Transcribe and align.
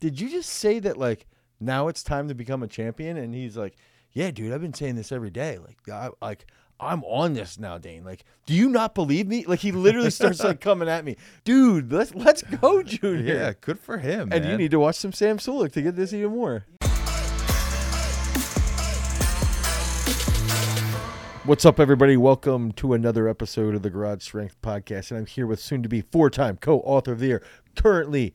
did 0.00 0.18
you 0.18 0.30
just 0.30 0.48
say 0.48 0.78
that 0.80 0.96
like 0.96 1.26
now 1.60 1.88
it's 1.88 2.02
time 2.02 2.28
to 2.28 2.34
become 2.34 2.62
a 2.62 2.66
champion? 2.66 3.18
And 3.18 3.34
he's 3.34 3.56
like, 3.56 3.76
yeah, 4.12 4.30
dude, 4.30 4.52
I've 4.52 4.62
been 4.62 4.74
saying 4.74 4.96
this 4.96 5.12
every 5.12 5.30
day. 5.30 5.58
Like, 5.58 5.76
I, 5.88 6.08
like 6.22 6.46
I'm 6.80 7.04
on 7.04 7.34
this 7.34 7.58
now, 7.58 7.76
Dane. 7.76 8.02
Like, 8.02 8.24
do 8.46 8.54
you 8.54 8.70
not 8.70 8.94
believe 8.94 9.28
me? 9.28 9.44
Like, 9.44 9.60
he 9.60 9.70
literally 9.70 10.10
starts 10.10 10.42
like 10.42 10.60
coming 10.60 10.88
at 10.88 11.04
me, 11.04 11.16
dude. 11.44 11.92
Let's 11.92 12.14
let's 12.14 12.42
go, 12.42 12.82
Junior. 12.84 13.34
Yeah, 13.34 13.52
good 13.60 13.78
for 13.78 13.98
him. 13.98 14.30
And 14.32 14.46
you 14.46 14.56
need 14.56 14.70
to 14.70 14.80
watch 14.80 14.96
some 14.96 15.12
Sam 15.12 15.36
Sulek 15.36 15.72
to 15.72 15.82
get 15.82 15.96
this 15.96 16.12
even 16.14 16.30
more. 16.32 16.64
What's 21.44 21.64
up, 21.64 21.78
everybody? 21.78 22.16
Welcome 22.16 22.72
to 22.72 22.94
another 22.94 23.28
episode 23.28 23.74
of 23.74 23.82
the 23.82 23.90
Garage 23.90 24.22
Strength 24.22 24.62
Podcast. 24.62 25.10
And 25.10 25.18
I'm 25.18 25.26
here 25.26 25.46
with 25.46 25.60
soon 25.60 25.82
to 25.82 25.88
be 25.88 26.00
four 26.00 26.30
time 26.30 26.56
co 26.56 26.80
author 26.80 27.12
of 27.12 27.18
the 27.18 27.26
year, 27.26 27.42
currently 27.76 28.34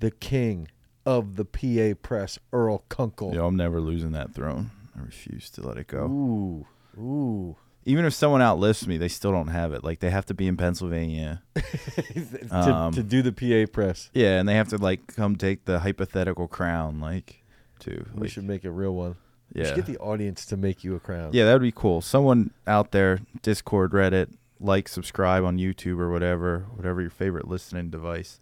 the 0.00 0.10
king 0.10 0.68
of 1.06 1.36
the 1.36 1.44
PA 1.44 1.98
press, 2.02 2.38
Earl 2.52 2.84
Kunkel. 2.88 3.34
Yo, 3.34 3.46
I'm 3.46 3.56
never 3.56 3.80
losing 3.80 4.12
that 4.12 4.34
throne. 4.34 4.70
I 4.96 5.02
refuse 5.02 5.50
to 5.50 5.66
let 5.66 5.76
it 5.78 5.86
go. 5.86 6.04
Ooh, 6.06 6.66
ooh. 7.00 7.56
Even 7.84 8.04
if 8.04 8.14
someone 8.14 8.40
outlifts 8.40 8.86
me, 8.86 8.96
they 8.96 9.08
still 9.08 9.32
don't 9.32 9.48
have 9.48 9.72
it. 9.72 9.82
Like 9.82 9.98
they 10.00 10.10
have 10.10 10.26
to 10.26 10.34
be 10.34 10.46
in 10.46 10.56
Pennsylvania. 10.56 11.42
to, 11.56 12.46
Um, 12.52 12.92
to 12.92 13.02
do 13.02 13.22
the 13.22 13.32
PA 13.32 13.70
press. 13.72 14.10
Yeah, 14.14 14.38
and 14.38 14.48
they 14.48 14.54
have 14.54 14.68
to 14.68 14.76
like 14.78 15.14
come 15.16 15.34
take 15.36 15.64
the 15.64 15.80
hypothetical 15.80 16.46
crown, 16.46 17.00
like 17.00 17.42
too. 17.80 18.06
We 18.14 18.22
Like, 18.22 18.30
should 18.30 18.44
make 18.44 18.64
a 18.64 18.70
real 18.70 18.94
one. 18.94 19.16
We 19.52 19.62
yeah, 19.62 19.66
should 19.68 19.76
get 19.76 19.86
the 19.86 19.98
audience 19.98 20.46
to 20.46 20.56
make 20.56 20.84
you 20.84 20.94
a 20.94 21.00
crown. 21.00 21.30
yeah, 21.32 21.44
that 21.46 21.52
would 21.54 21.62
be 21.62 21.72
cool. 21.72 22.00
Someone 22.00 22.52
out 22.66 22.92
there, 22.92 23.20
Discord, 23.42 23.90
Reddit, 23.92 24.28
like, 24.60 24.88
subscribe 24.88 25.44
on 25.44 25.58
YouTube 25.58 25.98
or 25.98 26.10
whatever, 26.10 26.66
whatever 26.74 27.00
your 27.02 27.10
favorite 27.10 27.48
listening 27.48 27.90
device, 27.90 28.40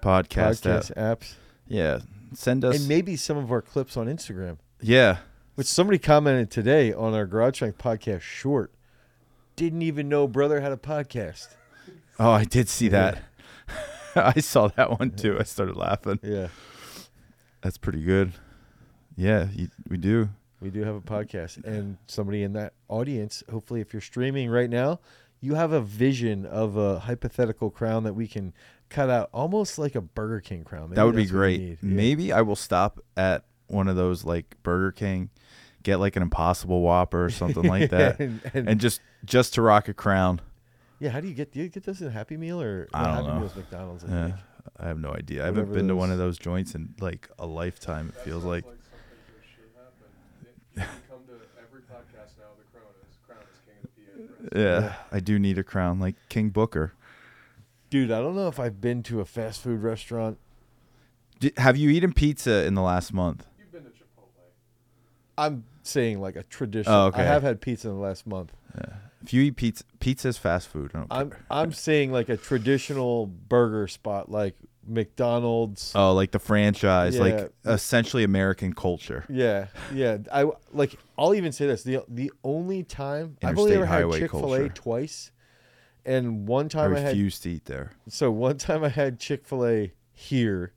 podcast, 0.00 0.64
app. 0.66 0.82
Podcast 0.82 0.94
apps. 0.94 1.34
Yeah, 1.66 2.00
send 2.34 2.64
us. 2.64 2.78
And 2.78 2.88
maybe 2.88 3.16
some 3.16 3.36
of 3.36 3.50
our 3.50 3.62
clips 3.62 3.96
on 3.96 4.06
Instagram. 4.06 4.58
yeah, 4.80 5.18
Which 5.54 5.66
somebody 5.66 5.98
commented 5.98 6.50
today 6.50 6.92
on 6.92 7.14
our 7.14 7.26
Garage 7.26 7.56
Strength 7.56 7.78
podcast 7.78 8.20
short. 8.20 8.70
Didn't 9.56 9.82
even 9.82 10.08
know 10.08 10.26
brother 10.26 10.60
had 10.60 10.72
a 10.72 10.76
podcast. 10.76 11.48
oh, 12.18 12.30
I 12.32 12.44
did 12.44 12.68
see 12.68 12.88
that. 12.88 13.22
I 14.16 14.40
saw 14.40 14.68
that 14.68 14.98
one 14.98 15.10
too. 15.12 15.38
I 15.38 15.44
started 15.44 15.76
laughing. 15.76 16.18
Yeah, 16.22 16.48
That's 17.62 17.78
pretty 17.78 18.02
good. 18.02 18.32
Yeah, 19.16 19.48
you, 19.54 19.68
we 19.88 19.96
do. 19.96 20.28
we 20.60 20.70
do 20.70 20.82
have 20.82 20.96
a 20.96 21.00
podcast. 21.00 21.64
And 21.64 21.98
somebody 22.06 22.42
in 22.42 22.52
that 22.54 22.72
audience, 22.88 23.42
hopefully, 23.50 23.80
if 23.80 23.92
you're 23.92 24.00
streaming 24.02 24.50
right 24.50 24.68
now, 24.70 24.98
you 25.40 25.54
have 25.54 25.72
a 25.72 25.80
vision 25.80 26.46
of 26.46 26.76
a 26.76 26.98
hypothetical 27.00 27.70
crown 27.70 28.02
that 28.04 28.14
we 28.14 28.26
can 28.26 28.52
cut 28.94 29.10
out 29.10 29.28
almost 29.32 29.78
like 29.78 29.94
a 29.94 30.00
Burger 30.00 30.40
King 30.40 30.64
crown. 30.64 30.90
Maybe 30.90 30.94
that 30.96 31.04
would 31.04 31.16
be 31.16 31.22
that's 31.24 31.32
what 31.32 31.38
we 31.40 31.56
great. 31.56 31.60
need. 31.60 31.78
Yeah. 31.82 31.96
Maybe 31.96 32.32
I 32.32 32.42
will 32.42 32.56
stop 32.56 33.00
at 33.16 33.44
one 33.66 33.88
of 33.88 33.96
those 33.96 34.24
like 34.24 34.56
Burger 34.62 34.92
King, 34.92 35.30
get 35.82 35.96
like 35.98 36.16
an 36.16 36.22
Impossible 36.22 36.80
Whopper 36.82 37.24
or 37.24 37.30
something 37.30 37.64
like 37.64 37.90
that, 37.90 38.18
and, 38.20 38.40
and- 38.54 38.68
and 38.68 38.80
just 38.80 39.00
just 39.24 39.54
to 39.54 39.62
rock 39.62 39.88
a 39.88 39.94
crown. 39.94 40.40
yeah, 41.00 41.10
how 41.10 41.20
do 41.20 41.28
you 41.28 41.34
get 41.34 41.50
do 41.52 41.60
you 41.60 41.68
get 41.68 41.82
this 41.84 42.00
in 42.00 42.10
Happy 42.10 42.36
Meal 42.36 42.60
or 42.60 42.88
I 42.94 43.04
don't 43.04 43.14
Happy 43.14 43.26
know. 43.28 43.38
Meal's 43.40 43.56
McDonald's? 43.56 44.04
I 44.04 44.08
Yeah, 44.08 44.24
think. 44.26 44.36
I 44.78 44.86
have 44.88 44.98
no 44.98 45.10
idea. 45.12 45.42
I 45.42 45.46
haven't 45.46 45.62
Whatever 45.68 45.74
been 45.78 45.88
to 45.88 45.96
one 45.96 46.10
of 46.10 46.18
those- 46.18 46.36
those 46.36 46.44
joints 46.44 46.74
in 46.74 46.94
like 47.00 47.28
a 47.38 47.46
lifetime. 47.46 48.12
It 48.16 48.20
feels 48.22 48.44
like. 48.44 48.64
something 48.64 48.80
that 49.26 49.44
should 49.44 49.70
happen. 49.76 50.06
It, 50.46 50.80
you 50.80 50.82
can 50.82 50.90
come 51.08 51.18
to 51.26 51.40
every 51.60 51.80
podcast 51.82 52.32
now. 52.38 52.52
Crown 52.72 52.94
is 53.08 53.16
crown 53.26 53.42
is 53.52 53.60
king 53.66 53.76
of 53.82 53.90
the 53.96 54.24
PA. 54.24 54.50
press. 54.50 54.62
Yeah, 54.62 54.80
Yeah. 54.88 54.94
I 55.12 55.20
do 55.20 55.38
need 55.38 55.58
a 55.58 55.64
crown 55.64 56.00
like 56.00 56.16
King 56.28 56.50
Booker. 56.50 56.92
Dude, 57.94 58.10
I 58.10 58.20
don't 58.20 58.34
know 58.34 58.48
if 58.48 58.58
I've 58.58 58.80
been 58.80 59.04
to 59.04 59.20
a 59.20 59.24
fast 59.24 59.62
food 59.62 59.80
restaurant. 59.80 60.38
D 61.38 61.52
have 61.58 61.76
you 61.76 61.90
eaten 61.90 62.12
pizza 62.12 62.64
in 62.64 62.74
the 62.74 62.82
last 62.82 63.12
month? 63.12 63.46
You've 63.56 63.70
been 63.70 63.84
to 63.84 63.90
Chipotle. 63.90 64.50
I'm 65.38 65.62
saying 65.84 66.20
like 66.20 66.34
a 66.34 66.42
traditional. 66.42 66.92
Oh, 66.92 67.06
okay. 67.06 67.20
I 67.20 67.24
have 67.24 67.44
had 67.44 67.60
pizza 67.60 67.88
in 67.88 67.94
the 67.94 68.00
last 68.00 68.26
month. 68.26 68.52
If 69.22 69.32
you 69.32 69.42
eat 69.42 69.54
pizza, 69.54 69.84
pizza 70.00 70.26
is 70.26 70.38
fast 70.38 70.66
food. 70.66 70.90
I 70.92 70.98
don't 70.98 71.06
I'm 71.12 71.30
care. 71.30 71.40
I'm 71.48 71.72
saying 71.72 72.10
like 72.10 72.28
a 72.28 72.36
traditional 72.36 73.26
burger 73.26 73.86
spot 73.86 74.28
like 74.28 74.56
McDonald's. 74.84 75.92
Oh, 75.94 76.14
like 76.14 76.32
the 76.32 76.40
franchise, 76.40 77.14
Yeah. 77.14 77.22
like 77.22 77.52
essentially 77.64 78.24
American 78.24 78.72
culture. 78.72 79.24
Yeah, 79.28 79.68
yeah. 79.92 80.18
I 80.32 80.46
like. 80.72 80.98
I'll 81.16 81.36
even 81.36 81.52
say 81.52 81.68
this: 81.68 81.84
the 81.84 82.02
the 82.08 82.32
only 82.42 82.82
time 82.82 83.36
I've 83.40 83.56
only 83.56 83.74
ever 83.74 83.86
had 83.86 84.10
Chick 84.14 84.32
Fil 84.32 84.52
A 84.54 84.68
twice, 84.68 85.30
and 86.06 86.46
one 86.46 86.68
time 86.68 86.94
I, 86.94 86.98
had 87.00 87.08
refuse 87.08 87.38
to 87.40 87.50
eat 87.50 87.64
there. 87.66 87.92
so 88.08 88.30
one 88.30 88.58
time 88.58 88.84
I 88.84 88.88
had 88.88 89.18
Chick 89.18 89.44
Fil 89.46 89.66
A 89.66 89.92
here, 90.12 90.72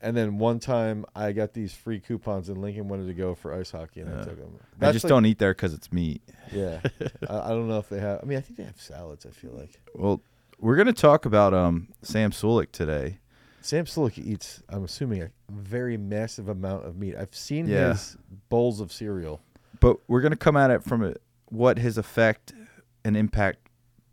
and 0.00 0.16
then 0.16 0.38
one 0.38 0.58
time 0.58 1.04
I 1.14 1.32
got 1.32 1.52
these 1.54 1.72
free 1.74 2.00
coupons 2.00 2.48
and 2.48 2.58
Lincoln 2.60 2.88
wanted 2.88 3.06
to 3.06 3.14
go 3.14 3.34
for 3.34 3.52
ice 3.52 3.70
hockey 3.70 4.00
and 4.00 4.10
I 4.10 4.18
Yeah. 4.18 4.24
took 4.24 4.38
them. 4.38 4.58
I 4.80 4.92
just 4.92 5.06
don't 5.08 5.26
eat 5.26 5.38
there 5.38 5.52
because 5.52 5.74
it's 5.74 5.92
meat. 5.92 6.22
Yeah, 6.52 6.80
I, 7.28 7.38
I 7.38 7.48
don't 7.48 7.68
know 7.68 7.78
if 7.78 7.88
they 7.88 8.00
have. 8.00 8.20
I 8.22 8.26
mean, 8.26 8.38
I 8.38 8.40
think 8.40 8.56
they 8.58 8.64
have 8.64 8.80
salads. 8.80 9.26
I 9.26 9.30
feel 9.30 9.52
like 9.52 9.80
Well, 9.94 10.20
we're 10.58 10.76
gonna 10.76 10.92
talk 10.92 11.24
about 11.26 11.52
um 11.54 11.88
Sam 12.02 12.30
Sulek 12.30 12.70
today. 12.72 13.18
Sam 13.62 13.84
Sulek 13.84 14.16
eats. 14.18 14.62
I'm 14.70 14.84
assuming 14.84 15.20
a 15.22 15.30
very 15.50 15.98
massive 15.98 16.48
amount 16.48 16.86
of 16.86 16.96
meat. 16.96 17.14
I've 17.14 17.34
seen 17.34 17.68
Yeah. 17.68 17.90
his 17.90 18.16
bowls 18.48 18.80
of 18.80 18.90
cereal. 18.90 19.40
but 19.80 19.98
we're 20.08 20.20
going 20.22 20.30
to 20.32 20.36
come 20.36 20.56
at 20.56 20.70
it 20.70 20.82
from 20.82 21.02
a, 21.04 21.14
what 21.46 21.78
his 21.78 21.96
effect 21.98 22.52
and 23.04 23.16
impact 23.18 23.69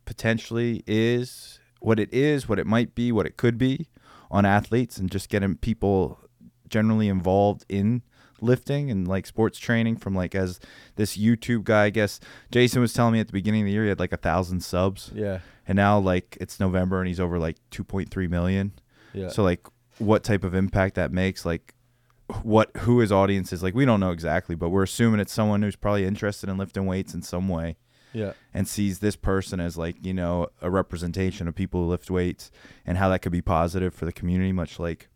potentially 0.07 0.81
is, 0.87 1.59
what 1.79 1.99
it 1.99 2.11
is, 2.11 2.49
what 2.49 2.57
it 2.57 2.65
might 2.65 2.95
be, 2.95 3.11
what 3.11 3.27
it 3.27 3.37
could 3.37 3.59
be 3.59 3.87
on 4.31 4.45
athletes, 4.45 4.97
and 4.97 5.11
just 5.11 5.29
getting 5.29 5.55
people 5.55 6.19
generally 6.67 7.07
involved 7.07 7.63
in 7.69 8.01
lifting 8.41 8.89
and 8.91 9.07
like 9.07 9.25
sports 9.25 9.57
training 9.59 9.97
from 9.97 10.13
like 10.15 10.33
as 10.35 10.59
this 10.95 11.17
YouTube 11.17 11.63
guy. 11.63 11.85
I 11.85 11.89
guess 11.91 12.19
Jason 12.51 12.81
was 12.81 12.93
telling 12.93 13.13
me 13.13 13.19
at 13.19 13.27
the 13.27 13.33
beginning 13.33 13.61
of 13.61 13.65
the 13.67 13.71
year 13.73 13.83
he 13.83 13.89
had 13.89 13.99
like 13.99 14.11
a 14.13 14.17
thousand 14.17 14.61
subs, 14.61 15.11
Yeah, 15.13 15.39
and 15.67 15.75
now 15.75 15.99
like 15.99 16.37
it's 16.41 16.59
November 16.59 16.99
and 16.99 17.07
he's 17.07 17.19
over 17.19 17.37
like 17.37 17.57
two 17.69 17.83
point 17.83 18.09
three 18.09 18.27
million. 18.27 18.71
yeah. 19.13 19.29
So 19.29 19.43
like 19.43 19.67
what 19.99 20.23
type 20.23 20.43
of 20.43 20.53
impact 20.55 20.95
that 20.95 21.11
makes, 21.11 21.45
like 21.45 21.73
what 22.43 22.69
who 22.77 22.99
his 22.99 23.11
audience 23.11 23.53
is, 23.53 23.63
like 23.63 23.73
we 23.75 23.85
don't 23.85 23.99
know 23.99 24.11
exactly, 24.11 24.55
but 24.55 24.69
we're 24.69 24.83
assuming 24.83 25.19
it's 25.19 25.33
someone 25.33 25.61
who's 25.61 25.75
probably 25.75 26.05
interested 26.05 26.49
in 26.49 26.57
lifting 26.57 26.85
weights 26.85 27.13
in 27.13 27.21
some 27.21 27.47
way 27.49 27.77
yeah, 28.17 28.33
and 28.53 28.67
sees 28.67 28.99
this 28.99 29.15
person 29.15 29.59
as 29.59 29.77
like, 29.77 29.95
you 30.05 30.13
know, 30.13 30.47
a 30.61 30.69
representation 30.69 31.47
of 31.47 31.55
people 31.55 31.83
who 31.83 31.89
lift 31.89 32.09
weights 32.09 32.51
and 32.85 32.97
how 32.97 33.09
that 33.09 33.19
could 33.21 33.31
be 33.31 33.41
positive 33.41 33.93
for 33.93 34.05
the 34.05 34.11
community, 34.11 34.51
much 34.51 34.79
like 34.79 35.09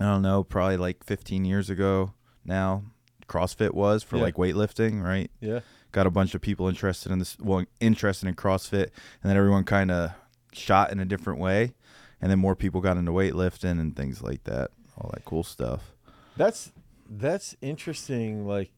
I 0.00 0.04
don't 0.04 0.22
know, 0.22 0.42
probably 0.44 0.76
like 0.76 1.04
fifteen 1.04 1.44
years 1.44 1.70
ago 1.70 2.12
now, 2.44 2.82
CrossFit 3.28 3.72
was 3.74 4.02
for 4.02 4.16
Yeah. 4.16 4.22
like 4.24 4.34
weightlifting, 4.36 5.02
right? 5.02 5.30
yeah. 5.40 5.60
got 5.92 6.06
a 6.06 6.10
bunch 6.10 6.34
of 6.34 6.40
people 6.42 6.68
interested 6.68 7.10
in 7.12 7.18
this 7.18 7.38
well 7.38 7.64
interested 7.80 8.28
in 8.28 8.34
CrossFit 8.34 8.88
and 9.22 9.24
then 9.30 9.36
everyone 9.36 9.64
kind 9.64 9.90
of 9.90 10.10
shot 10.52 10.90
in 10.92 11.00
a 11.00 11.04
different 11.06 11.40
way 11.40 11.72
and 12.20 12.30
then 12.30 12.38
more 12.38 12.54
people 12.56 12.80
got 12.82 12.96
into 12.98 13.12
weightlifting 13.12 13.80
and 13.80 13.96
things 13.96 14.22
like 14.22 14.44
that 14.44 14.70
all 14.98 15.10
that 15.14 15.24
cool 15.24 15.42
stuff 15.44 15.94
That's 16.36 16.72
that's 17.08 17.56
interesting. 17.62 18.46
Like, 18.46 18.72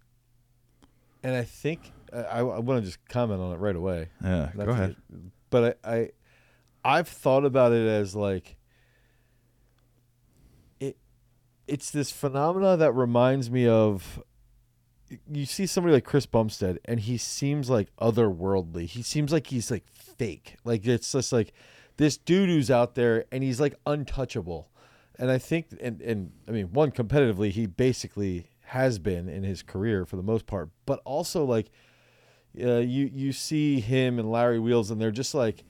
and 1.23 1.35
I 1.35 1.43
think 1.45 1.93
I, 2.13 2.39
I 2.39 2.43
want 2.61 2.81
to 2.81 2.87
just 2.87 2.99
comment 3.09 3.41
on 3.41 3.53
it 3.53 3.57
right 3.57 3.77
away. 3.77 4.09
yeah 4.23 4.51
Not 4.55 4.67
go 4.67 4.73
ahead 4.73 4.97
get- 5.11 5.21
but 5.51 5.79
I, 5.85 5.91
I, 5.97 6.11
I've 6.85 7.09
thought 7.09 7.45
about 7.45 7.73
it 7.73 7.87
as 7.87 8.15
like, 8.15 8.57
it, 10.81 10.97
it's 11.67 11.91
this 11.91 12.11
phenomena 12.11 12.77
that 12.77 12.93
reminds 12.93 13.51
me 13.51 13.67
of. 13.67 14.23
You 15.31 15.47
see 15.47 15.65
somebody 15.65 15.95
like 15.95 16.05
Chris 16.05 16.27
Bumstead, 16.27 16.81
and 16.85 17.01
he 17.01 17.17
seems 17.17 17.71
like 17.71 17.89
otherworldly. 17.97 18.85
He 18.85 19.01
seems 19.03 19.33
like 19.33 19.47
he's 19.47 19.71
like 19.71 19.85
fake. 19.91 20.57
Like 20.65 20.87
it's 20.87 21.11
just 21.13 21.33
like 21.33 21.55
this 21.97 22.19
dude 22.19 22.51
who's 22.51 22.71
out 22.71 22.95
there, 22.95 23.25
and 23.33 23.43
he's 23.43 23.59
like 23.59 23.75
untouchable. 23.87 24.69
And 25.19 25.31
I 25.31 25.39
think, 25.39 25.69
and 25.81 26.03
and 26.03 26.33
I 26.47 26.51
mean, 26.51 26.73
one 26.75 26.91
competitively, 26.91 27.51
he 27.51 27.65
basically 27.67 28.51
has 28.65 28.99
been 28.99 29.31
in 29.31 29.45
his 29.45 29.63
career 29.63 30.05
for 30.05 30.17
the 30.17 30.23
most 30.23 30.47
part, 30.47 30.69
but 30.85 31.01
also 31.07 31.43
like 31.43 31.71
uh, 32.63 32.79
you 32.79 33.11
you 33.13 33.33
see 33.33 33.81
him 33.81 34.19
and 34.19 34.31
Larry 34.31 34.59
Wheels, 34.59 34.91
and 34.91 35.01
they're 35.01 35.11
just 35.11 35.35
like 35.35 35.65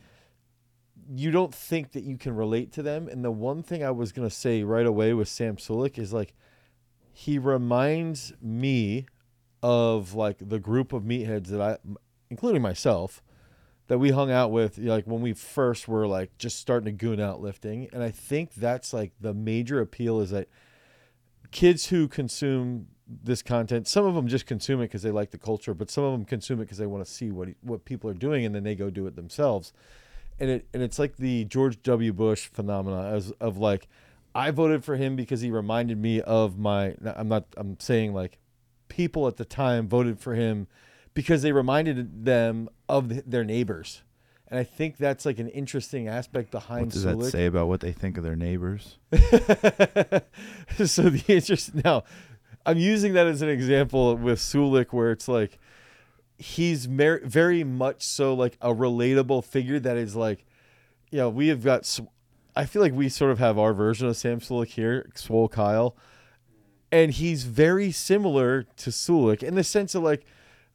you 1.11 1.31
don't 1.31 1.55
think 1.55 1.93
that 1.93 2.05
you 2.05 2.19
can 2.19 2.35
relate 2.35 2.71
to 2.73 2.83
them. 2.83 3.09
And 3.09 3.25
the 3.25 3.31
one 3.31 3.63
thing 3.63 3.83
I 3.83 3.91
was 3.91 4.13
gonna 4.13 4.31
say 4.31 4.63
right 4.63 4.87
away 4.87 5.15
with 5.15 5.29
Sam 5.29 5.57
Sulek 5.57 5.99
is 5.99 6.13
like 6.13 6.35
he 7.13 7.39
reminds 7.39 8.33
me 8.41 9.07
of 9.63 10.15
like 10.15 10.37
the 10.41 10.59
group 10.59 10.93
of 10.93 11.03
meatheads 11.03 11.49
that 11.49 11.61
I, 11.61 11.79
including 12.31 12.63
myself, 12.63 13.23
that 13.89 13.99
we 13.99 14.11
hung 14.11 14.31
out 14.31 14.53
with 14.53 14.79
like 14.79 15.07
when 15.07 15.21
we 15.21 15.33
first 15.33 15.89
were 15.89 16.07
like 16.07 16.37
just 16.39 16.59
starting 16.59 16.85
to 16.87 16.93
goon 16.93 17.21
out 17.21 17.41
lifting. 17.41 17.89
And 17.93 18.03
I 18.03 18.11
think 18.11 18.55
that's 18.55 18.93
like 18.93 19.13
the 19.21 19.35
major 19.35 19.81
appeal 19.81 20.21
is 20.21 20.31
that 20.31 20.49
kids 21.51 21.87
who 21.87 22.07
consume 22.07 22.89
this 23.09 23.43
content, 23.43 23.89
some 23.89 24.05
of 24.05 24.15
them 24.15 24.29
just 24.29 24.47
consume 24.47 24.81
it 24.81 24.85
because 24.85 25.03
they 25.03 25.11
like 25.11 25.31
the 25.31 25.39
culture, 25.39 25.75
but 25.75 25.91
some 25.91 26.05
of 26.05 26.13
them 26.13 26.25
consume 26.25 26.61
it 26.61 26.65
because 26.65 26.79
they 26.79 26.87
want 26.87 27.05
to 27.05 27.11
see 27.11 27.31
what 27.31 27.49
what 27.63 27.85
people 27.85 28.11
are 28.11 28.15
doing, 28.15 28.45
and 28.45 28.55
then 28.55 28.65
they 28.65 28.75
go 28.75 28.91
do 28.91 29.07
it 29.07 29.17
themselves. 29.17 29.73
And 30.39 30.51
it 30.51 30.69
and 30.75 30.83
it's 30.83 30.99
like 30.99 31.17
the 31.17 31.45
George 31.45 31.83
W. 31.83 32.13
Bush 32.13 32.49
phenomena 32.49 33.09
as 33.09 33.33
of 33.41 33.57
like, 33.57 33.89
I 34.35 34.51
voted 34.51 34.85
for 34.85 34.97
him 34.97 35.17
because 35.17 35.41
he 35.41 35.51
reminded 35.51 35.99
me 35.99 36.21
of 36.21 36.59
my. 36.59 36.95
I'm 37.05 37.29
not. 37.29 37.47
I'm 37.57 37.79
saying 37.81 38.13
like 38.13 38.39
people 38.89 39.27
at 39.27 39.37
the 39.37 39.45
time 39.45 39.89
voted 39.89 40.21
for 40.21 40.35
him 40.35 40.67
because 41.15 41.43
they 41.43 41.53
reminded 41.53 42.25
them 42.25 42.69
of 42.89 43.09
th- 43.09 43.25
their 43.27 43.45
neighbors, 43.45 44.03
and 44.49 44.59
I 44.59 44.65
think 44.65 44.97
that's 44.97 45.27
like 45.27 45.39
an 45.39 45.49
interesting 45.49 46.09
aspect 46.09 46.51
behind. 46.51 46.87
What 46.87 46.93
does 46.93 47.05
that 47.05 47.25
say 47.25 47.47
about 47.47 47.69
what 47.69 47.81
they 47.81 47.93
think 47.93 48.17
of 48.17 48.25
their 48.25 48.37
neighbors? 48.37 48.99
so 49.13 49.19
the 51.11 51.25
interest 51.29 51.75
now, 51.75 52.05
I'm 52.69 52.77
using 52.77 53.15
that 53.15 53.27
as 53.27 53.41
an 53.41 53.49
example 53.49 54.15
with 54.15 54.39
Sulek, 54.39 54.93
where 54.93 55.11
it's 55.11 55.27
like 55.27 55.59
he's 56.37 56.87
mer- 56.87 57.25
very 57.25 57.65
much 57.65 58.03
so 58.03 58.35
like 58.35 58.59
a 58.61 58.75
relatable 58.75 59.43
figure 59.43 59.81
that 59.81 59.97
is 59.97 60.15
like, 60.15 60.45
you 61.11 61.17
know, 61.19 61.31
we 61.31 61.49
have 61.49 61.65
got. 61.65 61.99
I 62.55 62.67
feel 62.67 62.83
like 62.83 62.93
we 62.93 63.09
sort 63.09 63.31
of 63.31 63.39
have 63.39 63.59
our 63.59 63.73
version 63.73 64.07
of 64.07 64.17
Sam 64.19 64.41
Sulek 64.41 64.69
here, 64.69 65.11
Swole 65.15 65.49
Kyle, 65.49 65.97
and 66.93 67.13
he's 67.13 67.45
very 67.45 67.91
similar 67.91 68.65
to 68.77 68.91
Sulek 68.91 69.43
in 69.43 69.55
the 69.55 69.65
sense 69.65 69.95
of 69.95 70.03
like. 70.03 70.27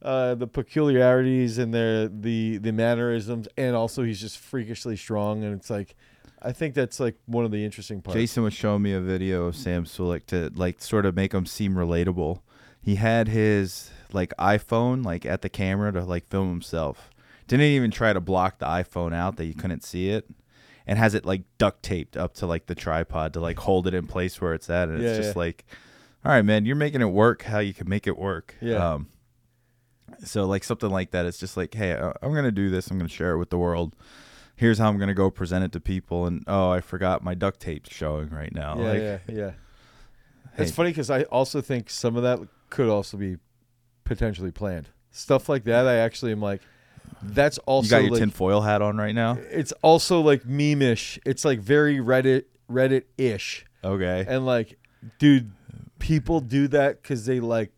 Uh, 0.02 0.34
the 0.34 0.46
peculiarities 0.46 1.56
and 1.56 1.72
the 1.72 2.12
the 2.60 2.72
mannerisms, 2.72 3.48
and 3.56 3.74
also 3.74 4.02
he's 4.02 4.20
just 4.20 4.36
freakishly 4.36 4.96
strong, 4.96 5.42
and 5.42 5.54
it's 5.58 5.70
like, 5.70 5.96
I 6.44 6.52
think 6.52 6.74
that's 6.74 7.00
like 7.00 7.16
one 7.26 7.44
of 7.46 7.50
the 7.50 7.64
interesting 7.64 8.02
parts. 8.02 8.14
Jason 8.14 8.42
was 8.42 8.52
showing 8.52 8.82
me 8.82 8.92
a 8.92 9.00
video 9.00 9.46
of 9.46 9.56
Sam 9.56 9.84
Sulek 9.84 10.26
to 10.26 10.50
like 10.54 10.80
sort 10.82 11.06
of 11.06 11.16
make 11.16 11.32
him 11.32 11.46
seem 11.46 11.74
relatable. 11.74 12.40
He 12.82 12.96
had 12.96 13.28
his 13.28 13.90
like 14.12 14.34
iPhone 14.38 15.04
like 15.04 15.24
at 15.24 15.40
the 15.40 15.48
camera 15.48 15.90
to 15.92 16.04
like 16.04 16.28
film 16.28 16.50
himself. 16.50 17.10
Didn't 17.48 17.66
even 17.66 17.90
try 17.90 18.12
to 18.12 18.20
block 18.20 18.58
the 18.58 18.66
iPhone 18.66 19.14
out 19.14 19.36
that 19.36 19.46
you 19.46 19.54
couldn't 19.54 19.84
see 19.84 20.10
it, 20.10 20.28
and 20.86 20.98
has 20.98 21.14
it 21.14 21.24
like 21.24 21.42
duct 21.56 21.82
taped 21.82 22.16
up 22.16 22.34
to 22.34 22.46
like 22.46 22.66
the 22.66 22.74
tripod 22.74 23.32
to 23.34 23.40
like 23.40 23.58
hold 23.58 23.86
it 23.86 23.94
in 23.94 24.06
place 24.06 24.40
where 24.40 24.52
it's 24.54 24.68
at. 24.68 24.88
And 24.88 24.98
it's 24.98 25.04
Yeah, 25.12 25.16
just 25.16 25.36
yeah. 25.36 25.40
like, 25.40 25.64
all 26.24 26.32
right, 26.32 26.42
man, 26.42 26.66
you're 26.66 26.76
making 26.76 27.00
it 27.00 27.06
work 27.06 27.42
how 27.42 27.58
you 27.58 27.72
can 27.72 27.88
make 27.88 28.06
it 28.06 28.18
work. 28.18 28.54
Yeah. 28.60 28.92
Um, 28.92 29.08
so 30.22 30.44
like 30.44 30.62
something 30.64 30.90
like 30.90 31.10
that. 31.12 31.24
It's 31.26 31.38
just 31.38 31.56
like, 31.56 31.74
hey, 31.74 31.92
I'm 31.94 32.34
gonna 32.34 32.52
do 32.52 32.68
this. 32.68 32.90
I'm 32.90 32.98
gonna 32.98 33.08
share 33.08 33.32
it 33.32 33.38
with 33.38 33.50
the 33.50 33.58
world. 33.58 33.94
Here's 34.56 34.78
how 34.78 34.88
I'm 34.88 34.98
gonna 34.98 35.14
go 35.14 35.30
present 35.30 35.64
it 35.64 35.72
to 35.72 35.80
people. 35.80 36.26
And 36.26 36.44
oh, 36.46 36.70
I 36.70 36.80
forgot 36.80 37.22
my 37.22 37.34
duct 37.34 37.60
tape's 37.60 37.94
showing 37.94 38.30
right 38.30 38.54
now. 38.54 38.76
yeah, 38.78 38.84
like, 38.84 38.98
yeah, 39.00 39.18
yeah. 39.28 39.50
It's 40.56 40.70
funny 40.70 40.90
because 40.90 41.10
I 41.10 41.22
also 41.24 41.60
think 41.60 41.90
some 41.90 42.14
of 42.16 42.22
that 42.22 42.38
could 42.70 42.88
also 42.88 43.16
be 43.16 43.38
potentially 44.04 44.52
planned. 44.52 44.88
Stuff 45.10 45.48
like 45.48 45.64
that, 45.64 45.86
I 45.88 45.96
actually 45.96 46.30
am 46.30 46.40
like, 46.40 46.60
that's 47.22 47.58
also 47.58 47.86
you 47.86 47.90
got 47.90 48.02
your 48.02 48.10
like, 48.12 48.20
tinfoil 48.20 48.60
hat 48.60 48.80
on 48.80 48.96
right 48.96 49.14
now. 49.14 49.36
it's 49.50 49.72
also 49.82 50.20
like 50.20 50.46
meme-ish. 50.46 51.18
It's 51.26 51.44
like 51.44 51.58
very 51.58 51.98
Reddit 51.98 52.44
Reddit-ish, 52.70 53.66
Okay. 53.82 54.24
and 54.28 54.46
like, 54.46 54.78
dude, 55.18 55.50
people 55.98 56.40
do 56.40 56.68
that 56.68 57.02
because 57.02 57.26
they 57.26 57.40
like, 57.40 57.72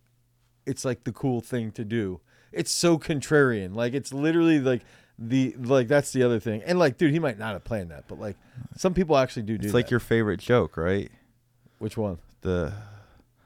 it's 0.66 0.84
like 0.84 1.04
the 1.04 1.12
cool 1.12 1.40
thing 1.40 1.70
to 1.72 1.84
do. 1.84 2.20
It's 2.52 2.70
so 2.70 2.98
contrarian. 2.98 3.74
Like 3.74 3.94
it's 3.94 4.12
literally 4.12 4.60
like 4.60 4.82
the 5.18 5.54
like 5.58 5.88
that's 5.88 6.12
the 6.12 6.22
other 6.22 6.38
thing. 6.40 6.62
And 6.64 6.78
like, 6.78 6.98
dude, 6.98 7.12
he 7.12 7.18
might 7.18 7.38
not 7.38 7.52
have 7.54 7.64
planned 7.64 7.90
that, 7.90 8.04
but 8.08 8.20
like, 8.20 8.36
some 8.76 8.94
people 8.94 9.16
actually 9.16 9.42
do 9.42 9.58
do. 9.58 9.64
It's 9.66 9.74
like 9.74 9.86
that. 9.86 9.90
your 9.90 10.00
favorite 10.00 10.40
joke, 10.40 10.76
right? 10.76 11.10
which 11.78 11.96
one? 11.96 12.18
The 12.40 12.72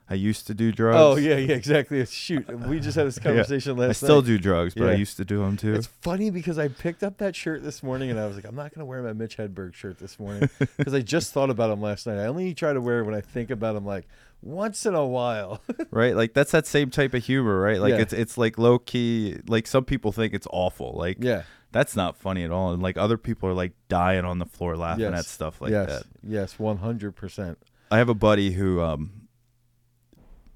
I 0.08 0.14
used 0.14 0.48
to 0.48 0.54
do 0.54 0.72
drugs. 0.72 0.96
Oh 0.98 1.16
yeah, 1.16 1.36
yeah, 1.36 1.54
exactly. 1.54 2.04
Shoot, 2.10 2.48
we 2.66 2.80
just 2.80 2.96
had 2.96 3.06
this 3.06 3.18
conversation 3.20 3.76
last 3.76 3.88
I 3.90 3.92
still 3.92 4.16
night. 4.22 4.26
do 4.26 4.38
drugs, 4.38 4.74
but 4.74 4.88
I 4.88 4.94
used 4.94 5.16
to 5.18 5.24
do 5.24 5.38
them 5.38 5.56
too. 5.56 5.72
It's 5.74 5.86
funny 5.86 6.30
because 6.30 6.58
I 6.58 6.66
picked 6.66 7.04
up 7.04 7.18
that 7.18 7.36
shirt 7.36 7.62
this 7.62 7.80
morning 7.82 8.10
and 8.10 8.18
I 8.18 8.26
was 8.26 8.34
like, 8.34 8.44
I'm 8.44 8.56
not 8.56 8.74
gonna 8.74 8.84
wear 8.86 9.02
my 9.04 9.12
Mitch 9.12 9.36
Hedberg 9.36 9.74
shirt 9.74 9.98
this 10.00 10.18
morning 10.18 10.50
because 10.76 10.94
I 10.94 11.00
just 11.00 11.32
thought 11.32 11.48
about 11.50 11.70
him 11.70 11.80
last 11.80 12.08
night. 12.08 12.18
I 12.18 12.26
only 12.26 12.52
try 12.54 12.72
to 12.72 12.80
wear 12.80 13.00
it 13.00 13.04
when 13.04 13.14
I 13.14 13.20
think 13.20 13.50
about 13.50 13.76
him 13.76 13.84
like 13.86 14.08
once 14.42 14.84
in 14.86 14.94
a 14.96 15.06
while. 15.06 15.60
right? 15.92 16.16
Like 16.16 16.34
that's 16.34 16.50
that 16.50 16.66
same 16.66 16.90
type 16.90 17.14
of 17.14 17.24
humor, 17.24 17.60
right? 17.60 17.78
Like 17.80 17.92
Yeah. 17.92 18.00
it's 18.00 18.12
it's 18.12 18.36
like 18.36 18.58
low 18.58 18.80
key. 18.80 19.38
Like 19.46 19.68
some 19.68 19.84
people 19.84 20.10
think 20.10 20.34
it's 20.34 20.48
awful. 20.50 20.92
Like 20.96 21.18
yeah. 21.20 21.42
That's 21.72 21.94
not 21.96 22.16
funny 22.16 22.42
at 22.44 22.50
all. 22.50 22.72
And 22.72 22.82
like 22.82 22.96
other 22.96 23.16
people 23.18 23.48
are 23.48 23.52
like 23.54 23.72
dying 23.88 24.24
on 24.24 24.38
the 24.38 24.46
floor 24.46 24.76
laughing 24.76 25.04
Yes. 25.04 25.18
at 25.20 25.24
stuff 25.26 25.60
like 25.60 25.70
yes. 25.70 25.88
that. 25.88 26.02
Yes. 26.22 26.58
One 26.58 26.78
hundred 26.78 27.14
percent. 27.16 27.58
I 27.90 27.98
have 27.98 28.08
a 28.08 28.14
buddy 28.14 28.52
who 28.52 28.80
um 28.80 29.10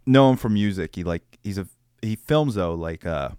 know 0.06 0.30
him 0.30 0.36
from 0.36 0.54
music. 0.54 0.94
He 0.96 1.04
like 1.04 1.38
he's 1.42 1.58
a 1.58 1.66
he 2.02 2.16
films 2.16 2.54
though 2.56 2.74
like 2.74 3.06
uh 3.06 3.30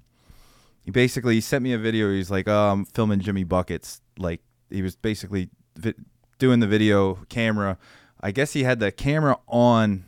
he 0.83 0.91
basically 0.91 1.35
he 1.35 1.41
sent 1.41 1.63
me 1.63 1.73
a 1.73 1.77
video. 1.79 2.11
He's 2.11 2.29
like, 2.29 2.47
"Oh, 2.47 2.71
I'm 2.71 2.85
filming 2.85 3.19
Jimmy 3.19 3.43
Buckets." 3.43 4.01
Like 4.19 4.41
he 4.69 4.81
was 4.83 4.95
basically 4.95 5.49
vi- 5.75 5.95
doing 6.37 6.59
the 6.59 6.67
video 6.67 7.15
camera. 7.29 7.77
I 8.21 8.31
guess 8.31 8.53
he 8.53 8.63
had 8.63 8.79
the 8.79 8.91
camera 8.91 9.37
on 9.47 10.05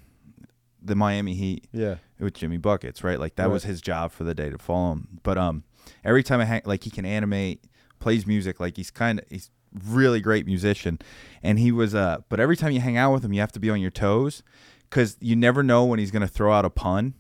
the 0.81 0.95
Miami 0.95 1.33
Heat 1.33 1.67
Yeah. 1.71 1.95
with 2.19 2.35
Jimmy 2.35 2.57
Buckets, 2.57 3.03
right? 3.03 3.19
Like 3.19 3.35
that 3.35 3.45
Right. 3.45 3.51
was 3.53 3.63
his 3.63 3.81
job 3.81 4.11
for 4.11 4.23
the 4.23 4.33
day 4.35 4.49
to 4.49 4.57
follow 4.57 4.93
him. 4.93 5.19
But 5.23 5.37
um, 5.37 5.63
every 6.03 6.23
time 6.23 6.39
I 6.39 6.45
hang, 6.45 6.61
like 6.65 6.83
he 6.83 6.89
can 6.89 7.05
animate, 7.05 7.63
plays 7.99 8.25
music, 8.25 8.59
like 8.59 8.77
he's 8.77 8.91
kind 8.91 9.19
of 9.19 9.25
he's 9.29 9.49
really 9.85 10.21
great 10.21 10.45
musician, 10.45 10.99
and 11.43 11.59
he 11.59 11.71
was 11.71 11.93
uh. 11.95 12.19
But 12.29 12.39
every 12.39 12.57
time 12.57 12.71
you 12.71 12.79
hang 12.79 12.97
out 12.97 13.13
with 13.13 13.23
him, 13.23 13.33
you 13.33 13.39
have 13.41 13.51
to 13.53 13.59
be 13.59 13.69
on 13.69 13.81
your 13.81 13.91
toes, 13.91 14.43
because 14.89 15.17
you 15.19 15.35
never 15.35 15.63
know 15.63 15.85
when 15.85 15.99
he's 15.99 16.11
gonna 16.11 16.27
throw 16.27 16.53
out 16.53 16.65
a 16.65 16.69
pun, 16.69 17.13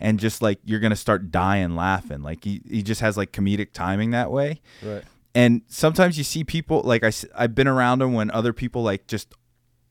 and 0.00 0.18
just 0.18 0.42
like 0.42 0.58
you're 0.64 0.80
gonna 0.80 0.96
start 0.96 1.30
dying 1.30 1.76
laughing. 1.76 2.22
Like 2.22 2.44
he 2.44 2.62
he 2.68 2.82
just 2.82 3.00
has 3.00 3.16
like 3.16 3.32
comedic 3.32 3.72
timing 3.72 4.10
that 4.10 4.30
way. 4.30 4.60
Right. 4.82 5.04
And 5.34 5.62
sometimes 5.68 6.18
you 6.18 6.24
see 6.24 6.44
people 6.44 6.82
like 6.82 7.04
I 7.04 7.12
I've 7.34 7.54
been 7.54 7.68
around 7.68 8.02
him 8.02 8.12
when 8.12 8.30
other 8.30 8.52
people 8.52 8.82
like 8.82 9.06
just 9.06 9.34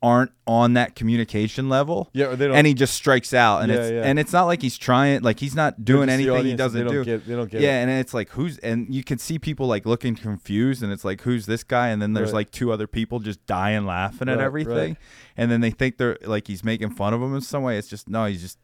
aren't 0.03 0.31
on 0.48 0.74
that 0.74 0.95
communication 0.95 1.69
level 1.69 2.09
Yeah. 2.13 2.33
They 2.36 2.48
don't. 2.48 2.56
and 2.56 2.65
he 2.65 2.74
just 2.74 2.95
strikes 2.95 3.33
out 3.36 3.59
and 3.62 3.71
Yeah, 3.71 3.77
it's 3.77 3.92
yeah. 3.92 4.01
and 4.03 4.18
it's 4.18 4.33
not 4.33 4.45
like 4.45 4.59
he's 4.62 4.75
trying 4.77 5.21
like 5.21 5.39
he's 5.39 5.53
not 5.53 5.86
doing 5.86 6.09
anything 6.09 6.33
he 6.33 6.39
audience 6.39 6.50
and 6.51 6.57
doesn't 6.57 6.88
do 6.88 7.06
Get, 7.06 7.27
they 7.27 7.36
don't 7.36 7.51
get. 7.51 7.62
yeah 7.62 7.80
It. 7.80 7.83
and 7.83 7.92
it's 7.92 8.13
like 8.13 8.30
who's 8.30 8.57
and 8.59 8.94
you 8.94 9.03
can 9.03 9.19
see 9.19 9.38
people 9.38 9.68
like 9.68 9.86
looking 9.86 10.15
confused 10.15 10.81
and 10.81 10.92
it's 10.92 11.06
like 11.06 11.21
who's 11.21 11.45
this 11.45 11.63
guy 11.63 11.89
and 11.89 12.01
then 12.01 12.13
there's 12.13 12.30
Right. 12.30 12.38
like 12.48 12.51
two 12.51 12.71
other 12.71 12.88
people 12.88 13.19
just 13.19 13.45
dying 13.45 13.86
laughing 13.86 14.27
at 14.27 14.39
everything 14.39 14.74
right. 14.94 14.98
and 15.38 15.51
then 15.51 15.62
they 15.62 15.69
think 15.71 15.98
they're 15.98 16.18
like 16.24 16.48
he's 16.48 16.63
making 16.63 16.89
fun 16.95 17.13
of 17.13 17.21
them 17.21 17.36
in 17.36 17.42
some 17.42 17.62
way 17.62 17.77
it's 17.77 17.88
just 17.88 18.09
no 18.09 18.25
he's 18.25 18.42
just 18.42 18.57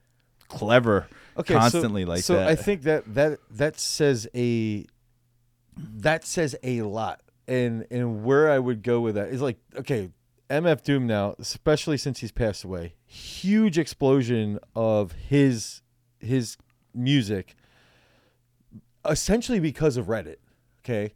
clever 0.48 1.06
Okay. 1.38 1.54
so- 1.54 1.60
constantly 1.60 2.04
like 2.04 2.24
so 2.24 2.34
that 2.34 2.48
I 2.48 2.56
think 2.56 2.81
that 2.81 3.13
that 3.13 3.38
that 3.51 3.80
says 3.80 4.28
a 4.34 4.86
that 5.78 6.25
says 6.25 6.56
a 6.63 6.81
lot. 6.81 7.22
And 7.48 7.86
and 7.92 8.24
where 8.25 8.51
I 8.51 8.60
would 8.60 8.84
go 8.84 9.00
with 9.00 9.16
that 9.16 9.30
is 9.30 9.42
like 9.42 9.57
okay, 9.78 10.10
MF 10.50 10.82
Doom 10.84 11.06
now, 11.08 11.36
especially 11.40 11.98
since 11.98 12.20
he's 12.20 12.32
passed 12.32 12.64
away, 12.64 12.96
huge 13.06 13.78
explosion 13.78 14.60
of 14.76 15.12
his 15.14 15.82
his 16.20 16.58
music 16.94 17.56
essentially 19.10 19.60
because 19.60 19.98
of 19.98 20.08
Reddit. 20.08 20.38
Okay. 20.84 21.13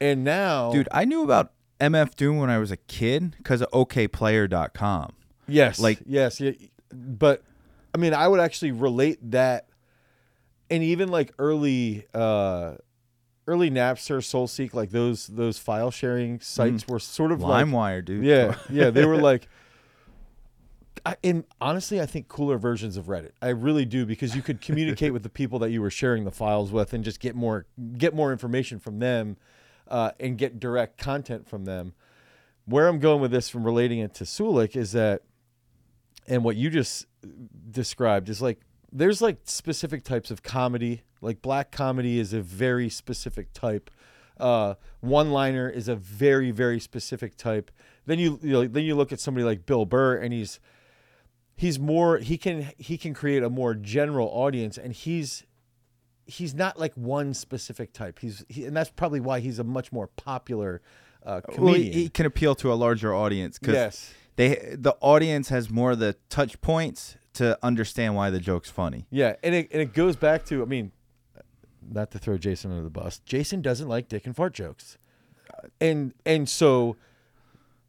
And 0.00 0.24
now 0.24 0.72
dude 0.72 0.88
I 0.92 1.04
knew 1.04 1.22
about 1.22 1.52
MF 1.80 2.14
Doom 2.16 2.38
when 2.38 2.50
I 2.50 2.58
was 2.58 2.70
a 2.70 2.76
kid 2.76 3.34
because 3.38 3.60
of 3.62 3.70
okayplayer.com 3.70 5.12
Yes, 5.48 5.80
Like- 5.80 5.98
like 5.98 6.06
yes, 6.06 6.40
yeah, 6.40 6.52
but 6.92 7.42
I 7.94 7.98
mean, 7.98 8.14
I 8.14 8.28
would 8.28 8.38
actually 8.40 8.70
relate 8.70 9.18
that, 9.32 9.66
and 10.70 10.82
even 10.84 11.08
like 11.08 11.32
early, 11.40 12.06
uh 12.14 12.74
early 13.50 13.70
Napster, 13.70 14.18
SoulSeek, 14.18 14.72
like 14.74 14.90
those 14.90 15.26
those 15.26 15.58
file 15.58 15.90
sharing 15.90 16.38
sites 16.38 16.86
were 16.86 17.00
sort 17.00 17.32
of 17.32 17.40
like, 17.42 17.66
LimeWire 17.66 18.04
dude 18.04 18.24
yeah, 18.24 18.54
yeah, 18.70 18.90
they 18.90 19.04
were 19.04 19.16
like. 19.16 19.48
I, 21.06 21.16
and 21.24 21.44
honestly, 21.62 21.98
I 21.98 22.04
think 22.04 22.28
cooler 22.28 22.58
versions 22.58 22.98
of 22.98 23.06
Reddit. 23.06 23.30
I 23.40 23.48
really 23.48 23.86
do 23.86 24.04
because 24.04 24.36
you 24.36 24.42
could 24.42 24.60
communicate 24.60 25.12
with 25.14 25.22
the 25.22 25.30
people 25.30 25.58
that 25.60 25.70
you 25.70 25.80
were 25.80 25.90
sharing 25.90 26.24
the 26.24 26.30
files 26.30 26.70
with, 26.72 26.92
and 26.92 27.02
just 27.02 27.20
get 27.20 27.34
more 27.34 27.66
get 27.96 28.14
more 28.14 28.32
information 28.32 28.78
from 28.78 28.98
them, 28.98 29.36
uh, 29.88 30.10
and 30.20 30.36
get 30.36 30.60
direct 30.60 30.98
content 30.98 31.48
from 31.48 31.64
them. 31.64 31.94
Where 32.66 32.86
I'm 32.86 32.98
going 32.98 33.20
with 33.20 33.30
this, 33.30 33.48
from 33.48 33.64
relating 33.64 33.98
it 33.98 34.12
to 34.14 34.24
Sulek, 34.24 34.76
is 34.76 34.92
that, 34.92 35.22
and 36.28 36.44
what 36.44 36.56
you 36.56 36.68
just 36.68 37.06
described 37.70 38.28
is 38.28 38.42
like 38.42 38.60
there's 38.92 39.22
like 39.22 39.38
specific 39.44 40.04
types 40.04 40.30
of 40.30 40.42
comedy. 40.42 41.02
Like 41.20 41.42
black 41.42 41.70
comedy 41.70 42.18
is 42.18 42.32
a 42.32 42.40
very 42.40 42.88
specific 42.88 43.52
type. 43.52 43.90
Uh, 44.38 44.74
one 45.00 45.30
liner 45.30 45.68
is 45.68 45.86
a 45.88 45.94
very 45.94 46.50
very 46.50 46.80
specific 46.80 47.36
type. 47.36 47.70
Then 48.06 48.18
you, 48.18 48.38
you 48.42 48.52
know, 48.52 48.66
then 48.66 48.84
you 48.84 48.94
look 48.94 49.12
at 49.12 49.20
somebody 49.20 49.44
like 49.44 49.66
Bill 49.66 49.84
Burr, 49.84 50.16
and 50.16 50.32
he's 50.32 50.60
he's 51.56 51.78
more 51.78 52.18
he 52.18 52.38
can 52.38 52.72
he 52.78 52.96
can 52.96 53.12
create 53.12 53.42
a 53.42 53.50
more 53.50 53.74
general 53.74 54.28
audience, 54.28 54.78
and 54.78 54.92
he's 54.94 55.44
he's 56.24 56.54
not 56.54 56.78
like 56.78 56.94
one 56.94 57.34
specific 57.34 57.92
type. 57.92 58.18
He's 58.20 58.44
he, 58.48 58.64
and 58.64 58.74
that's 58.74 58.90
probably 58.90 59.20
why 59.20 59.40
he's 59.40 59.58
a 59.58 59.64
much 59.64 59.92
more 59.92 60.06
popular 60.06 60.80
uh, 61.24 61.42
Well, 61.48 61.56
comedian. 61.56 61.92
he, 61.92 62.02
he 62.04 62.08
can 62.08 62.24
appeal 62.24 62.54
to 62.56 62.72
a 62.72 62.74
larger 62.74 63.14
audience 63.14 63.58
because 63.58 63.74
yes. 63.74 64.14
they 64.36 64.74
the 64.78 64.96
audience 65.00 65.50
has 65.50 65.68
more 65.70 65.92
of 65.92 65.98
the 65.98 66.16
touch 66.30 66.60
points 66.62 67.16
to 67.34 67.58
understand 67.62 68.16
why 68.16 68.30
the 68.30 68.40
joke's 68.40 68.70
funny. 68.70 69.06
Yeah, 69.10 69.36
and 69.42 69.54
it 69.54 69.68
and 69.70 69.82
it 69.82 69.92
goes 69.92 70.16
back 70.16 70.46
to 70.46 70.62
I 70.62 70.64
mean, 70.64 70.92
not 71.90 72.10
to 72.12 72.18
throw 72.18 72.38
Jason 72.38 72.70
under 72.70 72.84
the 72.84 72.90
bus. 72.90 73.20
Jason 73.20 73.62
doesn't 73.62 73.88
like 73.88 74.08
dick 74.08 74.26
and 74.26 74.34
fart 74.34 74.54
jokes, 74.54 74.98
uh, 75.52 75.68
and 75.80 76.14
and 76.24 76.48
so 76.48 76.96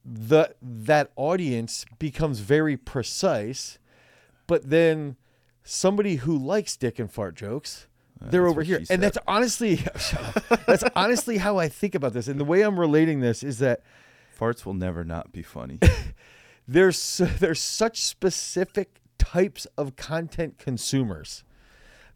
the 0.03 0.53
that 0.61 1.11
audience 1.15 1.85
becomes 1.99 2.39
very 2.39 2.77
precise, 2.77 3.77
but 4.47 4.69
then 4.69 5.15
somebody 5.63 6.17
who 6.17 6.37
likes 6.37 6.75
dick 6.75 6.99
and 6.99 7.11
fart 7.11 7.35
jokes, 7.35 7.87
they're 8.19 8.43
that's 8.43 8.51
over 8.51 8.63
here, 8.63 8.81
and 8.89 9.01
that's 9.01 9.17
honestly 9.27 9.75
that's 10.67 10.83
honestly 10.95 11.37
how 11.37 11.57
I 11.57 11.67
think 11.67 11.95
about 11.95 12.13
this, 12.13 12.27
and 12.27 12.39
the 12.39 12.45
way 12.45 12.61
I'm 12.61 12.79
relating 12.79 13.19
this 13.19 13.43
is 13.43 13.59
that 13.59 13.81
Farts 14.37 14.65
will 14.65 14.73
never 14.73 15.03
not 15.03 15.31
be 15.31 15.43
funny. 15.43 15.79
there's 16.67 17.17
there's 17.39 17.61
such 17.61 18.01
specific 18.01 18.99
types 19.17 19.67
of 19.77 19.95
content 19.95 20.57
consumers 20.57 21.43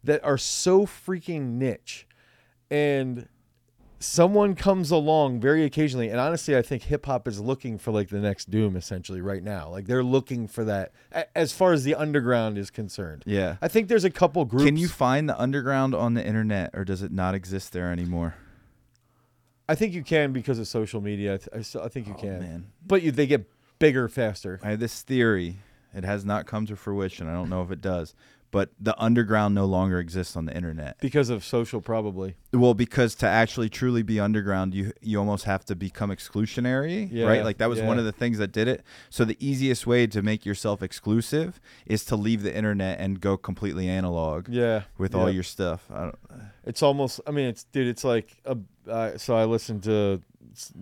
that 0.06 0.24
are 0.24 0.38
so 0.38 0.86
freaking 0.86 1.52
niche 1.58 2.06
and 2.70 3.28
someone 3.98 4.54
comes 4.54 4.90
along 4.90 5.40
very 5.40 5.64
occasionally 5.64 6.08
and 6.08 6.20
honestly 6.20 6.56
i 6.56 6.60
think 6.62 6.82
hip 6.84 7.06
hop 7.06 7.26
is 7.26 7.40
looking 7.40 7.78
for 7.78 7.90
like 7.92 8.08
the 8.10 8.18
next 8.18 8.50
doom 8.50 8.76
essentially 8.76 9.20
right 9.22 9.42
now 9.42 9.68
like 9.70 9.86
they're 9.86 10.02
looking 10.04 10.46
for 10.46 10.64
that 10.64 10.92
a- 11.12 11.38
as 11.38 11.50
far 11.52 11.72
as 11.72 11.82
the 11.84 11.94
underground 11.94 12.58
is 12.58 12.70
concerned 12.70 13.22
yeah. 13.26 13.56
i 13.62 13.68
think 13.68 13.88
there's 13.88 14.04
a 14.04 14.10
couple 14.10 14.44
groups 14.44 14.64
Can 14.64 14.76
you 14.76 14.88
find 14.88 15.28
the 15.28 15.40
underground 15.40 15.94
on 15.94 16.12
the 16.14 16.24
internet, 16.24 16.70
or 16.74 16.84
does 16.84 17.02
it 17.02 17.10
not 17.10 17.34
exist 17.34 17.72
there 17.72 17.90
anymore? 17.90 18.34
i 19.68 19.74
think 19.74 19.94
you 19.94 20.02
can 20.02 20.32
because 20.32 20.58
of 20.58 20.68
social 20.68 21.00
media 21.00 21.34
i, 21.34 21.36
th- 21.38 21.48
I, 21.54 21.60
still- 21.62 21.82
I 21.82 21.88
think 21.88 22.06
you 22.06 22.14
Oh, 22.16 22.20
can 22.20 22.38
man. 22.40 22.66
but 22.86 23.02
you, 23.02 23.10
they 23.12 23.26
get 23.26 23.48
bigger 23.78 24.08
faster 24.08 24.60
I 24.62 24.70
have 24.70 24.80
this 24.80 25.02
theory. 25.02 25.56
It 25.94 26.04
has 26.04 26.26
not 26.26 26.44
come 26.44 26.66
to 26.66 26.76
fruition. 26.76 27.26
I 27.26 27.32
don't 27.32 27.48
know 27.48 27.62
if 27.62 27.70
it 27.70 27.80
does, 27.80 28.14
but 28.50 28.70
the 28.80 28.94
underground 29.02 29.54
no 29.54 29.64
longer 29.64 29.98
exists 29.98 30.36
on 30.36 30.44
the 30.46 30.54
internet. 30.56 30.98
because 31.00 31.30
of 31.30 31.44
social 31.44 31.80
probably 31.80 32.34
Well, 32.52 32.74
because 32.74 33.14
to 33.16 33.26
actually 33.26 33.68
truly 33.68 34.02
be 34.02 34.18
underground, 34.20 34.74
you 34.74 34.92
you 35.00 35.18
almost 35.18 35.44
have 35.44 35.64
to 35.66 35.74
become 35.76 36.10
exclusionary, 36.10 37.08
Yeah, 37.10 37.26
right? 37.26 37.44
Like 37.44 37.58
that 37.58 37.68
was 37.68 37.80
one 37.82 37.98
of 37.98 38.04
the 38.04 38.12
things 38.12 38.38
that 38.38 38.52
did 38.52 38.68
it. 38.68 38.82
So 39.10 39.24
the 39.24 39.36
easiest 39.40 39.86
way 39.86 40.06
to 40.06 40.22
make 40.22 40.46
yourself 40.46 40.82
exclusive 40.82 41.60
is 41.86 42.04
to 42.06 42.16
leave 42.16 42.42
the 42.42 42.54
internet 42.56 42.98
and 43.00 43.20
go 43.20 43.36
completely 43.36 43.88
analog 43.88 44.48
yeah 44.48 44.82
with 44.98 45.14
all 45.14 45.30
your 45.30 45.42
stuff. 45.42 45.86
I 45.92 46.00
don't, 46.04 46.18
It's 46.64 46.82
almost. 46.82 47.20
I 47.26 47.30
mean, 47.30 47.46
it's 47.46 47.64
dude. 47.64 47.86
It's 47.88 48.04
like 48.04 48.36
a. 48.44 48.56
Uh, 48.88 49.16
so 49.18 49.36
I 49.36 49.44
listen 49.44 49.80
to. 49.82 50.22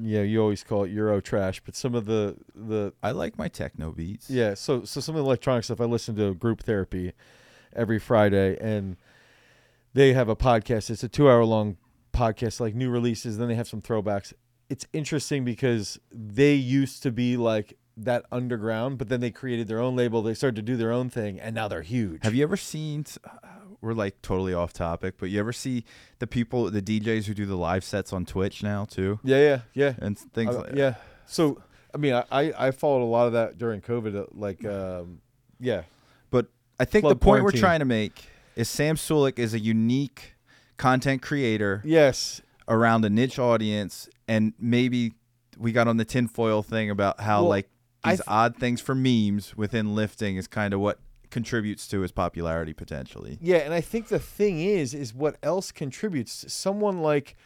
Yeah, 0.01 0.23
you 0.23 0.41
always 0.41 0.63
call 0.63 0.85
it 0.85 0.93
Euro 0.93 1.21
trash, 1.21 1.61
but 1.65 1.75
some 1.75 1.95
of 1.97 2.05
the 2.05 2.37
the 2.55 2.93
I 3.03 3.11
like 3.11 3.37
my 3.37 3.49
techno 3.49 3.91
beats. 3.91 4.31
yeah. 4.31 4.55
So 4.55 4.85
so 4.85 5.01
some 5.01 5.17
of 5.17 5.21
the 5.23 5.27
electronic 5.27 5.65
stuff. 5.65 5.81
I 5.81 5.85
listen 5.85 6.15
to 6.17 6.33
Group 6.35 6.63
Therapy 6.63 7.13
every 7.75 7.99
Friday, 7.99 8.57
and 8.61 8.97
they 9.93 10.13
have 10.13 10.29
a 10.29 10.37
podcast. 10.37 10.91
It's 10.91 11.03
a 11.03 11.09
two 11.09 11.29
hour 11.29 11.45
long 11.45 11.77
podcast, 12.13 12.61
like 12.61 12.75
new 12.75 12.91
releases. 12.91 13.39
Then 13.39 13.49
they 13.49 13.55
have 13.55 13.69
some 13.69 13.83
throwbacks. 13.83 14.33
It's 14.69 14.87
interesting 14.93 15.45
because 15.45 15.99
they 16.11 16.55
used 16.55 17.03
to 17.03 17.11
be 17.13 17.37
like 17.37 17.77
that 17.97 18.25
underground, 18.33 18.99
but 18.99 19.09
then 19.09 19.21
they 19.21 19.31
created 19.31 19.69
their 19.69 19.79
own 19.81 19.95
label. 19.95 20.23
They 20.23 20.35
started 20.35 20.57
to 20.57 20.63
do 20.63 20.77
their 20.77 20.91
own 20.91 21.11
thing, 21.11 21.39
and 21.39 21.55
now 21.55 21.69
they're 21.69 21.83
huge. 21.83 22.25
Have 22.25 22.35
you 22.35 22.43
ever 22.43 22.57
seen? 22.57 23.05
We're 23.81 23.93
like 23.93 24.23
totally 24.23 24.55
off 24.55 24.73
topic, 24.73 25.17
but 25.19 25.29
you 25.29 25.39
ever 25.39 25.53
see 25.53 25.85
the 26.19 26.27
people, 26.27 26.71
the 26.71 26.81
DJs 26.81 27.27
who 27.27 27.35
do 27.35 27.45
the 27.45 27.55
live 27.57 27.85
sets 27.85 28.15
on 28.15 28.25
Twitch 28.25 28.63
now 28.63 28.87
too, 28.87 29.21
Yeah, 29.23 29.37
yeah, 29.39 29.61
yeah. 29.75 29.95
and 29.99 30.19
things 30.19 30.55
Uh, 30.57 30.61
like 30.61 30.75
yeah. 30.75 30.95
So 31.27 31.61
I 31.95 31.99
mean, 31.99 32.15
I, 32.15 32.53
I 32.59 32.71
followed 32.71 33.05
a 33.05 33.07
lot 33.07 33.27
of 33.27 33.35
that 33.35 33.59
during 33.59 33.81
COVID. 33.83 34.17
uh, 34.17 34.25
Like, 34.33 34.65
um, 34.65 35.21
yeah, 35.61 35.83
I 36.79 36.85
think 36.85 37.07
the 37.07 37.17
point 37.17 37.45
we're 37.45 37.53
trying 37.53 37.81
to 37.81 37.85
make 37.85 38.27
is 38.57 38.69
Sam 38.69 38.97
Sulek 38.97 39.39
is 39.39 39.55
a 39.55 39.59
unique 39.59 40.35
content 40.77 41.23
creator 41.23 41.83
yes, 41.85 42.41
around 42.69 43.05
a 43.05 43.11
niche 43.11 43.39
audience, 43.39 44.09
and 44.27 44.55
maybe 44.59 45.13
we 45.59 45.73
got 45.73 45.87
on 45.87 45.97
the 45.97 46.05
tinfoil 46.05 46.63
thing 46.63 46.91
about 46.91 47.21
how 47.21 47.43
Well, 47.43 47.51
like 47.51 47.69
these 48.05 48.19
th- 48.19 48.23
odd 48.27 48.57
things 48.57 48.81
for 48.81 48.95
memes 48.95 49.57
within 49.57 49.95
lifting 49.95 50.37
is 50.37 50.47
kind 50.47 50.75
of 50.75 50.81
what 50.81 50.99
contributes 51.31 51.89
to 51.89 52.01
his 52.01 52.13
popularity 52.13 52.73
potentially. 52.73 53.39
yeah. 53.41 53.57
And 53.59 53.75
I 53.75 53.81
think 53.81 54.09
the 54.09 54.19
thing 54.21 54.61
is, 54.61 54.95
is 54.95 55.13
what 55.15 55.37
else 55.43 55.73
contributes. 55.73 56.53
Someone 56.53 57.03
like. 57.03 57.37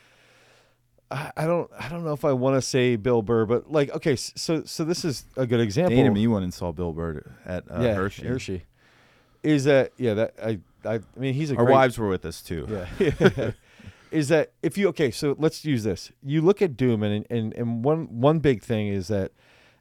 I 1.10 1.32
I 1.36 1.46
don't. 1.46 1.70
I 1.78 1.88
don't 1.88 2.04
know 2.04 2.12
if 2.12 2.24
I 2.24 2.32
want 2.32 2.56
to 2.56 2.62
say 2.62 2.96
Bill 2.96 3.22
Burr, 3.22 3.46
but 3.46 3.70
like, 3.72 3.90
okay, 3.94 4.14
so 4.16 4.64
so 4.64 4.84
this 4.84 5.04
is 5.06 5.24
a 5.36 5.46
good 5.46 5.60
example. 5.60 5.96
Dana 5.96 6.10
me 6.10 6.26
went 6.26 6.44
and 6.44 6.52
saw 6.52 6.70
Bill 6.70 6.92
Burr 6.92 7.22
at 7.46 7.64
uh, 7.70 7.80
yeah, 7.80 7.94
Hershey. 7.94 8.26
Hershey. 8.26 8.64
Is 9.48 9.64
that 9.64 9.92
yeah? 9.96 10.14
That 10.14 10.34
I 10.42 10.58
I, 10.84 10.94
I 10.96 11.00
mean, 11.16 11.34
he's 11.34 11.50
a 11.50 11.56
Our 11.56 11.64
great, 11.64 11.74
wives 11.74 11.98
were 11.98 12.08
with 12.08 12.24
us 12.24 12.42
too. 12.42 12.66
Yeah. 12.98 13.50
is 14.10 14.28
that 14.28 14.52
if 14.62 14.78
you 14.78 14.88
okay, 14.88 15.10
so 15.10 15.36
let's 15.38 15.64
use 15.64 15.84
this. 15.84 16.10
You 16.22 16.40
look 16.42 16.62
at 16.62 16.76
Doom 16.76 17.02
and 17.02 17.26
and 17.30 17.52
and 17.54 17.84
one 17.84 18.20
one 18.20 18.38
big 18.40 18.62
thing 18.62 18.88
is 18.88 19.08
that 19.08 19.32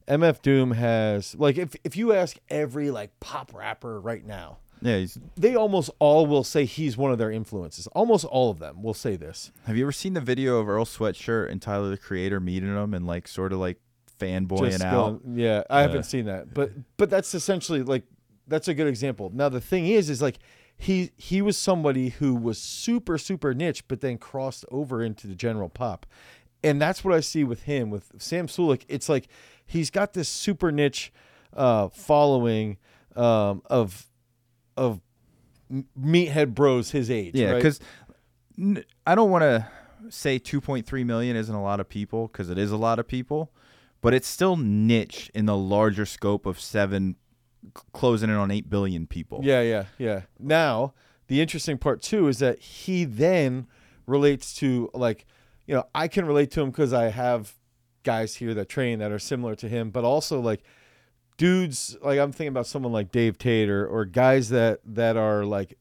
MF 0.07 0.41
Doom 0.41 0.71
has 0.71 1.35
like 1.35 1.57
if 1.57 1.75
if 1.83 1.95
you 1.95 2.13
ask 2.13 2.37
every 2.49 2.91
like 2.91 3.17
pop 3.19 3.53
rapper 3.53 3.99
right 3.99 4.25
now, 4.25 4.57
Yeah. 4.81 5.05
They 5.35 5.55
almost 5.55 5.89
all 5.99 6.25
will 6.27 6.43
say 6.43 6.65
he's 6.65 6.95
one 6.97 7.11
of 7.11 7.17
their 7.17 7.31
influences. 7.31 7.87
Almost 7.87 8.25
all 8.25 8.49
of 8.49 8.59
them 8.59 8.81
will 8.83 8.93
say 8.93 9.15
this. 9.17 9.51
have 9.65 9.75
you 9.77 9.83
ever 9.83 9.91
seen 9.91 10.13
the 10.13 10.21
video 10.21 10.59
of 10.59 10.69
Earl 10.69 10.85
Sweatshirt 10.85 11.49
and 11.51 11.61
Tyler 11.61 11.89
the 11.89 11.97
Creator 11.97 12.39
meeting 12.39 12.73
him 12.75 12.93
and 12.93 13.05
like 13.05 13.27
sort 13.27 13.51
of 13.53 13.59
like 13.59 13.79
fanboying 14.19 14.71
Just 14.71 14.83
out? 14.83 15.23
going- 15.23 15.37
yeah, 15.37 15.63
I 15.69 15.81
haven't 15.81 16.03
seen 16.03 16.25
that. 16.25 16.53
But 16.53 16.71
but 16.97 17.09
that's 17.09 17.33
essentially 17.35 17.83
like 17.83 18.03
that's 18.47 18.67
a 18.67 18.73
good 18.73 18.87
example. 18.87 19.31
Now 19.33 19.49
the 19.49 19.61
thing 19.61 19.87
is 19.87 20.09
is 20.09 20.21
like 20.21 20.39
he 20.77 21.11
he 21.17 21.41
was 21.41 21.57
somebody 21.57 22.09
who 22.09 22.35
was 22.35 22.57
super 22.57 23.17
super 23.17 23.53
niche 23.53 23.87
but 23.87 24.01
then 24.01 24.17
crossed 24.17 24.65
over 24.71 25.03
into 25.03 25.27
the 25.27 25.35
general 25.35 25.69
pop. 25.69 26.05
And 26.63 26.81
that's 26.81 27.03
what 27.03 27.13
I 27.13 27.19
see 27.19 27.43
with 27.43 27.63
him 27.63 27.89
with 27.89 28.11
Sam 28.17 28.47
Sulek. 28.47 28.83
It's 28.87 29.07
like 29.09 29.27
he's 29.65 29.89
got 29.89 30.13
this 30.13 30.29
super 30.29 30.71
niche 30.71 31.11
uh 31.55 31.87
following 31.89 32.77
um 33.15 33.61
of 33.67 34.05
of 34.75 35.01
meathead 35.99 36.53
bros 36.53 36.91
his 36.91 37.09
age, 37.11 37.35
Yeah, 37.35 37.51
right? 37.51 37.55
because 37.57 37.79
I 39.05 39.15
don't 39.15 39.29
want 39.29 39.41
to 39.43 39.67
say 40.09 40.39
2.3 40.39 41.05
million 41.05 41.35
isn't 41.35 41.53
a 41.53 41.61
lot 41.61 41.79
of 41.79 41.89
people 41.89 42.27
because 42.27 42.49
it 42.49 42.57
is 42.57 42.71
a 42.71 42.77
lot 42.77 42.99
of 42.99 43.07
people, 43.07 43.51
but 44.01 44.13
it's 44.13 44.27
still 44.27 44.55
niche 44.55 45.29
in 45.33 45.45
the 45.45 45.57
larger 45.57 46.05
scope 46.05 46.45
of 46.45 46.59
seven, 46.59 47.15
closing 47.93 48.29
in 48.29 48.35
on 48.35 48.51
eight 48.51 48.69
billion 48.69 49.07
people. 49.07 49.41
Yeah, 49.43 49.61
yeah, 49.61 49.85
yeah. 49.97 50.21
Now, 50.39 50.93
the 51.27 51.41
interesting 51.41 51.77
part 51.77 52.01
too 52.01 52.27
is 52.27 52.39
that 52.39 52.59
he 52.59 53.05
then 53.05 53.67
relates 54.05 54.53
to 54.55 54.89
like, 54.93 55.25
you 55.65 55.75
know, 55.75 55.85
I 55.93 56.07
can 56.07 56.25
relate 56.25 56.51
to 56.51 56.61
him 56.61 56.69
because 56.69 56.93
I 56.93 57.05
have 57.09 57.53
guys 58.03 58.35
here 58.35 58.53
that 58.53 58.69
train 58.69 58.99
that 58.99 59.11
are 59.11 59.19
similar 59.19 59.55
to 59.55 59.67
him, 59.67 59.89
but 59.89 60.03
also 60.03 60.39
like 60.39 60.63
dudes 61.37 61.95
like 62.01 62.19
I'm 62.19 62.31
thinking 62.31 62.49
about 62.49 62.67
someone 62.67 62.91
like 62.91 63.11
Dave 63.11 63.37
Tate 63.37 63.69
or, 63.69 63.85
or 63.85 64.05
guys 64.05 64.49
that 64.49 64.79
that 64.85 65.17
are 65.17 65.45
like 65.45 65.77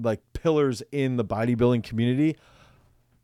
like 0.00 0.20
pillars 0.32 0.82
in 0.92 1.16
the 1.16 1.24
bodybuilding 1.24 1.82
community. 1.82 2.36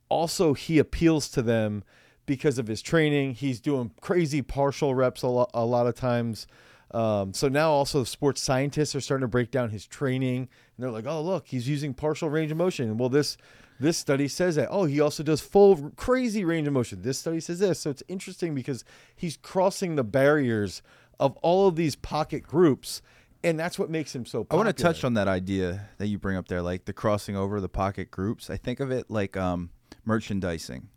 Also, 0.09 0.53
he 0.53 0.79
appeals 0.79 1.29
to 1.31 1.43
them 1.43 1.85
because 2.27 2.59
of 2.59 2.67
his 2.67 2.83
training. 2.83 3.35
He's 3.35 3.61
doing 3.61 3.93
crazy 4.01 4.43
partial 4.43 4.95
reps 4.95 5.23
a 5.23 5.29
lot, 5.29 5.51
a 5.55 5.65
lot 5.65 5.87
of 5.87 5.95
times. 5.95 6.47
Um, 6.92 7.32
so 7.32 7.49
now 7.49 7.70
also 7.70 8.04
sports 8.04 8.42
scientists 8.42 8.94
are 8.94 9.00
starting 9.00 9.22
to 9.22 9.28
break 9.28 9.50
down 9.50 9.70
his 9.70 9.87
training, 9.87 10.40
and 10.40 10.49
they're 10.78 10.90
like, 10.90 11.06
"Oh, 11.06 11.22
look, 11.22 11.49
he's 11.49 11.68
using 11.68 11.94
partial 11.94 12.28
range 12.28 12.50
of 12.50 12.58
motion." 12.58 12.99
Well, 12.99 13.08
this 13.08 13.37
this 13.80 13.96
study 13.96 14.28
says 14.28 14.56
that. 14.56 14.68
Oh, 14.70 14.84
he 14.84 15.00
also 15.00 15.22
does 15.22 15.40
full 15.40 15.90
crazy 15.96 16.44
range 16.44 16.66
of 16.66 16.75
motion. 16.75 17.02
This 17.02 17.18
study 17.18 17.40
says 17.40 17.58
this. 17.58 17.80
So 17.80 17.90
it's 17.90 18.02
interesting 18.08 18.54
because 18.54 18.84
he's 19.16 19.37
crossing 19.37 19.96
the 19.96 20.04
barriers 20.04 20.82
of 21.18 21.37
all 21.38 21.66
of 21.66 21.76
these 21.76 21.96
pocket 21.96 22.42
groups, 22.42 23.00
and 23.42 23.58
that's 23.58 23.78
what 23.78 23.88
makes 23.90 24.14
him 24.14 24.26
so. 24.26 24.46
I 24.50 24.56
want 24.56 24.68
to 24.68 24.82
touch 24.82 25.02
on 25.04 25.14
that 25.14 25.28
idea 25.28 25.88
that 25.99 26.08
you 26.08 26.18
bring 26.18 26.37
up 26.37 26.49
there, 26.49 26.62
like 26.62 26.84
the 26.84 26.92
crossing 26.92 27.37
over 27.37 27.61
the 27.61 27.68
pocket 27.68 28.11
groups. 28.11 28.50
I 28.50 28.56
think 28.56 28.80
of 28.80 28.90
it 28.90 29.11
like 29.11 29.37
um, 29.37 29.70
merchandising, 30.04 30.88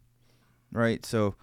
right? 0.71 1.05
So 1.05 1.35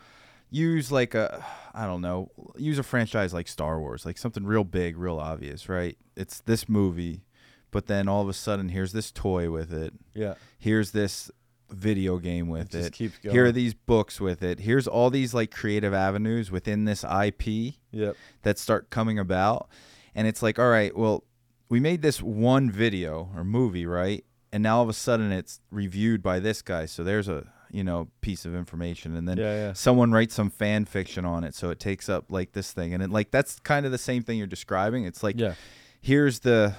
use 0.52 0.92
like 0.92 1.14
a, 1.14 1.44
I 1.74 1.86
don't 1.86 2.00
know, 2.02 2.30
use 2.56 2.78
a 2.78 2.82
franchise 2.82 3.32
like 3.34 3.48
Star 3.48 3.80
Wars, 3.80 4.06
like 4.06 4.18
something 4.18 4.44
real 4.44 4.62
big, 4.64 4.96
real 4.96 5.18
obvious, 5.18 5.68
right? 5.68 5.96
It's 6.16 6.40
this 6.40 6.68
movie, 6.68 7.24
but 7.70 7.86
then 7.86 8.06
all 8.08 8.22
of 8.22 8.28
a 8.28 8.32
sudden 8.34 8.68
here's 8.68 8.92
this 8.92 9.10
toy 9.10 9.50
with 9.50 9.72
it. 9.72 9.92
Yeah, 10.14 10.34
Here's 10.58 10.90
this 10.92 11.30
video 11.70 12.18
game 12.18 12.48
with 12.48 12.70
just 12.70 12.88
it. 12.88 12.92
keeps 12.92 13.16
going. 13.18 13.34
Here 13.34 13.46
are 13.46 13.52
these 13.52 13.72
books 13.72 14.20
with 14.20 14.42
it. 14.42 14.60
Here's 14.60 14.86
all 14.86 15.08
these 15.08 15.32
like 15.32 15.50
creative 15.50 15.94
avenues 15.94 16.50
within 16.50 16.84
this 16.84 17.02
IP 17.02 17.74
Yep. 17.92 18.16
that 18.42 18.58
start 18.58 18.90
coming 18.90 19.18
about 19.18 19.68
and 20.14 20.26
it's 20.26 20.42
like 20.42 20.58
all 20.58 20.68
right 20.68 20.94
well 20.96 21.24
we 21.70 21.80
made 21.80 22.02
this 22.02 22.20
one 22.22 22.70
video 22.70 23.30
or 23.34 23.44
movie 23.44 23.86
right 23.86 24.24
and 24.52 24.62
now 24.62 24.76
all 24.76 24.82
of 24.82 24.88
a 24.90 24.92
sudden 24.94 25.32
it's 25.32 25.60
reviewed 25.70 26.22
by 26.22 26.38
this 26.40 26.60
guy 26.62 26.84
so 26.86 27.02
there's 27.02 27.28
a 27.28 27.46
you 27.72 27.82
know 27.82 28.08
piece 28.20 28.44
of 28.44 28.54
information 28.54 29.16
and 29.16 29.26
then 29.28 29.38
Yeah, 29.38 29.54
yeah. 29.54 29.72
someone 29.72 30.12
writes 30.12 30.34
some 30.34 30.50
fan 30.50 30.84
fiction 30.84 31.24
on 31.24 31.42
it 31.44 31.54
so 31.54 31.70
it 31.70 31.80
takes 31.80 32.08
up 32.08 32.30
like 32.30 32.52
this 32.52 32.72
thing 32.72 32.92
and 32.94 33.02
it 33.02 33.10
like 33.10 33.30
that's 33.30 33.58
kind 33.60 33.86
of 33.86 33.92
the 33.92 33.98
same 33.98 34.22
thing 34.22 34.36
you're 34.38 34.46
describing 34.46 35.04
it's 35.04 35.22
like 35.22 35.38
Yeah. 35.38 35.54
here's 36.00 36.40
the 36.40 36.74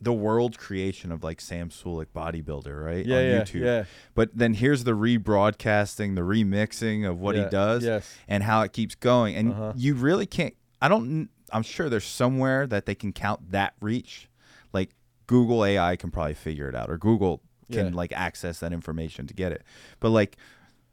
the 0.00 0.12
world 0.12 0.58
creation 0.58 1.10
of 1.10 1.24
like 1.24 1.40
Sam 1.40 1.70
Sulek 1.70 2.08
bodybuilder, 2.14 2.84
right? 2.84 3.06
Yeah, 3.06 3.16
on 3.16 3.24
yeah, 3.24 3.40
YouTube. 3.42 3.64
yeah. 3.64 3.84
But 4.14 4.36
then 4.36 4.52
here's 4.52 4.84
the 4.84 4.92
rebroadcasting, 4.92 6.14
the 6.14 6.20
remixing 6.20 7.08
of 7.08 7.20
what 7.20 7.36
Yeah, 7.36 7.44
he 7.44 7.50
does 7.50 7.84
yes. 7.84 8.14
and 8.28 8.42
how 8.42 8.60
it 8.62 8.72
keeps 8.74 8.94
going. 8.94 9.34
And 9.34 9.52
Uh-huh. 9.52 9.72
you 9.76 9.94
really 9.94 10.26
can't 10.26 10.54
I 10.82 10.88
don't 10.88 11.30
I'm 11.52 11.62
sure 11.62 11.88
there's 11.88 12.04
somewhere 12.04 12.66
that 12.66 12.84
they 12.86 12.94
can 12.94 13.12
count 13.12 13.50
that 13.52 13.74
reach. 13.80 14.28
Like 14.72 14.90
Google 15.26 15.64
AI 15.64 15.96
can 15.96 16.10
probably 16.10 16.34
figure 16.34 16.68
it 16.68 16.74
out 16.74 16.90
or 16.90 16.98
Google 16.98 17.40
can 17.70 17.86
Yeah. 17.88 17.92
like 17.94 18.12
access 18.12 18.60
that 18.60 18.72
information 18.72 19.26
to 19.26 19.34
get 19.34 19.52
it. 19.52 19.62
But 20.00 20.10
like 20.10 20.36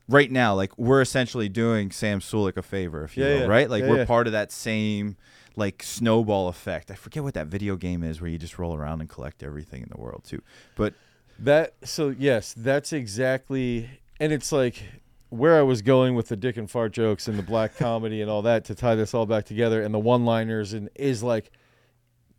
right 0.08 0.32
now, 0.32 0.54
like 0.56 0.78
we're 0.78 1.02
essentially 1.02 1.50
doing 1.50 1.92
Sam 1.92 2.20
Sulek 2.20 2.58
a 2.58 2.62
favor, 2.62 3.04
if 3.04 3.16
you 3.18 3.24
Yeah, 3.24 3.30
will, 3.34 3.40
yeah. 3.42 3.46
right? 3.48 3.70
Like 3.70 3.84
we're 3.84 4.06
part 4.06 4.28
of 4.28 4.34
that 4.34 4.52
same 4.52 5.16
like 5.56 5.84
snowball 5.84 6.48
effect. 6.48 6.90
I 6.92 6.96
forget 6.96 7.24
what 7.24 7.34
that 7.34 7.48
video 7.48 7.76
game 7.76 8.04
is 8.04 8.22
where 8.22 8.30
you 8.30 8.38
just 8.38 8.58
roll 8.58 8.74
around 8.76 9.02
and 9.02 9.10
collect 9.10 9.44
everything 9.44 9.82
in 9.84 9.90
the 9.90 10.00
world 10.00 10.24
too. 10.24 10.42
But 10.76 10.94
That 11.40 11.74
so 11.84 12.10
yes, 12.18 12.54
that's 12.56 12.94
exactly, 12.94 13.90
and 14.20 14.32
it's 14.32 14.52
like 14.52 14.84
where 15.30 15.58
I 15.58 15.62
was 15.62 15.82
going 15.82 16.16
with 16.16 16.28
the 16.28 16.36
dick 16.36 16.58
and 16.58 16.70
fart 16.70 16.92
jokes 16.94 17.28
and 17.28 17.38
the 17.40 17.44
black 17.44 17.76
comedy 17.78 18.22
and 18.22 18.30
all 18.30 18.42
that 18.44 18.66
to 18.66 18.76
tie 18.76 18.96
this 18.96 19.14
all 19.14 19.26
back 19.26 19.46
together 19.46 19.82
and 19.82 19.94
the 19.94 20.00
one-liners 20.00 20.74
and 20.74 20.90
is 20.96 21.24
like 21.24 21.52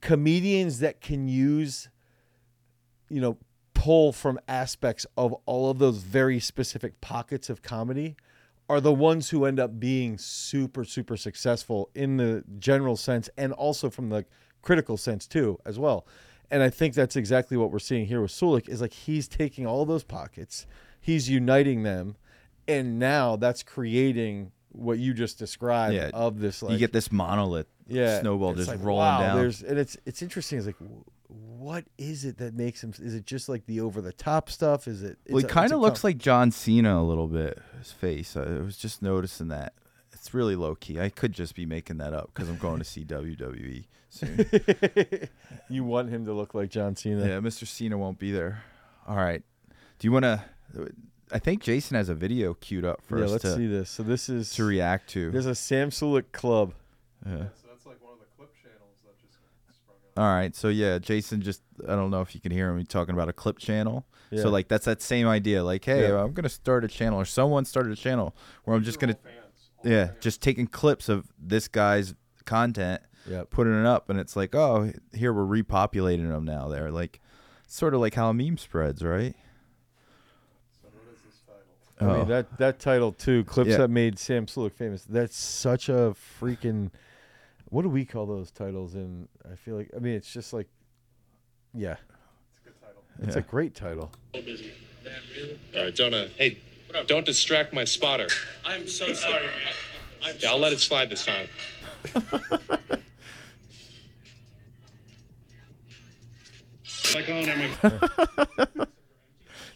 comedians 0.00 0.80
that 0.80 1.00
can 1.00 1.28
use, 1.28 1.88
you 3.08 3.20
know, 3.20 3.36
pull 3.82 4.12
from 4.12 4.38
aspects 4.46 5.04
of 5.16 5.32
all 5.44 5.68
of 5.68 5.80
those 5.80 5.98
very 5.98 6.38
specific 6.38 7.00
pockets 7.00 7.50
of 7.50 7.62
comedy 7.62 8.14
are 8.68 8.80
the 8.80 8.92
ones 8.92 9.30
who 9.30 9.44
end 9.44 9.58
up 9.58 9.80
being 9.80 10.16
super 10.16 10.84
super 10.84 11.16
successful 11.16 11.90
in 11.92 12.16
the 12.16 12.44
general 12.60 12.96
sense 12.96 13.28
and 13.36 13.52
also 13.52 13.90
from 13.90 14.08
the 14.08 14.24
critical 14.62 14.96
sense 14.96 15.26
too 15.26 15.58
as 15.66 15.80
well 15.80 16.06
and 16.48 16.62
i 16.62 16.70
think 16.70 16.94
that's 16.94 17.16
exactly 17.16 17.56
what 17.56 17.72
we're 17.72 17.80
seeing 17.80 18.06
here 18.06 18.20
with 18.20 18.30
sulek 18.30 18.68
is 18.68 18.80
like 18.80 18.92
he's 18.92 19.26
taking 19.26 19.66
all 19.66 19.84
those 19.84 20.04
pockets 20.04 20.64
he's 21.00 21.28
uniting 21.28 21.82
them 21.82 22.14
and 22.68 23.00
now 23.00 23.34
that's 23.34 23.64
creating 23.64 24.52
what 24.68 25.00
you 25.00 25.12
just 25.12 25.40
described 25.40 25.92
Yeah, 25.92 26.10
of 26.14 26.38
this 26.38 26.62
like 26.62 26.74
you 26.74 26.78
get 26.78 26.92
this 26.92 27.10
monolith 27.10 27.66
yeah 27.88 28.20
snowball 28.20 28.54
just 28.54 28.68
like, 28.68 28.78
rolling 28.78 29.06
wow, 29.06 29.20
down. 29.20 29.38
There's 29.38 29.60
and 29.62 29.76
it's 29.76 29.96
it's 30.06 30.22
interesting. 30.22 30.58
It's 30.58 30.66
like, 30.68 30.76
what 31.32 31.84
is 31.98 32.24
it 32.24 32.38
that 32.38 32.54
makes 32.54 32.82
him? 32.82 32.92
Is 33.00 33.14
it 33.14 33.26
just 33.26 33.48
like 33.48 33.66
the 33.66 33.80
over 33.80 34.00
the 34.00 34.12
top 34.12 34.50
stuff? 34.50 34.86
Is 34.88 35.02
it? 35.02 35.18
Well, 35.28 35.42
he 35.42 35.48
kind 35.48 35.72
of 35.72 35.80
looks 35.80 36.00
com- 36.02 36.08
like 36.08 36.18
John 36.18 36.50
Cena 36.50 37.00
a 37.00 37.02
little 37.04 37.28
bit. 37.28 37.58
His 37.78 37.92
face. 37.92 38.36
I 38.36 38.44
was 38.60 38.76
just 38.76 39.02
noticing 39.02 39.48
that. 39.48 39.74
It's 40.12 40.32
really 40.34 40.54
low 40.56 40.74
key. 40.76 41.00
I 41.00 41.08
could 41.08 41.32
just 41.32 41.54
be 41.54 41.66
making 41.66 41.96
that 41.98 42.12
up 42.12 42.30
because 42.32 42.48
I'm 42.48 42.58
going 42.58 42.78
to 42.78 42.84
see 42.84 43.04
WWE 43.04 43.86
soon. 44.08 44.46
you 45.68 45.82
want 45.84 46.10
him 46.10 46.24
to 46.26 46.32
look 46.32 46.54
like 46.54 46.70
John 46.70 46.94
Cena. 46.94 47.22
yeah, 47.26 47.38
Mr. 47.40 47.66
Cena 47.66 47.98
won't 47.98 48.18
be 48.18 48.30
there. 48.30 48.62
All 49.08 49.16
right. 49.16 49.42
Do 49.98 50.06
you 50.06 50.12
want 50.12 50.24
to? 50.24 50.44
I 51.32 51.38
think 51.38 51.62
Jason 51.62 51.96
has 51.96 52.08
a 52.08 52.14
video 52.14 52.54
queued 52.54 52.84
up 52.84 53.02
for 53.02 53.18
Yeah, 53.18 53.24
us 53.24 53.30
let's 53.32 53.42
to, 53.44 53.56
see 53.56 53.66
this. 53.66 53.88
So 53.90 54.02
this 54.02 54.28
is 54.28 54.50
to 54.54 54.64
react 54.64 55.08
to. 55.10 55.30
there's 55.30 55.46
a 55.46 55.54
Sam 55.54 55.90
Sulek 55.90 56.30
club. 56.32 56.74
Yeah. 57.26 57.32
So 57.60 57.68
that's 57.68 57.86
like 57.86 58.02
one 58.02 58.12
of 58.12 58.18
the 58.20 58.26
clip 58.36 58.52
channels 58.62 58.98
that 59.04 59.18
just 59.20 59.34
sprung 59.74 59.96
up. 59.96 60.01
All 60.16 60.24
right. 60.24 60.54
So 60.54 60.68
yeah, 60.68 60.98
Jason 60.98 61.40
just 61.40 61.62
I 61.88 61.94
don't 61.96 62.10
know 62.10 62.20
if 62.20 62.34
you 62.34 62.40
can 62.40 62.52
hear 62.52 62.68
him 62.70 62.84
talking 62.86 63.14
about 63.14 63.28
a 63.28 63.32
clip 63.32 63.58
channel. 63.58 64.04
Yeah. 64.30 64.42
So 64.42 64.50
like 64.50 64.68
that's 64.68 64.84
that 64.86 65.00
same 65.02 65.26
idea. 65.28 65.62
Like, 65.64 65.84
hey, 65.84 66.08
Yeah. 66.08 66.22
I'm 66.22 66.32
gonna 66.32 66.48
start 66.48 66.84
a 66.84 66.88
channel 66.88 67.18
or 67.20 67.24
someone 67.24 67.64
started 67.64 67.92
a 67.92 67.96
channel 67.96 68.34
where 68.64 68.76
I'm 68.76 68.82
just 68.84 68.98
gonna 69.00 69.14
fans, 69.14 69.70
yeah, 69.84 70.06
fans. 70.08 70.18
just 70.20 70.42
taking 70.42 70.66
clips 70.66 71.08
of 71.08 71.26
this 71.38 71.66
guy's 71.68 72.14
content, 72.44 73.00
Yep. 73.28 73.50
putting 73.50 73.78
it 73.78 73.86
up, 73.86 74.10
and 74.10 74.18
it's 74.18 74.34
like, 74.36 74.54
oh, 74.54 74.92
here 75.14 75.32
we're 75.32 75.62
repopulating 75.62 76.28
them 76.28 76.44
now. 76.44 76.68
They're 76.68 76.90
like, 76.90 77.20
sort 77.66 77.94
of 77.94 78.00
like 78.00 78.14
how 78.14 78.28
a 78.30 78.34
meme 78.34 78.58
spreads, 78.58 79.02
right? 79.02 79.34
So 80.82 80.88
what 80.88 81.14
is 81.14 81.22
this 81.22 81.40
title? 81.46 81.62
I 82.00 82.14
Oh. 82.14 82.18
mean 82.18 82.28
that 82.28 82.58
that 82.58 82.78
title 82.80 83.12
too, 83.12 83.44
clips 83.44 83.70
Yeah. 83.70 83.78
that 83.78 83.88
made 83.88 84.18
Sam 84.18 84.46
Sulek 84.46 84.72
famous. 84.72 85.04
That's 85.04 85.36
such 85.36 85.88
a 85.88 86.14
freaking. 86.40 86.90
What 87.72 87.82
do 87.84 87.88
we 87.88 88.04
call 88.04 88.26
those 88.26 88.50
titles? 88.50 88.94
And 88.96 89.28
I 89.50 89.54
feel 89.56 89.76
like 89.76 89.88
I 89.96 89.98
mean 89.98 90.12
it's 90.12 90.30
just 90.30 90.52
like, 90.52 90.68
yeah, 91.72 91.96
It's 91.96 92.04
a 92.60 92.64
good 92.68 92.74
title. 92.82 93.02
it's 93.22 93.34
Yeah. 93.36 93.40
a 93.40 93.44
great 93.46 93.74
title. 93.74 94.12
All 95.74 95.82
right, 95.84 95.96
don't 95.96 96.12
uh, 96.12 96.28
hey, 96.36 96.58
don't 97.06 97.24
distract 97.24 97.72
my 97.72 97.84
spotter. 97.84 98.28
I'm 98.66 98.86
so 98.86 99.14
sorry. 99.14 99.46
I'm 100.22 100.34
Yeah, 100.38 100.50
I'll 100.50 100.58
let 100.58 100.74
it 100.74 100.80
slide 100.80 101.08
this 101.08 101.24
time. 101.24 101.48
like 107.14 107.28
on 107.30 107.36
am 107.48 108.86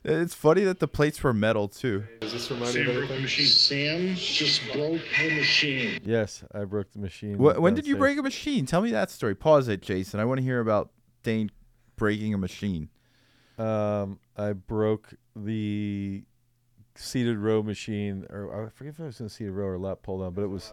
It's 0.09 0.35
funny 0.35 0.63
that 0.65 0.79
the 0.79 0.87
plates 0.87 1.21
were 1.23 1.33
metal 1.35 1.67
too. 1.69 2.05
Does 2.21 2.33
this 2.33 2.49
remind 2.51 2.71
Sam 2.73 2.83
you 2.85 2.91
of 2.91 2.95
broke 2.97 3.09
the 3.09 3.15
anything? 3.15 3.23
machine. 3.23 3.47
Sam 3.47 4.15
just 4.15 4.63
broke 4.73 5.01
the 5.19 5.35
machine. 5.35 6.01
Yes, 6.05 6.45
I 6.55 6.65
broke 6.65 6.93
the 6.93 7.01
machine. 7.01 7.35
Wh- 7.39 7.61
when 7.61 7.75
did 7.75 7.87
you 7.89 7.97
break 7.97 8.17
a 8.19 8.23
machine? 8.23 8.67
Tell 8.67 8.81
me 8.83 8.93
that 8.93 9.11
story. 9.11 9.35
Pause 9.35 9.69
it, 9.69 9.83
Jason. 9.83 10.21
I 10.21 10.25
want 10.25 10.39
to 10.39 10.45
hear 10.45 10.61
about 10.61 10.91
Dane 11.25 11.51
breaking 11.97 12.35
a 12.35 12.39
machine. 12.39 12.89
Um, 13.59 14.21
I 14.37 14.53
broke 14.53 15.15
the 15.35 16.23
seated 16.95 17.39
row 17.39 17.63
machine, 17.65 18.27
or 18.31 18.67
I 18.67 18.69
forget 18.71 18.95
if 18.95 19.01
I 19.01 19.05
was 19.07 19.19
in 19.21 19.27
a 19.27 19.29
seated 19.31 19.53
row 19.53 19.67
or 19.67 19.79
lat 19.79 20.03
pull 20.03 20.21
down, 20.21 20.35
but 20.35 20.43
it 20.43 20.51
was 20.51 20.73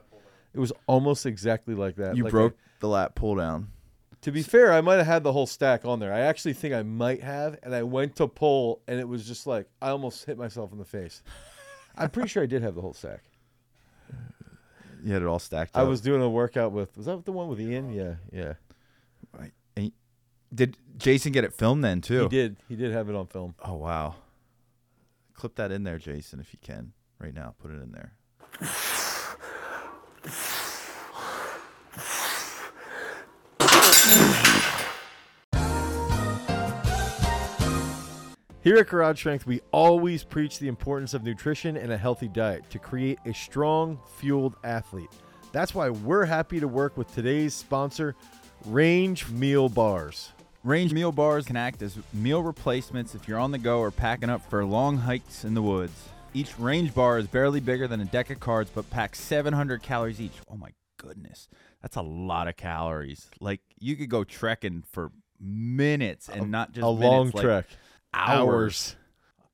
it 0.54 0.60
was 0.60 0.72
almost 0.86 1.26
exactly 1.26 1.74
like 1.74 1.96
that. 1.96 2.16
You 2.16 2.26
Like 2.26 2.32
broke 2.32 2.54
I- 2.54 2.70
the 2.82 2.88
lat 2.90 3.16
pull 3.16 3.36
down. 3.36 3.70
To 4.24 4.32
be 4.32 4.42
fair, 4.42 4.74
I 4.74 4.82
might 4.82 4.96
have 4.96 5.06
had 5.06 5.24
the 5.24 5.32
whole 5.32 5.46
stack 5.46 5.86
on 5.86 6.00
there. 6.00 6.14
I 6.14 6.22
actually 6.22 6.54
think 6.54 6.74
I 6.74 6.82
might 6.84 7.22
have, 7.22 7.58
and 7.62 7.76
I 7.76 7.84
went 7.84 8.16
to 8.18 8.28
pull, 8.28 8.82
and 8.88 9.00
it 9.00 9.08
was 9.08 9.26
just 9.28 9.46
like 9.46 9.68
I 9.82 9.90
almost 9.90 10.26
hit 10.26 10.38
myself 10.38 10.72
in 10.72 10.78
the 10.80 10.86
face. 10.86 11.22
I'm 11.96 12.10
pretty 12.10 12.30
sure 12.30 12.42
I 12.42 12.48
did 12.48 12.62
have 12.64 12.76
the 12.76 12.82
whole 12.82 12.94
stack. 12.94 13.24
You 15.04 15.14
had 15.14 15.22
it 15.22 15.28
all 15.28 15.40
stacked 15.40 15.76
I 15.76 15.82
up. 15.82 15.90
was 15.90 16.02
doing 16.02 16.22
a 16.22 16.30
workout 16.30 16.72
with. 16.72 16.96
Was 16.98 17.06
that 17.08 17.26
the 17.26 17.34
one 17.34 17.50
with 17.50 17.60
Ian? 17.60 17.92
Yeah, 17.92 18.16
yeah. 18.32 18.54
Did 20.54 20.78
Jason 20.98 21.32
get 21.32 21.44
it 21.44 21.52
filmed 21.52 21.84
then 21.84 22.00
too? 22.00 22.24
He 22.24 22.30
did. 22.30 22.58
He 22.70 22.76
did 22.76 22.92
have 22.92 23.10
it 23.10 23.16
on 23.16 23.26
film. 23.26 23.56
Oh 23.64 23.74
wow. 23.74 24.16
Clip 25.34 25.56
that 25.56 25.72
in 25.72 25.84
there, 25.84 25.98
Jason, 25.98 26.40
if 26.40 26.54
you 26.54 26.60
can. 26.62 26.94
Right 27.20 27.34
now. 27.34 27.56
Put 27.60 27.72
it 27.72 27.82
in 27.82 27.92
there. 27.92 28.14
Here 38.64 38.78
at 38.78 38.88
Garage 38.88 39.20
Strength, 39.20 39.46
we 39.46 39.60
always 39.72 40.24
preach 40.24 40.58
the 40.58 40.70
importance 40.70 41.14
of 41.14 41.24
nutrition 41.24 41.76
and 41.76 41.92
a 41.92 41.98
healthy 41.98 42.30
diet 42.30 42.70
to 42.70 42.80
create 42.80 43.20
a 43.26 43.34
strong, 43.34 44.00
fueled 44.16 44.56
athlete. 44.64 45.10
That's 45.52 45.76
why 45.76 45.90
we're 45.90 46.24
happy 46.24 46.62
to 46.62 46.68
work 46.68 46.96
with 46.96 47.14
today's 47.14 47.54
sponsor, 47.54 48.16
Range 48.66 49.28
Meal 49.30 49.68
Bars. 49.68 50.32
Range 50.64 50.94
meal 50.94 51.12
bars 51.12 51.46
can 51.46 51.58
act 51.58 51.82
as 51.82 51.98
meal 52.14 52.42
replacements 52.42 53.16
if 53.16 53.28
you're 53.28 53.38
on 53.38 53.52
the 53.52 53.58
go 53.58 53.80
or 53.80 53.92
packing 53.92 54.30
up 54.30 54.50
for 54.50 54.64
long 54.64 54.98
hikes 54.98 55.44
in 55.44 55.54
the 55.54 55.62
woods. 55.62 56.08
Each 56.34 56.58
range 56.58 56.96
bar 56.96 57.18
is 57.18 57.28
barely 57.28 57.60
bigger 57.60 57.86
than 57.86 58.00
a 58.00 58.06
deck 58.06 58.30
of 58.30 58.40
cards 58.40 58.72
but 58.74 58.90
packs 58.90 59.20
700 59.20 59.84
calories 59.84 60.22
each. 60.22 60.32
Oh 60.50 60.56
my 60.56 60.70
goodness. 61.04 61.48
That's 61.82 61.96
a 61.96 62.02
lot 62.02 62.48
of 62.48 62.56
calories. 62.56 63.30
Like 63.40 63.62
you 63.80 63.96
could 63.96 64.10
go 64.10 64.24
trekking 64.24 64.84
for 64.92 65.12
minutes 65.40 66.30
and 66.30 66.50
not 66.50 66.72
just 66.72 66.86
a 66.86 66.94
minutes, 66.94 67.04
long 67.04 67.32
like 67.32 67.44
trek. 67.44 67.66
Hours. 68.14 68.96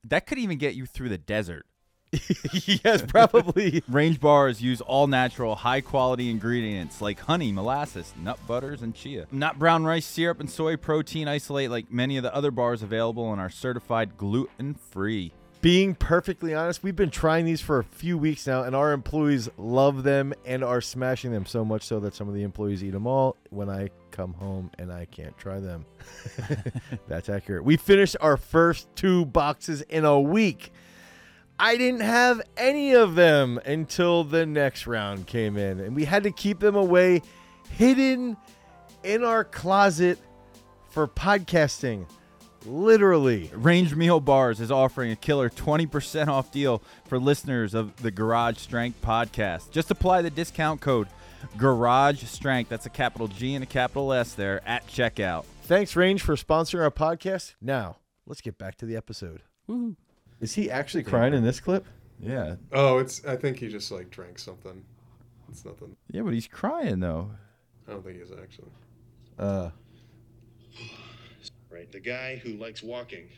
That 0.05 0.27
could 0.27 0.37
even 0.37 0.57
get 0.57 0.75
you 0.75 0.85
through 0.85 1.09
the 1.09 1.17
desert. 1.17 1.65
yes, 2.83 3.03
probably. 3.07 3.83
Range 3.89 4.19
bars 4.19 4.61
use 4.61 4.81
all 4.81 5.07
natural, 5.07 5.55
high 5.55 5.81
quality 5.81 6.29
ingredients 6.29 7.01
like 7.01 7.19
honey, 7.19 7.51
molasses, 7.51 8.13
nut 8.21 8.39
butters, 8.47 8.81
and 8.81 8.95
chia. 8.95 9.27
Not 9.31 9.59
brown 9.59 9.85
rice 9.85 10.05
syrup 10.05 10.39
and 10.39 10.49
soy 10.49 10.75
protein 10.75 11.27
isolate 11.27 11.69
like 11.69 11.91
many 11.91 12.17
of 12.17 12.23
the 12.23 12.33
other 12.33 12.51
bars 12.51 12.81
available 12.81 13.31
and 13.31 13.39
are 13.39 13.49
certified 13.49 14.17
gluten 14.17 14.73
free. 14.73 15.33
Being 15.61 15.93
perfectly 15.93 16.53
honest, 16.53 16.83
we've 16.83 16.95
been 16.95 17.09
trying 17.09 17.43
these 17.43 17.59
for 17.59 17.79
a 17.79 17.83
few 17.83 18.17
weeks 18.17 18.47
now, 18.47 18.63
and 18.63 18.73
our 18.73 18.93
employees 18.93 19.49
love 19.57 20.03
them 20.03 20.33
and 20.45 20.63
are 20.63 20.79
smashing 20.79 21.33
them 21.33 21.45
so 21.45 21.65
much 21.65 21.81
so 21.83 21.99
that 21.99 22.15
some 22.15 22.29
of 22.29 22.33
the 22.33 22.43
employees 22.43 22.81
eat 22.81 22.91
them 22.91 23.05
all 23.05 23.35
when 23.49 23.69
I 23.69 23.89
come 24.11 24.33
home 24.33 24.71
and 24.79 24.89
I 24.89 25.03
can't 25.03 25.37
try 25.37 25.59
them. 25.59 25.85
That's 27.09 27.27
accurate. 27.27 27.65
We 27.65 27.75
finished 27.75 28.15
our 28.21 28.37
first 28.37 28.87
two 28.95 29.25
boxes 29.25 29.81
in 29.81 30.05
a 30.05 30.17
week. 30.17 30.71
I 31.59 31.75
didn't 31.75 32.01
have 32.01 32.41
any 32.55 32.93
of 32.93 33.15
them 33.15 33.59
until 33.65 34.23
the 34.23 34.45
next 34.45 34.87
round 34.87 35.27
came 35.27 35.57
in, 35.57 35.81
and 35.81 35.93
we 35.93 36.05
had 36.05 36.23
to 36.23 36.31
keep 36.31 36.61
them 36.61 36.77
away, 36.77 37.21
hidden 37.71 38.37
in 39.03 39.25
our 39.25 39.43
closet 39.43 40.19
for 40.89 41.05
podcasting. 41.05 42.05
Literally. 42.69 43.49
Range 43.53 43.95
Meal 43.95 44.19
Bars 44.19 44.59
is 44.59 44.71
offering 44.71 45.11
a 45.11 45.15
killer 45.15 45.49
20% 45.49 46.27
off 46.27 46.51
deal 46.51 46.83
for 47.05 47.19
listeners 47.19 47.73
of 47.73 47.95
the 48.03 48.11
Garage 48.11 48.59
Strength 48.59 49.01
podcast. 49.01 49.71
Just 49.71 49.89
apply 49.89 50.21
the 50.21 50.29
discount 50.29 50.79
code 50.79 51.07
Garage 51.57 52.23
Strength, 52.25 52.69
that's 52.69 52.85
a 52.85 52.89
capital 52.91 53.27
G 53.27 53.55
and 53.55 53.63
a 53.63 53.67
capital 53.67 54.13
S 54.13 54.33
there, 54.33 54.61
at 54.67 54.85
checkout. 54.87 55.45
Thanks, 55.63 55.95
Range, 55.95 56.21
for 56.21 56.35
sponsoring 56.35 56.81
our 56.81 56.91
podcast. 56.91 57.55
Now, 57.59 57.97
let's 58.27 58.41
get 58.41 58.57
back 58.59 58.75
to 58.77 58.85
the 58.85 58.95
episode. 58.95 59.41
Is 60.39 60.53
he 60.53 60.69
actually 60.69 61.03
crying 61.03 61.33
in 61.33 61.43
this 61.43 61.59
clip? 61.59 61.85
Yeah. 62.19 62.55
Oh, 62.71 62.99
it's. 62.99 63.25
I 63.25 63.35
think 63.35 63.59
he 63.59 63.67
just 63.69 63.91
like 63.91 64.09
drank 64.09 64.37
something. 64.37 64.83
It's 65.49 65.65
nothing. 65.65 65.95
Yeah, 66.11 66.21
but 66.21 66.33
he's 66.33 66.47
crying 66.47 66.99
though. 66.99 67.31
I 67.87 67.91
don't 67.91 68.03
think 68.03 68.19
he's 68.19 68.31
actually. 68.31 68.71
Uh, 69.37 69.69
Right. 71.79 71.89
The 71.93 72.01
guy 72.01 72.35
who 72.35 72.57
likes 72.57 72.83
walking 72.83 73.29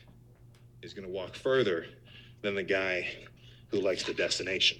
is 0.82 0.94
going 0.94 1.06
to 1.06 1.12
walk 1.12 1.36
further 1.36 1.86
than 2.40 2.56
the 2.56 2.64
guy 2.64 3.08
who 3.68 3.80
likes 3.80 4.02
the 4.02 4.14
destination. 4.14 4.78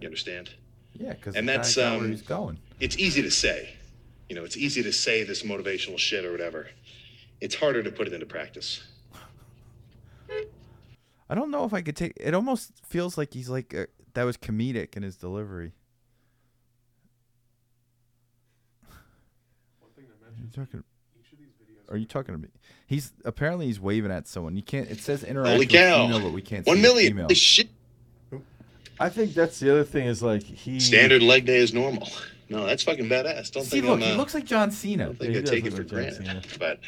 You 0.00 0.08
understand? 0.08 0.50
Yeah, 0.94 1.12
because 1.12 1.36
And 1.36 1.48
the 1.48 1.52
that's, 1.52 1.76
guy 1.76 1.82
got 1.82 1.96
where 1.98 2.04
um, 2.06 2.10
he's 2.10 2.22
going. 2.22 2.58
It's 2.80 2.98
easy 2.98 3.22
to 3.22 3.30
say. 3.30 3.76
You 4.28 4.34
know, 4.34 4.42
it's 4.42 4.56
easy 4.56 4.82
to 4.82 4.92
say 4.92 5.22
this 5.22 5.44
motivational 5.44 5.96
shit 5.96 6.24
or 6.24 6.32
whatever. 6.32 6.70
It's 7.40 7.54
harder 7.54 7.84
to 7.84 7.92
put 7.92 8.08
it 8.08 8.12
into 8.12 8.26
practice. 8.26 8.82
I 11.30 11.36
don't 11.36 11.52
know 11.52 11.62
if 11.64 11.72
I 11.72 11.82
could 11.82 11.94
take. 11.94 12.14
It 12.16 12.34
almost 12.34 12.72
feels 12.84 13.16
like 13.16 13.32
he's 13.32 13.48
like 13.48 13.72
uh 13.74 13.86
that 14.14 14.24
was 14.24 14.36
comedic 14.36 14.96
in 14.96 15.04
his 15.04 15.14
delivery. 15.16 15.72
One 19.78 19.92
thing 19.94 20.06
to 20.06 20.12
Are 20.26 20.30
mention: 20.30 20.46
you 20.46 20.50
talking? 20.50 20.82
each 21.16 21.32
of 21.32 21.38
these 21.38 21.54
videos. 21.62 21.77
Are 21.90 21.96
you 21.96 22.06
talking 22.06 22.34
to 22.34 22.40
me? 22.40 22.48
He's 22.86 23.12
apparently 23.24 23.66
he's 23.66 23.80
waving 23.80 24.10
at 24.10 24.26
someone. 24.28 24.56
You 24.56 24.62
can't. 24.62 24.90
It 24.90 25.00
says 25.00 25.24
interact 25.24 25.48
Holy 25.48 25.58
with 25.60 25.68
cow! 25.70 26.06
female, 26.06 26.20
but 26.20 26.32
we 26.32 26.42
can't. 26.42 26.66
One 26.66 26.76
see 26.76 26.82
million. 26.82 27.12
Female. 27.12 27.24
Holy 27.24 27.34
shit. 27.34 27.68
I 29.00 29.08
think 29.08 29.32
that's 29.34 29.60
the 29.60 29.70
other 29.70 29.84
thing 29.84 30.06
is 30.06 30.22
like 30.22 30.42
he 30.42 30.80
Standard 30.80 31.22
leg 31.22 31.46
day 31.46 31.58
is 31.58 31.72
normal. 31.72 32.08
No, 32.48 32.66
that's 32.66 32.82
fucking 32.82 33.06
badass. 33.06 33.52
Don't 33.52 33.62
See, 33.64 33.80
think 33.80 33.84
look, 33.84 33.94
I'm, 33.94 34.00
he 34.00 34.12
uh, 34.12 34.16
looks 34.16 34.34
like 34.34 34.44
John 34.44 34.70
I 34.70 34.72
Cena. 34.72 35.04
don't 35.06 35.18
think 35.18 35.34
Yeah, 35.34 35.40
I 35.40 35.42
take 35.44 35.66
it 35.66 35.72
for 35.72 35.78
like 35.82 35.88
granted. 35.88 36.14
Cena. 36.26 36.42
But 36.58 36.80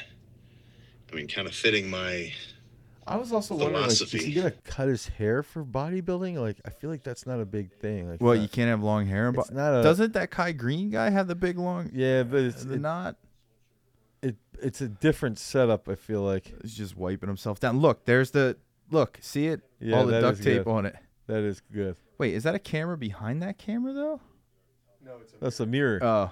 I 1.13 1.15
mean, 1.17 1.29
kind 1.29 1.47
of 1.47 1.55
fitting 1.55 1.89
my 1.91 2.33
I 3.07 3.17
was 3.17 3.33
also 3.33 3.55
wondering, 3.55 3.83
like, 3.83 3.91
is 3.91 3.99
Philosophy. 3.99 4.25
he 4.27 4.35
gonna 4.35 4.51
cut 4.65 4.89
his 4.89 5.07
hair 5.09 5.43
for 5.43 5.65
bodybuilding? 5.65 6.37
Like, 6.39 6.57
I 6.65 6.71
feel 6.71 6.91
like 6.91 7.03
that's 7.03 7.27
not 7.27 7.41
a 7.41 7.45
big 7.45 7.73
thing. 7.79 8.09
Like, 8.09 8.21
Well, 8.21 8.35
not- 8.35 8.43
you 8.43 8.49
can't 8.49 8.69
have 8.69 8.83
long 8.83 9.07
hair. 9.07 9.29
it's 9.31 9.37
But 9.37 9.53
not 9.55 9.81
a. 9.81 9.83
doesn't 9.83 10.13
that 10.15 10.31
Kai 10.31 10.53
Greene 10.53 10.91
guy 10.91 11.11
have 11.11 11.27
the 11.29 11.35
big 11.35 11.59
long? 11.59 11.91
yeah, 11.93 12.23
but 12.23 12.41
it's 12.41 12.59
Is 12.61 12.67
it 12.67 12.73
it, 12.73 12.81
not? 12.81 13.17
It, 14.61 14.67
it's 14.67 14.81
a 14.81 14.89
different 14.89 15.39
setup. 15.39 15.89
I 15.89 15.95
feel 15.95 16.23
like 16.23 16.55
He's 16.63 16.75
just 16.75 16.97
wiping 16.97 17.29
himself 17.29 17.61
down. 17.61 17.81
Look, 17.81 18.05
there's 18.05 18.31
the 18.31 18.57
look. 18.91 19.19
See 19.21 19.47
it? 19.47 19.63
Yeah, 19.81 19.99
All 19.99 20.07
the 20.07 20.13
that 20.13 20.21
duct 20.21 20.39
is 20.39 20.45
tape 20.45 20.65
good. 20.65 20.71
on 20.71 20.87
it. 20.87 20.97
that 21.27 21.43
is 21.43 21.61
good. 21.73 21.97
Wait, 22.19 22.35
is 22.35 22.45
that 22.45 22.55
a 22.55 22.59
camera 22.59 22.99
behind 22.99 23.43
that 23.43 23.59
camera 23.59 23.93
though? 23.93 24.21
No, 25.05 25.13
it's 25.23 25.33
a. 25.33 25.37
That's 25.39 25.61
a 25.61 25.67
mirror. 25.67 25.99
Oh, 26.03 26.31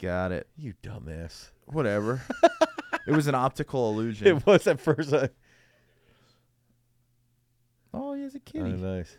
got 0.00 0.32
it. 0.32 0.46
you 0.56 0.74
dumbass. 0.82 1.50
Whatever. 1.66 2.22
it 3.06 3.12
was 3.12 3.26
an 3.26 3.34
optical 3.34 3.90
illusion. 3.90 4.26
It 4.26 4.46
was 4.46 4.66
at 4.66 4.80
first. 4.80 5.12
I, 5.12 5.30
oh, 7.94 8.14
he 8.14 8.22
has 8.22 8.34
a 8.34 8.38
oh, 8.38 8.42
kitty. 8.44 8.72
nice. 8.72 9.16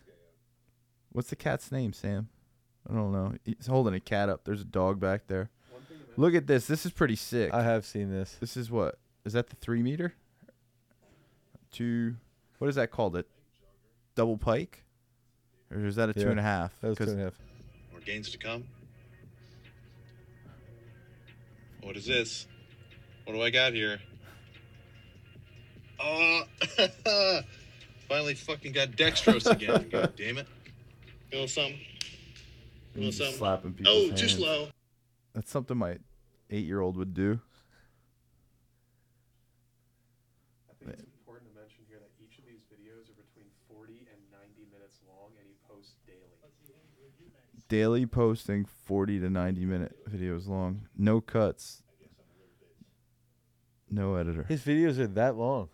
What's 1.11 1.29
the 1.29 1.35
cat's 1.35 1.71
name, 1.71 1.93
Sam? 1.93 2.29
I 2.89 2.93
don't 2.93 3.11
know. 3.11 3.33
He's 3.43 3.67
holding 3.67 3.93
a 3.93 3.99
cat 3.99 4.29
up. 4.29 4.43
There's 4.43 4.61
a 4.61 4.65
dog 4.65 4.99
back 4.99 5.27
there. 5.27 5.49
Look 6.17 6.35
at 6.35 6.47
this. 6.47 6.67
This 6.67 6.85
is 6.85 6.91
pretty 6.91 7.15
sick. 7.15 7.53
I 7.53 7.63
have 7.63 7.85
seen 7.85 8.11
this. 8.11 8.35
This 8.39 8.57
is 8.57 8.69
what? 8.69 8.97
Is 9.25 9.33
that 9.33 9.49
the 9.49 9.55
three 9.55 9.81
meter? 9.81 10.13
Two. 11.71 12.15
What 12.59 12.67
is 12.67 12.75
that 12.75 12.91
called? 12.91 13.15
A 13.15 13.25
double 14.15 14.37
pike? 14.37 14.83
Or 15.71 15.85
is 15.85 15.95
that 15.95 16.09
a 16.09 16.13
two 16.13 16.21
Yeah, 16.21 16.29
and 16.31 16.39
a 16.39 16.43
half? 16.43 16.79
That 16.81 16.89
was 16.89 16.97
two 16.97 17.05
'Cause- 17.05 17.13
and 17.13 17.21
a 17.21 17.23
half. 17.25 17.39
more 17.91 18.01
gains 18.01 18.29
to 18.31 18.37
come. 18.37 18.65
What 21.81 21.95
is 21.97 22.05
this? 22.05 22.47
What 23.25 23.33
do 23.33 23.41
I 23.41 23.49
got 23.49 23.73
here? 23.73 23.99
Oh, 25.99 26.43
finally 28.09 28.33
fucking 28.33 28.71
got 28.73 28.89
dextrose 28.91 29.49
again. 29.49 29.87
God 29.91 30.13
damn 30.17 30.37
it. 30.39 30.47
You 31.31 31.39
know 31.39 31.45
something? 31.45 31.79
You 32.95 33.05
know 33.05 33.11
something? 33.11 33.35
slapping 33.37 33.71
oh, 33.71 33.73
people's 33.77 33.95
Oh, 33.95 34.07
hands. 34.07 34.21
too 34.21 34.27
slow. 34.29 34.67
That's 35.33 35.49
something 35.51 35.77
my 35.77 35.97
eight 36.49 36.65
year 36.65 36.81
old 36.81 36.97
would 36.97 37.13
do. 37.13 37.39
I 40.69 40.73
think 40.83 40.91
it's 40.99 41.03
important 41.19 41.53
to 41.53 41.59
mention 41.59 41.83
here 41.87 41.99
that 41.99 42.11
each 42.23 42.37
of 42.39 42.45
these 42.45 42.61
videos 42.73 43.09
are 43.09 43.15
between 43.21 43.47
40 43.69 44.07
and 44.11 44.19
90 44.31 44.67
minutes 44.73 44.99
long, 45.07 45.29
and 45.39 45.47
he 45.47 45.55
posts 45.69 45.93
daily. 46.05 46.17
Daily 47.69 48.05
posting 48.05 48.65
40 48.65 49.19
to 49.21 49.29
90 49.29 49.65
minute 49.65 49.95
videos 50.09 50.47
long. 50.47 50.87
No 50.97 51.21
cuts. 51.21 51.83
No 53.89 54.15
editor. 54.15 54.43
His 54.43 54.61
videos 54.61 54.99
are 54.99 55.07
that 55.07 55.37
long. 55.37 55.69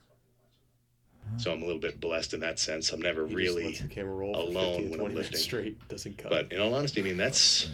So 1.38 1.52
I'm 1.52 1.62
a 1.62 1.66
little 1.66 1.82
bit 1.82 2.00
blessed 2.00 2.34
in 2.36 2.40
that 2.42 2.58
sense. 2.60 2.92
I'm 2.92 3.02
never 3.02 3.28
He 3.28 3.36
really. 3.36 3.66
lets 3.66 3.82
the 3.82 3.88
camera 3.88 4.14
roll 4.14 4.34
for 4.34 4.40
alone 4.42 4.90
when 4.92 5.02
I'm 5.02 5.16
lifting. 5.16 5.38
straight. 5.40 5.88
Doesn't 5.88 6.18
cut. 6.20 6.30
But 6.30 6.52
in 6.54 6.62
all 6.62 6.74
honesty, 6.76 7.02
I 7.02 7.04
mean 7.04 7.18
that's 7.18 7.70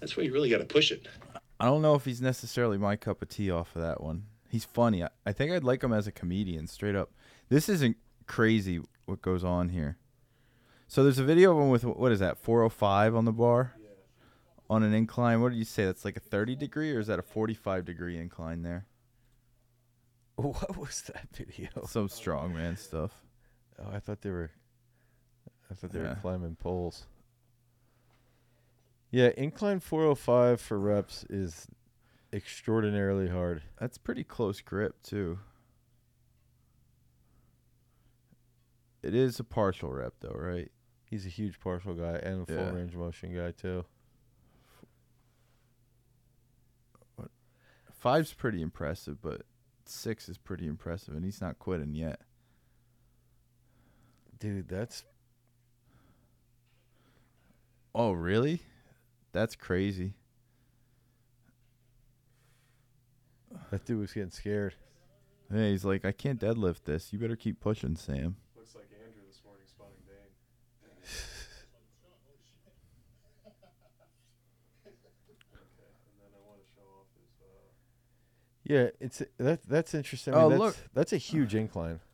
that's 0.00 0.16
where 0.16 0.24
you 0.24 0.32
really 0.32 0.50
got 0.50 0.58
to 0.58 0.64
push 0.64 0.90
it. 0.92 1.06
I 1.58 1.64
don't 1.66 1.82
know 1.82 1.94
if 1.94 2.04
he's 2.04 2.20
necessarily 2.20 2.78
my 2.78 2.96
cup 2.96 3.22
of 3.22 3.28
tea 3.28 3.50
off 3.50 3.74
of 3.76 3.82
that 3.82 4.02
one. 4.02 4.24
He's 4.48 4.64
funny. 4.64 5.02
I, 5.02 5.08
I 5.24 5.32
think 5.32 5.52
I'd 5.52 5.64
like 5.64 5.82
him 5.82 5.92
as 5.92 6.06
a 6.06 6.12
comedian, 6.12 6.66
straight 6.66 6.94
up. 6.94 7.10
This 7.48 7.68
isn't 7.68 7.96
crazy 8.26 8.80
what 9.06 9.22
goes 9.22 9.42
on 9.44 9.70
here. 9.70 9.96
So 10.88 11.02
there's 11.02 11.18
a 11.18 11.24
video 11.24 11.56
of 11.56 11.62
him 11.62 11.70
with 11.70 11.84
what 11.84 12.12
is 12.12 12.20
that? 12.20 12.38
405 12.38 13.16
on 13.16 13.24
the 13.24 13.32
bar, 13.32 13.74
on 14.70 14.82
an 14.82 14.92
incline. 14.94 15.40
What 15.40 15.50
did 15.50 15.58
you 15.58 15.64
say? 15.64 15.84
That's 15.84 16.04
like 16.04 16.16
a 16.16 16.20
30 16.20 16.54
degree, 16.56 16.92
or 16.94 17.00
is 17.00 17.06
that 17.08 17.18
a 17.18 17.22
45 17.22 17.84
degree 17.84 18.16
incline 18.18 18.62
there? 18.62 18.86
What 20.36 20.76
was 20.76 21.02
that 21.12 21.28
video? 21.34 21.68
Some 21.86 22.08
strongman 22.08 22.78
stuff. 22.78 23.10
Oh, 23.78 23.90
I 23.92 23.98
thought 24.00 24.20
they 24.20 24.30
were. 24.30 24.50
I 25.70 25.74
thought 25.74 25.92
they 25.92 26.00
Yeah. 26.00 26.10
were 26.10 26.18
climbing 26.20 26.56
poles. 26.56 27.06
Yeah, 29.16 29.30
incline 29.38 29.80
405 29.80 30.60
for 30.60 30.78
reps 30.78 31.24
is 31.30 31.66
extraordinarily 32.34 33.28
hard. 33.30 33.62
That's 33.80 33.96
pretty 33.96 34.24
close 34.24 34.60
grip 34.60 35.02
too. 35.02 35.38
It 39.02 39.14
is 39.14 39.40
a 39.40 39.44
partial 39.44 39.90
rep 39.90 40.12
though, 40.20 40.36
right? 40.38 40.70
He's 41.06 41.24
a 41.24 41.30
huge 41.30 41.58
partial 41.60 41.94
guy 41.94 42.16
and 42.22 42.42
a 42.42 42.44
full 42.44 42.56
Yeah. 42.56 42.72
range 42.74 42.94
motion 42.94 43.34
guy 43.34 43.52
too. 43.52 43.86
Five's 47.94 48.34
pretty 48.34 48.60
impressive, 48.60 49.22
but 49.22 49.46
six 49.86 50.28
is 50.28 50.36
pretty 50.36 50.66
impressive, 50.66 51.14
and 51.14 51.24
he's 51.24 51.40
not 51.40 51.58
quitting 51.58 51.94
yet. 51.94 52.20
Dude, 54.38 54.68
that's 54.68 55.06
Oh, 57.94 58.12
really? 58.12 58.60
That's 59.36 59.54
crazy. 59.54 60.14
that 63.70 63.84
dude 63.84 64.00
was 64.00 64.10
getting 64.14 64.30
scared. 64.30 64.74
Hey, 65.52 65.72
he's 65.72 65.84
like, 65.84 66.06
I 66.06 66.12
can't 66.12 66.40
deadlift 66.40 66.84
this. 66.84 67.12
You 67.12 67.18
better 67.18 67.36
keep 67.36 67.60
pushing, 67.60 67.96
Sam. 67.96 68.36
Looks 68.56 68.74
like 68.74 68.86
Andrew 68.98 69.20
this 69.28 69.42
morning 69.44 69.66
spotting 69.68 70.00
Dane. 70.06 70.32
okay, 74.86 75.92
and 76.06 76.16
then 76.18 76.30
I 76.32 76.40
want 76.48 76.60
to 76.60 76.66
show 76.74 76.86
off 76.98 77.06
his. 77.14 77.28
Uh, 77.42 78.64
Yeah, 78.64 78.88
it's 79.00 79.22
that 79.38 79.62
that's 79.68 79.94
interesting. 79.94 80.32
I 80.34 80.38
Oh, 80.38 80.48
mean, 80.50 80.58
look. 80.58 80.74
that's, 80.76 80.88
that's 80.94 81.12
a 81.12 81.18
huge 81.18 81.54
incline. 81.54 82.00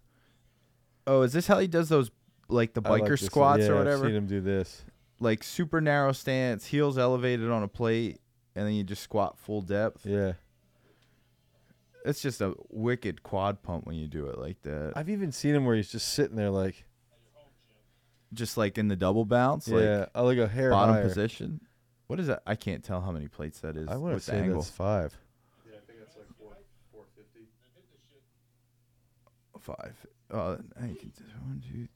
Oh, 1.07 1.23
is 1.23 1.33
this 1.33 1.49
how 1.49 1.59
he 1.59 1.67
does 1.67 1.89
those, 1.89 2.11
like 2.49 2.75
the 2.75 2.83
I 2.85 2.91
like 2.91 3.03
biker 3.03 3.09
this- 3.11 3.27
squats 3.27 3.63
yeah, 3.63 3.71
or 3.71 3.73
I've 3.75 3.79
whatever? 3.87 4.05
seen 4.07 4.15
him 4.15 4.27
do 4.27 4.41
this. 4.41 4.83
Like 5.23 5.43
super 5.45 5.81
narrow 5.81 6.13
stance, 6.13 6.67
heels 6.67 6.99
elevated 6.99 7.49
on 7.51 7.63
a 7.63 7.69
plate, 7.69 8.21
and 8.57 8.67
then 8.67 8.75
you 8.75 8.83
just 8.85 9.03
squat 9.03 9.39
full 9.39 9.63
depth. 9.63 10.05
Yeah, 10.05 10.33
It's 12.05 12.21
just 12.21 12.41
a 12.41 12.55
wicked 12.71 13.23
quad 13.23 13.63
pump 13.63 13.87
when 13.87 13.95
you 13.97 14.09
do 14.09 14.27
it 14.27 14.39
like 14.39 14.61
that. 14.63 14.95
I've 14.97 15.09
even 15.09 15.31
seen 15.31 15.55
him 15.55 15.65
where 15.65 15.77
he's 15.77 15.93
just 15.93 16.13
sitting 16.15 16.37
there 16.37 16.51
like, 16.51 16.85
just 18.33 18.57
like 18.57 18.79
in 18.79 18.89
the 18.89 18.97
double 18.97 19.25
bounce, 19.25 19.69
like 19.69 19.83
yeah, 19.85 20.07
I 20.15 20.23
like 20.23 20.39
a 20.39 20.49
hair 20.49 20.71
bottom 20.71 20.95
higher. 20.97 21.05
position. 21.05 21.61
What 22.09 22.19
is 22.19 22.27
that? 22.27 22.43
I 22.47 22.57
can't 22.57 22.83
tell 22.83 23.01
how 23.01 23.13
many 23.13 23.29
plates 23.29 23.61
that 23.61 23.77
is 23.77 23.89
I 23.89 23.97
want 23.97 24.13
to 24.13 24.15
with 24.17 24.25
say 24.25 24.39
angle. 24.41 24.57
that's 24.61 24.71
five. 24.71 25.17
yeah, 25.65 25.77
I 25.77 25.87
think 25.87 25.99
that's 26.01 26.17
like 26.17 26.27
four, 26.37 26.53
450. 26.93 27.47
Five. 29.61 29.95
Oh, 30.33 30.59
I 30.77 30.81
think 30.87 31.03
it's 31.05 31.21
one, 31.41 31.63
two. 31.71 31.87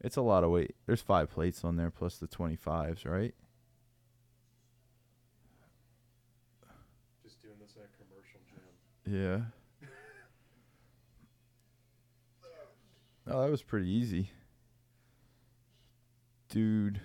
It's 0.00 0.16
a 0.16 0.22
lot 0.22 0.44
of 0.44 0.50
weight. 0.50 0.76
There's 0.86 1.00
five 1.00 1.30
plates 1.30 1.64
on 1.64 1.76
there 1.76 1.90
plus 1.90 2.18
the 2.18 2.28
25s, 2.28 3.04
right? 3.04 3.34
Just 7.24 7.42
doing 7.42 7.54
this 7.60 7.76
at 7.76 7.84
a 7.84 7.96
commercial 7.96 8.40
gym. 8.48 9.50
Yeah. 9.82 9.86
Oh, 13.28 13.42
that 13.42 13.50
was 13.50 13.62
pretty 13.64 13.90
easy. 13.90 14.30
Dude. 16.48 17.00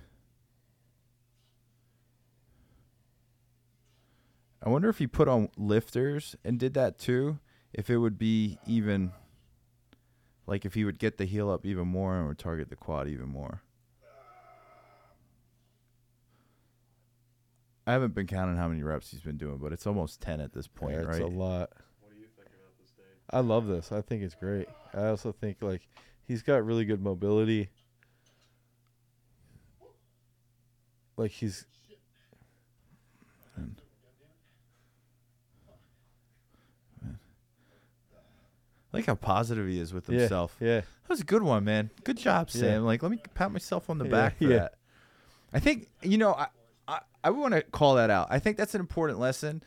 I 4.64 4.70
wonder 4.70 4.88
if 4.88 5.00
he 5.00 5.08
put 5.08 5.28
on 5.28 5.50
lifters 5.58 6.36
and 6.46 6.60
did 6.60 6.76
that 6.76 7.00
too, 7.00 7.40
if 7.74 7.90
it 7.90 7.98
would 7.98 8.20
be 8.20 8.60
even 8.68 9.14
like 10.48 10.66
if 10.66 10.74
he 10.74 10.84
would 10.84 10.98
get 11.00 11.18
the 11.18 11.26
heel 11.26 11.50
up 11.50 11.66
even 11.66 11.88
more 11.88 12.18
and 12.18 12.28
would 12.28 12.40
target 12.40 12.70
the 12.70 12.76
quad 12.76 13.08
even 13.08 13.30
more. 13.30 13.62
I 17.88 17.94
haven't 17.94 18.14
been 18.14 18.28
counting 18.28 18.58
how 18.58 18.68
many 18.68 18.84
reps 18.84 19.12
he's 19.12 19.22
been 19.22 19.38
doing, 19.38 19.58
but 19.58 19.74
it's 19.74 19.88
almost 19.88 20.22
10 20.22 20.40
at 20.40 20.54
this 20.54 20.68
point, 20.68 20.94
Yeah, 20.94 21.00
it's 21.00 21.08
right? 21.08 21.22
a 21.22 21.28
lot. 21.28 21.72
What 22.00 22.14
do 22.14 22.20
you 22.20 22.28
think 22.38 22.48
about 22.50 22.78
this, 22.80 22.92
Dave? 22.92 23.06
I 23.32 23.40
love 23.40 23.68
this. 23.68 23.92
I 23.92 24.02
think 24.02 24.22
it's 24.24 24.36
great. 24.36 24.68
I 24.94 25.08
also 25.08 25.32
think 25.32 25.58
like 25.62 25.82
he's 26.24 26.44
got 26.44 26.64
really 26.64 26.86
good 26.86 27.02
mobility. 27.02 27.70
Like 31.18 31.32
he's 31.32 31.66
I 38.94 38.98
like 38.98 39.06
how 39.06 39.16
positive 39.16 39.68
he 39.68 39.80
is 39.80 39.94
with 39.94 40.10
yeah, 40.10 40.20
himself. 40.20 40.56
Yeah. 40.60 40.80
That 40.82 41.10
was 41.10 41.22
a 41.22 41.26
good 41.26 41.44
one, 41.44 41.64
man. 41.64 41.90
Good 42.04 42.18
job, 42.18 42.50
Yeah. 42.54 42.62
Sam. 42.62 42.86
Like, 42.86 43.02
let 43.04 43.12
me 43.12 43.20
pat 43.34 43.52
myself 43.52 43.90
on 43.90 43.98
the 43.98 44.06
Yeah, 44.06 44.12
back 44.12 44.38
for 44.38 44.44
yeah. 44.46 44.58
that. 44.58 44.74
I 45.54 45.60
think 45.60 45.88
you 46.02 46.18
know, 46.18 46.34
I 46.34 46.48
I, 46.88 47.00
I 47.24 47.30
want 47.32 47.54
to 47.54 47.62
call 47.62 47.96
that 47.96 48.10
out. 48.10 48.28
I 48.30 48.40
think 48.40 48.58
that's 48.58 48.74
an 48.76 48.82
important 48.82 49.20
lesson. 49.20 49.64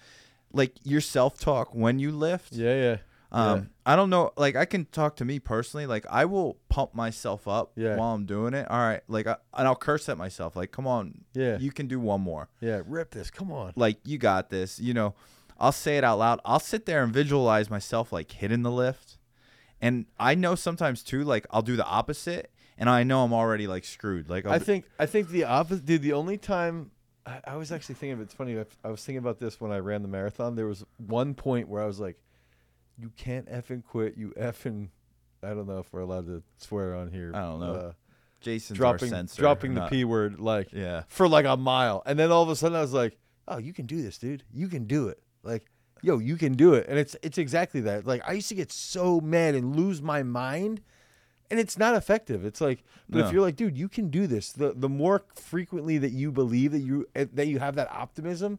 Like 0.53 0.73
your 0.85 1.01
self 1.01 1.39
talk 1.39 1.75
when 1.75 1.99
you 1.99 2.11
lift. 2.13 2.53
Yeah, 2.53 2.75
yeah. 2.75 2.97
Um. 3.33 3.71
I 3.85 3.97
don't 3.97 4.11
know. 4.11 4.31
Like 4.37 4.55
I 4.57 4.65
can 4.65 4.85
talk 4.87 5.17
to 5.17 5.25
me 5.25 5.39
personally. 5.41 5.87
Like 5.87 6.07
I 6.09 6.25
will 6.25 6.57
pump 6.69 6.95
myself 6.95 7.49
up 7.49 7.73
Yeah. 7.77 7.97
while 7.97 8.15
I'm 8.15 8.27
doing 8.27 8.55
it. 8.55 8.71
All 8.71 8.79
right. 8.79 9.01
Like 9.09 9.27
I, 9.27 9.37
and 9.55 9.67
I'll 9.67 9.75
curse 9.77 10.09
at 10.09 10.17
myself. 10.17 10.55
Like, 10.55 10.71
come 10.71 10.87
on. 10.87 11.25
Yeah. 11.35 11.59
You 11.59 11.73
can 11.73 11.87
do 11.89 11.99
one 11.99 12.21
more. 12.21 12.49
Yeah, 12.61 12.83
rip 12.87 13.11
this. 13.11 13.31
Come 13.31 13.51
on. 13.51 13.73
Like 13.77 13.99
you 14.05 14.19
got 14.19 14.51
this. 14.51 14.79
You 14.79 14.95
know. 14.95 15.15
I'll 15.59 15.73
say 15.73 15.97
it 15.99 16.05
out 16.05 16.19
loud. 16.19 16.41
I'll 16.45 16.61
sit 16.61 16.87
there 16.87 17.03
and 17.03 17.13
visualize 17.13 17.71
myself 17.71 18.13
like 18.13 18.31
hitting 18.33 18.63
the 18.63 18.71
lift. 18.71 19.19
And 19.81 20.07
I 20.19 20.35
know 20.35 20.55
sometimes 20.55 21.03
too, 21.03 21.25
like 21.25 21.47
I'll 21.51 21.63
do 21.63 21.77
the 21.77 21.85
opposite, 21.85 22.51
and 22.79 22.89
I 22.89 23.03
know 23.03 23.23
I'm 23.25 23.33
already 23.33 23.67
like 23.67 23.85
screwed. 23.85 24.29
Like 24.29 24.47
I'll 24.47 24.53
I 24.53 24.59
think 24.59 24.87
I 24.99 25.07
think 25.07 25.29
the 25.29 25.45
opposite. 25.45 25.85
Dude, 25.85 26.03
the 26.03 26.15
only 26.15 26.39
time 26.39 26.91
I, 27.27 27.41
I 27.47 27.57
was 27.57 27.71
actually 27.73 27.97
thinking 27.97 28.13
of 28.15 28.21
it's 28.21 28.35
funny. 28.35 28.59
I, 28.59 28.65
I 28.83 28.91
was 28.91 29.05
thinking 29.05 29.19
about 29.19 29.39
this 29.39 29.61
when 29.61 29.73
I 29.73 29.79
ran 29.79 30.03
the 30.03 30.09
marathon. 30.09 30.57
There 30.57 30.67
was 30.67 30.85
one 30.97 31.35
point 31.35 31.69
where 31.69 31.83
I 31.83 31.87
was 31.87 32.01
like, 32.01 32.17
"You 32.99 33.11
can't 33.17 33.47
effing 33.47 33.85
quit. 33.85 34.17
You 34.17 34.33
effing." 34.39 34.89
I 35.43 35.49
don't 35.49 35.67
know 35.67 35.79
if 35.79 35.93
we're 35.93 36.01
allowed 36.01 36.27
to 36.27 36.43
swear 36.57 36.95
on 36.95 37.11
here. 37.11 37.33
I 37.35 37.41
don't 37.41 37.61
know. 37.61 37.75
Uh, 37.75 37.93
Jason's 38.41 38.79
dropping 38.79 39.13
dropping 39.37 39.75
the 39.75 39.87
p 39.89 40.05
word 40.05 40.39
like 40.41 40.73
Yeah. 40.73 41.03
for 41.09 41.29
like 41.29 41.45
a 41.45 41.57
mile, 41.57 42.03
and 42.07 42.19
then 42.19 42.31
all 42.31 42.43
of 42.43 42.49
a 42.49 42.57
sudden 42.57 42.77
I 42.77 42.81
was 42.81 42.93
like, 42.93 43.19
"Oh, 43.49 43.59
you 43.59 43.73
can 43.73 43.87
do 43.87 44.01
this, 44.03 44.19
dude. 44.19 44.45
You 44.53 44.69
can 44.69 44.87
do 44.87 45.09
it." 45.09 45.23
Like, 45.45 45.67
yo, 46.03 46.19
you 46.19 46.37
can 46.37 46.55
do 46.55 46.75
it, 46.75 46.87
and 46.89 46.99
it's 46.99 47.17
it's 47.23 47.39
exactly 47.39 47.81
that. 47.83 48.07
Like, 48.07 48.23
I 48.29 48.33
used 48.33 48.49
to 48.49 48.55
get 48.55 48.73
so 48.73 49.21
mad 49.21 49.55
and 49.55 49.77
lose 49.77 50.03
my 50.03 50.23
mind, 50.23 50.81
and 51.51 51.61
it's 51.61 51.79
not 51.79 51.95
effective. 51.95 52.45
It's 52.45 52.61
like, 52.61 52.83
but 53.09 53.19
No. 53.21 53.27
if 53.27 53.33
you're 53.33 53.43
like, 53.43 53.57
dude, 53.57 53.77
you 53.79 53.89
can 53.89 54.09
do 54.11 54.27
this. 54.27 54.53
The 54.53 54.73
the 54.75 54.89
more 54.89 55.25
frequently 55.37 55.99
that 55.99 56.13
you 56.13 56.33
believe 56.33 56.73
that 56.73 56.81
you 56.81 57.07
eh, 57.15 57.27
that 57.35 57.47
you 57.47 57.59
have 57.59 57.75
that 57.77 57.91
optimism, 57.93 58.59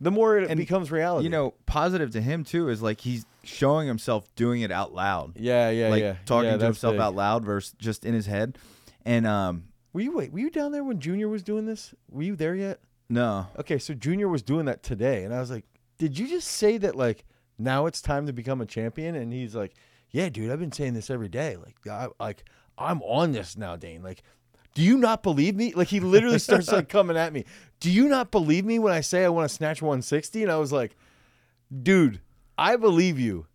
the 0.00 0.10
more 0.10 0.38
it 0.38 0.50
And, 0.50 0.58
becomes 0.58 0.90
reality. 0.92 1.24
You 1.24 1.30
know, 1.30 1.54
positive 1.66 2.10
to 2.12 2.20
him 2.20 2.44
too 2.44 2.68
is 2.68 2.80
like 2.82 3.00
he's 3.00 3.26
showing 3.42 3.88
himself 3.88 4.32
doing 4.36 4.60
it 4.62 4.70
out 4.70 4.92
loud. 4.94 5.32
Yeah, 5.36 5.70
yeah, 5.70 5.88
like 5.88 6.02
yeah. 6.02 6.16
talking 6.26 6.50
Yeah, 6.50 6.58
to 6.58 6.64
himself 6.66 6.94
big. 6.94 7.00
out 7.00 7.14
loud 7.14 7.44
versus 7.44 7.74
just 7.78 8.04
in 8.04 8.14
his 8.14 8.26
head. 8.26 8.58
And 9.04 9.26
um 9.26 9.64
Were 9.94 10.02
you 10.02 10.14
wait? 10.14 10.32
Were 10.32 10.38
you 10.38 10.50
down 10.50 10.72
there 10.72 10.84
when 10.84 11.00
Junior 11.00 11.28
was 11.28 11.42
doing 11.42 11.64
this? 11.66 11.94
Were 12.10 12.22
you 12.22 12.36
there 12.36 12.54
yet? 12.54 12.80
no. 13.10 13.46
Okay, 13.58 13.78
so 13.78 13.94
Junior 13.94 14.28
was 14.28 14.42
doing 14.42 14.66
that 14.66 14.82
today, 14.82 15.24
and 15.24 15.32
I 15.34 15.40
was 15.40 15.50
like, 15.50 15.64
"Did 15.98 16.18
you 16.18 16.28
just 16.28 16.48
say 16.48 16.78
that 16.78 16.94
like 16.94 17.24
now 17.58 17.86
it's 17.86 18.00
time 18.00 18.26
to 18.26 18.32
become 18.32 18.60
a 18.60 18.66
champion?" 18.66 19.14
And 19.14 19.32
he's 19.32 19.54
like, 19.54 19.74
"Yeah, 20.10 20.28
dude, 20.28 20.50
I've 20.50 20.60
been 20.60 20.72
saying 20.72 20.94
this 20.94 21.10
every 21.10 21.28
day. 21.28 21.56
Like, 21.56 21.76
I, 21.86 22.08
like 22.18 22.44
I'm 22.76 23.02
on 23.02 23.32
this 23.32 23.56
now, 23.56 23.76
Dane. 23.76 24.02
Like, 24.02 24.22
do 24.74 24.82
you 24.82 24.96
not 24.96 25.22
believe 25.22 25.56
me? 25.56 25.74
Like, 25.74 25.88
he 25.88 26.00
literally 26.00 26.38
starts 26.38 26.70
like 26.70 26.88
coming 26.98 27.16
at 27.16 27.32
me. 27.32 27.44
Do 27.80 27.90
you 27.90 28.08
not 28.08 28.30
believe 28.30 28.64
me 28.64 28.78
when 28.78 28.92
I 28.92 29.00
say 29.00 29.24
I 29.24 29.28
want 29.28 29.48
to 29.48 29.54
snatch 29.54 29.82
160? 29.82 30.42
And 30.42 30.52
I 30.52 30.56
was 30.56 30.72
like, 30.72 30.96
dude, 31.82 32.20
I 32.56 32.76
believe 32.76 33.18
you." 33.18 33.46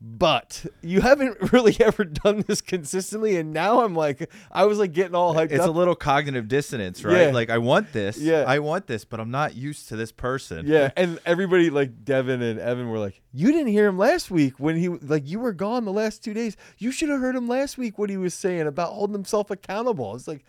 But 0.00 0.64
you 0.80 1.00
haven't 1.00 1.52
really 1.52 1.76
ever 1.80 2.04
done 2.04 2.44
this 2.46 2.60
consistently, 2.60 3.36
and 3.36 3.52
now 3.52 3.80
I'm 3.82 3.96
like, 3.96 4.30
I 4.52 4.64
was 4.64 4.78
like 4.78 4.92
getting 4.92 5.16
all 5.16 5.34
hyped 5.34 5.50
It's 5.50 5.60
up. 5.64 5.68
a 5.68 5.72
little 5.72 5.96
cognitive 5.96 6.46
dissonance, 6.46 7.04
right? 7.04 7.26
Yeah. 7.26 7.32
Like 7.32 7.50
I 7.50 7.58
want 7.58 7.92
this. 7.92 8.16
Yeah. 8.16 8.44
I 8.46 8.60
want 8.60 8.86
this, 8.86 9.04
but 9.04 9.18
I'm 9.18 9.32
not 9.32 9.56
used 9.56 9.88
to 9.88 9.96
this 9.96 10.12
person. 10.12 10.66
Yeah, 10.68 10.92
and 10.96 11.18
everybody 11.26 11.68
like 11.70 12.04
Devin 12.04 12.42
and 12.42 12.60
Evan 12.60 12.88
were 12.90 13.00
like, 13.00 13.20
"You 13.32 13.50
didn't 13.50 13.72
hear 13.72 13.88
him 13.88 13.98
last 13.98 14.30
week 14.30 14.54
when 14.60 14.76
he 14.76 14.88
like 14.88 15.26
you 15.26 15.40
were 15.40 15.52
gone 15.52 15.84
the 15.84 15.92
last 15.92 16.22
two 16.22 16.32
days. 16.32 16.56
You 16.78 16.92
should 16.92 17.08
have 17.08 17.18
heard 17.20 17.34
him 17.34 17.48
last 17.48 17.76
week 17.76 17.98
what 17.98 18.08
he 18.08 18.16
was 18.16 18.34
saying 18.34 18.68
about 18.68 18.92
holding 18.92 19.14
himself 19.14 19.50
accountable." 19.50 20.14
It's 20.14 20.28
like, 20.28 20.44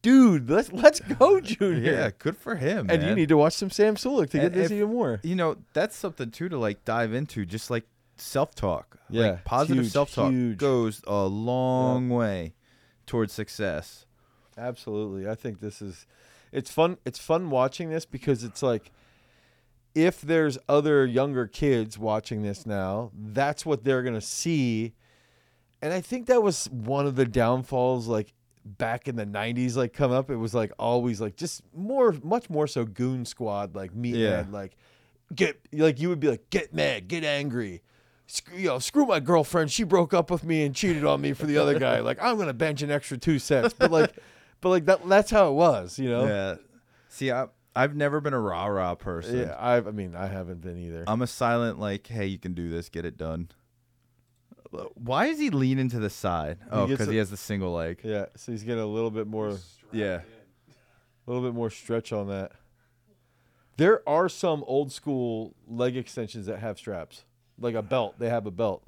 dude, 0.00 0.48
let's 0.48 0.72
let's 0.72 1.00
go, 1.00 1.40
Junior. 1.42 1.92
Yeah, 1.92 2.10
good 2.18 2.38
for 2.38 2.56
him. 2.56 2.86
and 2.88 3.02
you 3.02 3.14
need 3.14 3.28
to 3.28 3.36
watch 3.36 3.52
some 3.52 3.68
Sam 3.70 3.96
Sulek 3.96 4.30
to 4.30 4.38
get 4.38 4.54
this 4.54 4.66
if- 4.70 4.72
even 4.78 4.88
more. 4.88 5.20
you 5.22 5.34
know 5.36 5.56
that's 5.74 5.94
something 5.94 6.30
too 6.30 6.48
to 6.48 6.56
like 6.58 6.86
dive 6.86 7.12
into 7.12 7.44
just 7.44 7.70
like 7.70 7.84
self-talk 8.20 8.98
Yeah, 9.10 9.30
like 9.30 9.44
positive 9.44 9.86
self-talk 9.90 10.32
goes 10.56 11.02
a 11.06 11.24
long 11.26 12.08
way 12.08 12.54
towards 13.06 13.32
success 13.32 14.04
Absolutely, 14.56 15.28
I 15.30 15.34
think 15.36 15.60
this 15.60 15.80
is 15.80 16.06
it's 16.50 16.70
fun. 16.70 16.96
It's 17.04 17.18
fun 17.18 17.50
watching 17.50 17.90
this 17.90 18.04
because 18.06 18.42
it's 18.42 18.62
like 18.62 18.90
if 19.94 20.20
there's 20.20 20.58
other 20.68 21.06
younger 21.06 21.46
kids 21.46 21.96
watching 21.98 22.42
this 22.42 22.66
now, 22.66 23.10
that's 23.14 23.64
what 23.64 23.84
they're 23.84 24.02
gonna 24.02 24.20
see. 24.20 24.94
And 25.80 25.92
I 25.92 26.00
think 26.00 26.26
that 26.26 26.42
was 26.42 26.66
one 26.70 27.06
of 27.06 27.14
the 27.16 27.24
downfalls, 27.24 28.08
like 28.08 28.32
back 28.64 29.06
in 29.06 29.14
the 29.16 29.26
'90s, 29.26 29.76
like 29.76 29.92
come 29.92 30.10
up. 30.10 30.28
It 30.30 30.36
was 30.36 30.54
like 30.54 30.72
always 30.78 31.20
like 31.20 31.36
just 31.36 31.62
more, 31.72 32.12
much 32.24 32.50
more 32.50 32.66
so 32.66 32.84
Goon 32.84 33.24
Squad, 33.24 33.76
like 33.76 33.92
Meathead, 33.94 34.16
Yeah. 34.18 34.44
like 34.50 34.76
get 35.34 35.60
like 35.72 36.00
you 36.00 36.08
would 36.08 36.18
be 36.20 36.28
like 36.30 36.50
get 36.50 36.74
mad, 36.74 37.06
get 37.06 37.22
angry. 37.22 37.82
Screw, 38.30 38.58
you 38.58 38.66
know, 38.68 38.78
screw 38.78 39.06
my 39.06 39.20
girlfriend. 39.20 39.70
She 39.70 39.84
broke 39.84 40.12
up 40.12 40.30
with 40.30 40.44
me 40.44 40.64
and 40.64 40.74
cheated 40.74 41.04
on 41.04 41.20
me 41.22 41.32
for 41.32 41.46
the 41.46 41.56
other 41.56 41.78
guy. 41.78 42.00
Like 42.00 42.22
I'm 42.22 42.36
gonna 42.38 42.52
bench 42.52 42.82
an 42.82 42.90
extra 42.90 43.16
two 43.16 43.38
sets, 43.38 43.72
but 43.72 43.90
like, 43.90 44.14
but 44.60 44.68
like 44.68 44.84
that. 44.84 45.08
That's 45.08 45.30
how 45.30 45.48
it 45.48 45.54
was, 45.54 45.98
you 45.98 46.10
know. 46.10 46.26
yeah 46.26 46.56
see 47.10 47.32
I, 47.32 47.46
i've 47.74 47.96
never 47.96 48.20
been 48.20 48.34
a 48.34 48.38
rah-rah 48.38 48.94
person 48.96 49.38
Yeah, 49.38 49.54
I, 49.58 49.76
I 49.78 49.80
mean, 49.92 50.14
I 50.14 50.26
haven't 50.26 50.60
been 50.60 50.76
either. 50.76 51.04
i'm 51.06 51.22
a 51.22 51.26
silent 51.26 51.78
like 51.80 52.06
hey 52.06 52.26
you 52.26 52.38
can 52.38 52.52
do 52.52 52.68
this 52.68 52.90
get 52.90 53.06
it 53.06 53.16
done 53.16 53.48
uh, 54.74 54.84
why 54.94 55.24
is 55.26 55.38
he 55.38 55.48
leaning 55.48 55.88
to 55.88 55.98
the 55.98 56.10
side 56.10 56.58
oh 56.70 56.86
because 56.86 57.08
a- 57.08 57.12
he 57.12 57.16
has 57.16 57.30
the 57.30 57.36
single 57.38 57.72
leg 57.72 58.00
yeah, 58.04 58.26
so 58.36 58.52
he's 58.52 58.62
getting 58.62 58.82
a 58.82 58.86
little 58.86 59.10
bit 59.10 59.26
more, 59.26 59.56
Yeah, 59.90 60.20
a 60.20 61.30
little 61.30 61.42
bit 61.42 61.54
more 61.54 61.70
stretch 61.70 62.12
on 62.12 62.28
that. 62.28 62.52
There 63.78 64.06
are 64.06 64.28
some 64.28 64.62
old 64.66 64.92
school 64.92 65.54
leg 65.66 65.96
extensions 65.96 66.44
that 66.44 66.58
have 66.58 66.76
straps, 66.78 67.24
like 67.60 67.74
a 67.74 67.82
belt. 67.82 68.14
They 68.18 68.28
have 68.28 68.46
a 68.46 68.50
belt. 68.50 68.82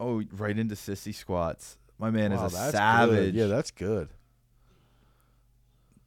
oh 0.00 0.22
right 0.32 0.58
into 0.58 0.74
sissy 0.74 1.14
squats 1.14 1.78
my 1.98 2.10
man 2.10 2.32
Wow, 2.32 2.46
is 2.46 2.52
a 2.52 2.56
that's 2.56 2.72
savage 2.72 3.16
Good. 3.16 3.34
Yeah, 3.34 3.46
that's 3.46 3.70
good. 3.70 4.08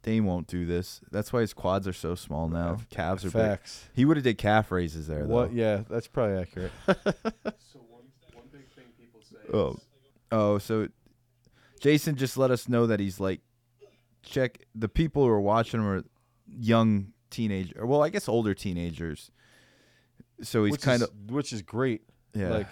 Dane 0.02 0.24
won't 0.24 0.46
do 0.46 0.64
this. 0.66 1.00
That's 1.10 1.32
why 1.32 1.40
his 1.40 1.52
quads 1.52 1.88
are 1.88 1.92
so 1.92 2.14
small 2.14 2.48
now. 2.48 2.78
Calves 2.90 3.24
are 3.24 3.28
big. 3.30 3.42
Facts. 3.42 3.88
He 3.92 4.04
would 4.04 4.16
have 4.16 4.22
did 4.22 4.38
calf 4.38 4.70
raises 4.70 5.08
there 5.08 5.26
though. 5.26 5.34
What? 5.34 5.52
Yeah, 5.52 5.82
that's 5.90 6.06
probably 6.06 6.38
accurate. 6.38 6.70
So 6.86 7.80
one 7.90 8.02
one 8.34 8.44
big 8.52 8.68
thing 8.74 8.84
people 8.98 9.20
say 9.22 9.36
Oh. 9.52 9.70
is 9.72 9.80
Oh, 10.30 10.58
so 10.58 10.88
Jason 11.80 12.14
just 12.16 12.36
let 12.36 12.50
us 12.52 12.68
know 12.68 12.86
that 12.86 13.00
he's 13.00 13.18
like 13.18 13.40
check 14.22 14.58
the 14.74 14.88
people 14.88 15.22
who 15.24 15.28
are 15.28 15.40
watching 15.40 15.80
him 15.80 15.86
are 15.88 16.04
young 16.48 17.12
teenager. 17.30 17.84
Well, 17.86 18.02
I 18.02 18.08
guess 18.10 18.28
older 18.28 18.54
teenagers. 18.54 19.30
So 20.42 20.64
he's 20.64 20.72
which 20.72 20.82
kind 20.82 21.02
is, 21.02 21.08
of 21.08 21.30
which 21.30 21.52
is 21.52 21.62
great. 21.62 22.02
yeah. 22.34 22.50
Like, 22.50 22.66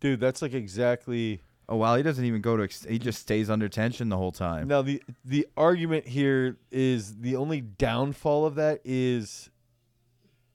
dude, 0.00 0.20
that's 0.20 0.42
like 0.42 0.54
exactly. 0.54 1.40
oh 1.68 1.76
wow, 1.76 1.96
he 1.96 2.02
doesn't 2.02 2.24
even 2.24 2.40
go 2.40 2.56
to. 2.56 2.62
Ex- 2.62 2.84
he 2.84 2.98
just 2.98 3.20
stays 3.20 3.50
under 3.50 3.68
tension 3.68 4.08
the 4.08 4.16
whole 4.16 4.32
time. 4.32 4.68
Now 4.68 4.82
the 4.82 5.02
the 5.24 5.46
argument 5.56 6.06
here 6.06 6.56
is 6.70 7.16
the 7.16 7.36
only 7.36 7.60
downfall 7.60 8.46
of 8.46 8.54
that 8.56 8.80
is 8.84 9.50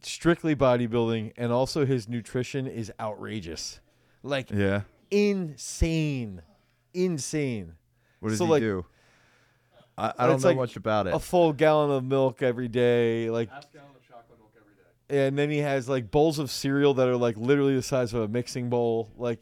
strictly 0.01 0.55
bodybuilding, 0.55 1.33
and 1.35 1.51
also 1.51 1.85
his 1.85 2.07
nutrition 2.07 2.67
is 2.67 2.91
outrageous, 3.01 3.81
like 4.23 4.49
Yeah. 4.49 4.83
insane, 5.11 6.41
insane. 6.93 7.73
What 8.21 8.29
does 8.29 8.37
So, 8.37 8.45
he 8.45 8.51
like, 8.51 8.61
do? 8.61 8.85
I, 9.97 10.13
I 10.17 10.25
don't 10.27 10.35
it's 10.35 10.43
know 10.45 10.49
like 10.51 10.57
much 10.57 10.75
about 10.77 11.07
it. 11.07 11.13
A 11.13 11.19
full 11.19 11.51
gallon 11.51 11.91
of 11.91 12.03
milk 12.05 12.41
every 12.41 12.69
day, 12.69 13.29
like, 13.29 13.49
half 13.49 13.71
gallon 13.73 13.89
of 13.95 14.07
chocolate 14.07 14.39
milk 14.39 14.53
every 14.57 14.73
day. 14.73 14.89
And 15.09 15.37
then 15.37 15.49
he 15.49 15.59
has 15.59 15.89
like 15.89 16.11
bowls 16.11 16.37
of 16.39 16.51
cereal 16.51 16.93
that 16.95 17.07
are 17.07 17.17
like 17.17 17.35
literally 17.37 17.75
the 17.75 17.81
size 17.81 18.13
of 18.13 18.21
a 18.21 18.27
mixing 18.27 18.69
bowl, 18.69 19.11
like 19.17 19.41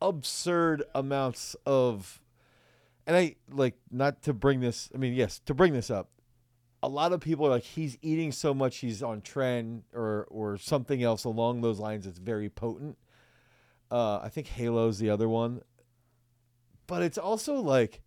absurd 0.00 0.84
amounts 0.94 1.56
of. 1.66 2.22
And 3.06 3.16
I 3.16 3.36
like 3.50 3.74
not 3.90 4.22
to 4.22 4.32
bring 4.32 4.60
this. 4.60 4.88
I 4.94 4.98
mean, 4.98 5.14
yes, 5.14 5.40
to 5.46 5.54
bring 5.54 5.72
this 5.72 5.90
up. 5.90 6.10
a 6.82 6.88
lot 6.88 7.12
of 7.12 7.20
people 7.20 7.46
are 7.46 7.50
like 7.50 7.62
he's 7.62 7.98
eating 8.02 8.32
so 8.32 8.54
much 8.54 8.78
he's 8.78 9.02
on 9.02 9.20
tren 9.20 9.82
or 9.92 10.26
or 10.30 10.56
something 10.56 11.02
else 11.02 11.24
along 11.24 11.60
those 11.60 11.78
lines 11.78 12.04
that's 12.06 12.18
very 12.18 12.48
potent. 12.48 12.96
Uh, 13.90 14.18
I 14.22 14.28
think 14.28 14.46
Halo's 14.46 14.98
the 14.98 15.10
other 15.10 15.28
one, 15.28 15.62
but 16.86 17.02
it's 17.02 17.18
also 17.18 17.54
like 17.56 18.00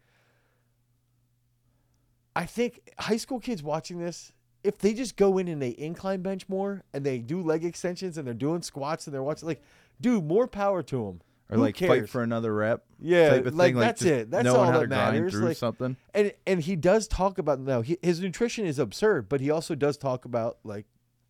I 2.35 2.45
think 2.45 2.93
high 2.97 3.17
school 3.17 3.39
kids 3.39 3.61
watching 3.61 3.99
this, 3.99 4.31
if 4.63 4.77
they 4.77 4.93
just 4.93 5.15
go 5.17 5.37
in 5.37 5.47
and 5.47 5.61
they 5.61 5.75
incline 5.77 6.21
bench 6.21 6.47
more 6.47 6.83
and 6.93 7.05
they 7.05 7.17
do 7.19 7.41
leg 7.41 7.65
extensions 7.65 8.17
and 8.17 8.25
they're 8.27 8.33
doing 8.33 8.61
squats 8.61 9.07
and 9.07 9.13
they're 9.13 9.23
watching 9.23 9.47
like, 9.47 9.61
dude, 9.99 10.23
more 10.25 10.47
power 10.47 10.81
to 10.83 10.95
them. 11.05 11.21
or 11.49 11.57
Who 11.57 11.61
like 11.63 11.75
cares? 11.75 11.89
fight 11.89 12.09
for 12.09 12.23
another 12.23 12.53
rep. 12.53 12.85
Yeah, 12.99 13.29
type 13.31 13.45
of 13.47 13.55
like, 13.55 13.73
thing, 13.73 13.79
that's 13.81 14.01
it. 14.03 14.31
That's 14.31 14.47
all 14.47 14.71
that 14.71 14.87
matters. 14.89 15.33
through 15.33 15.45
Like, 15.47 15.57
something. 15.57 15.97
and 16.13 16.31
and 16.47 16.61
he 16.61 16.75
does 16.77 17.07
talk 17.07 17.37
about 17.37 17.59
now 17.59 17.81
he, 17.81 17.97
his 18.01 18.21
nutrition 18.21 18.65
is 18.65 18.79
absurd 18.79 19.27
but 19.27 19.41
he 19.41 19.49
also 19.51 19.75
does 19.75 19.97
talk 19.97 20.23
about 20.25 20.57
like 20.63 20.85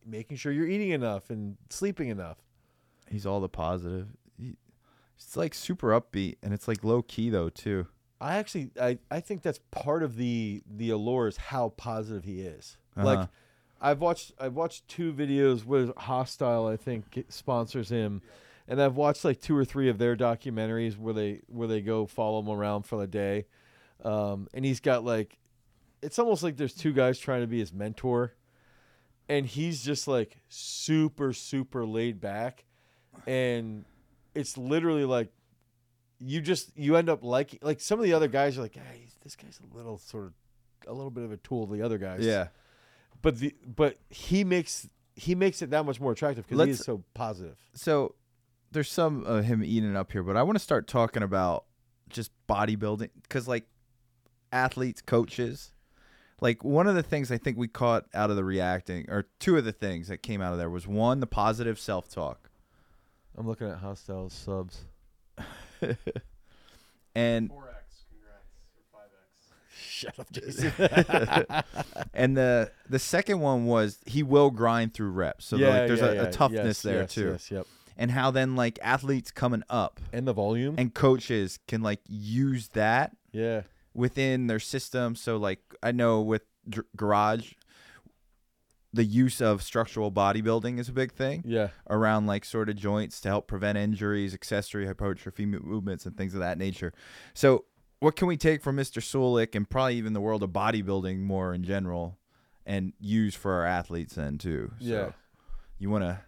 making 0.06 0.36
sure 0.36 0.52
you're 0.52 0.68
eating 0.68 0.90
enough 0.90 1.30
and 1.30 1.56
sleeping 1.70 2.08
enough 2.08 2.38
He's 3.10 3.26
all 3.26 3.40
the 3.40 3.48
positive. 3.50 4.08
He, 4.38 4.56
it's 5.16 5.36
like 5.36 5.52
super 5.54 5.88
upbeat, 5.90 6.36
and 6.42 6.52
it's 6.54 6.66
like 6.68 6.82
low 6.84 7.02
key 7.02 7.28
though 7.30 7.48
too. 7.48 7.86
i 8.20 8.36
actually 8.36 8.70
i, 8.80 8.98
I 9.10 9.20
think 9.20 9.42
that's 9.42 9.60
part 9.70 10.02
of 10.02 10.16
the 10.16 10.62
the 10.66 10.90
allure 10.90 11.26
is 11.28 11.36
how 11.36 11.70
positive 11.70 12.24
he 12.24 12.40
is 12.40 12.76
Uh-huh. 12.96 13.06
like 13.06 13.28
i've 13.80 14.00
watched 14.00 14.32
i've 14.38 14.54
watched 14.54 14.86
two 14.88 15.12
videos 15.12 15.64
with 15.64 15.94
Hosstile 15.96 16.72
i 16.72 16.76
think 16.76 17.24
sponsors 17.28 17.88
him. 17.88 18.22
And 18.66 18.80
i've 18.80 18.96
watched 18.96 19.24
like 19.24 19.40
two 19.40 19.56
or 19.56 19.64
three 19.64 19.88
of 19.90 19.98
their 19.98 20.16
documentaries 20.16 20.96
where 20.96 21.12
they 21.12 21.42
where 21.48 21.68
they 21.68 21.80
go 21.82 22.06
follow 22.06 22.40
him 22.40 22.48
around 22.48 22.84
for 22.84 23.02
a 23.02 23.06
day. 23.06 23.46
Um, 24.02 24.48
and 24.54 24.64
he's 24.64 24.80
got 24.80 25.04
like 25.04 25.38
it's 26.02 26.18
almost 26.18 26.42
like 26.42 26.56
there's 26.56 26.74
two 26.74 26.92
guys 26.92 27.18
trying 27.18 27.40
to 27.40 27.46
be 27.46 27.58
his 27.58 27.72
mentor. 27.72 28.34
And 29.28 29.46
he's 29.46 29.82
just 29.82 30.06
like 30.08 30.38
super 30.48 31.32
super 31.32 31.84
laid 31.84 32.20
back. 32.20 32.64
And 33.26 33.84
it's 34.34 34.56
literally 34.56 35.04
like 35.04 35.28
you 36.18 36.40
just 36.40 36.70
you 36.76 36.96
end 36.96 37.08
up 37.10 37.22
liking 37.22 37.58
like 37.62 37.80
some 37.80 37.98
of 37.98 38.04
the 38.04 38.12
other 38.14 38.28
guys 38.28 38.56
are 38.56 38.62
like 38.62 38.74
hey 38.74 39.08
this 39.22 39.36
guy's 39.36 39.60
a 39.60 39.76
little 39.76 39.98
sort 39.98 40.26
of 40.26 40.32
a 40.86 40.92
little 40.92 41.10
bit 41.10 41.24
of 41.24 41.32
a 41.32 41.36
tool 41.38 41.64
of 41.64 41.70
the 41.70 41.82
other 41.82 41.98
guys. 41.98 42.20
Yeah. 42.20 42.48
But 43.22 43.38
the 43.38 43.54
but 43.64 43.98
he 44.10 44.44
makes 44.44 44.88
he 45.16 45.34
makes 45.34 45.62
it 45.62 45.70
that 45.70 45.84
much 45.86 46.00
more 46.00 46.12
attractive 46.12 46.44
because 46.46 46.64
he 46.64 46.70
Let's- 46.70 46.80
is 46.80 46.86
so 46.86 47.02
positive 47.14 47.56
So 47.74 48.14
there's 48.72 48.90
some 48.90 49.24
of 49.24 49.44
him 49.44 49.62
eating 49.64 49.96
up 49.96 50.10
here, 50.12 50.22
but 50.22 50.36
I 50.36 50.42
want 50.42 50.56
to 50.56 50.62
start 50.62 50.86
talking 50.88 51.22
about 51.22 51.64
just 52.08 52.32
bodybuilding 52.48 53.10
because 53.22 53.46
like 53.48 53.64
athletes, 54.52 55.00
coaches. 55.02 55.70
Like 56.40 56.64
one 56.64 56.86
of 56.88 56.96
the 56.96 57.02
things 57.02 57.30
I 57.30 57.38
think 57.38 57.56
we 57.56 57.68
caught 57.68 58.06
out 58.12 58.28
of 58.30 58.36
the 58.36 58.44
reacting, 58.44 59.08
or 59.08 59.26
two 59.38 59.56
of 59.56 59.64
the 59.64 59.72
things 59.72 60.08
that 60.08 60.18
came 60.22 60.42
out 60.42 60.52
of 60.52 60.58
there 60.58 60.68
was 60.68 60.86
one, 60.86 61.20
the 61.20 61.26
positive 61.28 61.78
self 61.78 62.08
talk. 62.08 62.50
i'm 63.38 63.46
looking 63.46 63.68
at 63.68 63.80
Hosstile 63.82 64.30
subs 64.30 64.84
And 67.16 67.50
4x, 67.50 67.52
congrats, 67.52 67.52
or 67.52 67.62
5x. 67.62 67.73
Shut 70.04 70.18
up 70.18 70.30
jason 70.32 70.72
and 72.14 72.36
the 72.36 72.70
the 72.88 72.98
second 72.98 73.40
one 73.40 73.66
was 73.66 73.98
he 74.06 74.22
will 74.22 74.50
grind 74.50 74.94
through 74.94 75.10
reps. 75.10 75.46
So 75.46 75.56
like, 75.56 75.86
there's 75.88 76.00
yeah, 76.00 76.06
a, 76.06 76.14
yeah. 76.14 76.22
a 76.22 76.32
toughness 76.32 76.64
Yes, 76.64 76.82
there 76.82 77.00
yes, 77.02 77.14
too. 77.14 77.30
yes, 77.32 77.50
yep 77.50 77.66
And 77.96 78.10
how 78.10 78.30
then 78.30 78.56
like 78.56 78.78
athletes 78.82 79.30
coming 79.30 79.62
up 79.70 80.00
and 80.12 80.26
the 80.26 80.32
volume 80.32 80.74
and 80.78 80.92
coaches 80.92 81.58
can 81.66 81.82
like 81.82 82.00
use 82.08 82.68
that 82.70 83.16
yeah 83.32 83.62
within 83.94 84.48
their 84.48 84.58
system. 84.60 85.14
So 85.16 85.36
like 85.36 85.60
I 85.82 85.92
know 85.92 86.20
with 86.20 86.42
Dr- 86.68 86.86
Garage, 86.96 87.52
the 88.92 89.04
use 89.04 89.40
of 89.40 89.62
structural 89.62 90.10
bodybuilding 90.12 90.78
is 90.78 90.88
a 90.88 90.92
big 90.92 91.12
thing 91.12 91.42
yeah 91.46 91.68
around 91.90 92.26
like 92.26 92.44
sort 92.44 92.68
of 92.68 92.76
joints 92.76 93.20
to 93.22 93.28
help 93.28 93.46
prevent 93.48 93.76
injuries, 93.78 94.34
accessory 94.34 94.86
hypertrophy 94.86 95.46
mo- 95.46 95.60
movements, 95.62 96.06
and 96.06 96.16
things 96.16 96.34
of 96.34 96.40
that 96.40 96.58
nature. 96.58 96.92
So 97.34 97.64
what 98.04 98.16
can 98.16 98.28
we 98.28 98.36
take 98.36 98.62
from 98.62 98.76
Mr. 98.76 99.00
Sulek 99.00 99.54
and 99.54 99.68
probably 99.68 99.96
even 99.96 100.12
the 100.12 100.20
world 100.20 100.42
of 100.42 100.50
bodybuilding 100.50 101.20
more 101.20 101.54
in 101.54 101.64
general 101.64 102.18
and 102.66 102.92
use 103.00 103.34
for 103.34 103.52
our 103.52 103.64
athletes 103.64 104.14
then 104.14 104.36
too? 104.36 104.72
So 104.78 104.84
Yeah. 104.86 105.12
You 105.78 105.88
want 105.88 106.04
to 106.04 106.20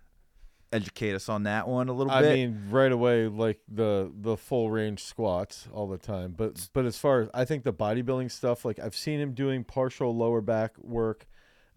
educate 0.72 1.14
us 1.14 1.28
on 1.28 1.42
that 1.42 1.68
one 1.68 1.88
a 1.88 1.92
little 1.92 2.10
I 2.10 2.22
bit? 2.22 2.32
I 2.32 2.34
mean, 2.34 2.62
right 2.70 2.90
away, 2.90 3.26
like 3.28 3.60
the 3.68 4.10
the 4.18 4.36
full 4.38 4.70
range 4.70 5.04
squats 5.04 5.68
all 5.72 5.86
the 5.86 5.98
time. 5.98 6.34
But 6.36 6.68
but 6.72 6.86
as 6.86 6.96
far 6.98 7.20
as 7.20 7.28
I 7.34 7.44
think 7.44 7.62
the 7.62 7.72
bodybuilding 7.72 8.30
stuff, 8.30 8.64
like 8.64 8.78
I've 8.80 8.96
seen 8.96 9.20
him 9.20 9.34
doing 9.34 9.62
partial 9.62 10.16
lower 10.16 10.40
back 10.40 10.76
work. 10.78 11.26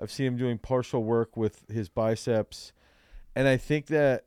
I've 0.01 0.11
seen 0.11 0.27
him 0.27 0.37
doing 0.37 0.57
partial 0.57 1.03
work 1.03 1.35
with 1.35 1.69
his 1.69 1.89
biceps, 1.89 2.71
and 3.35 3.49
I 3.49 3.57
think 3.57 3.87
that 3.87 4.25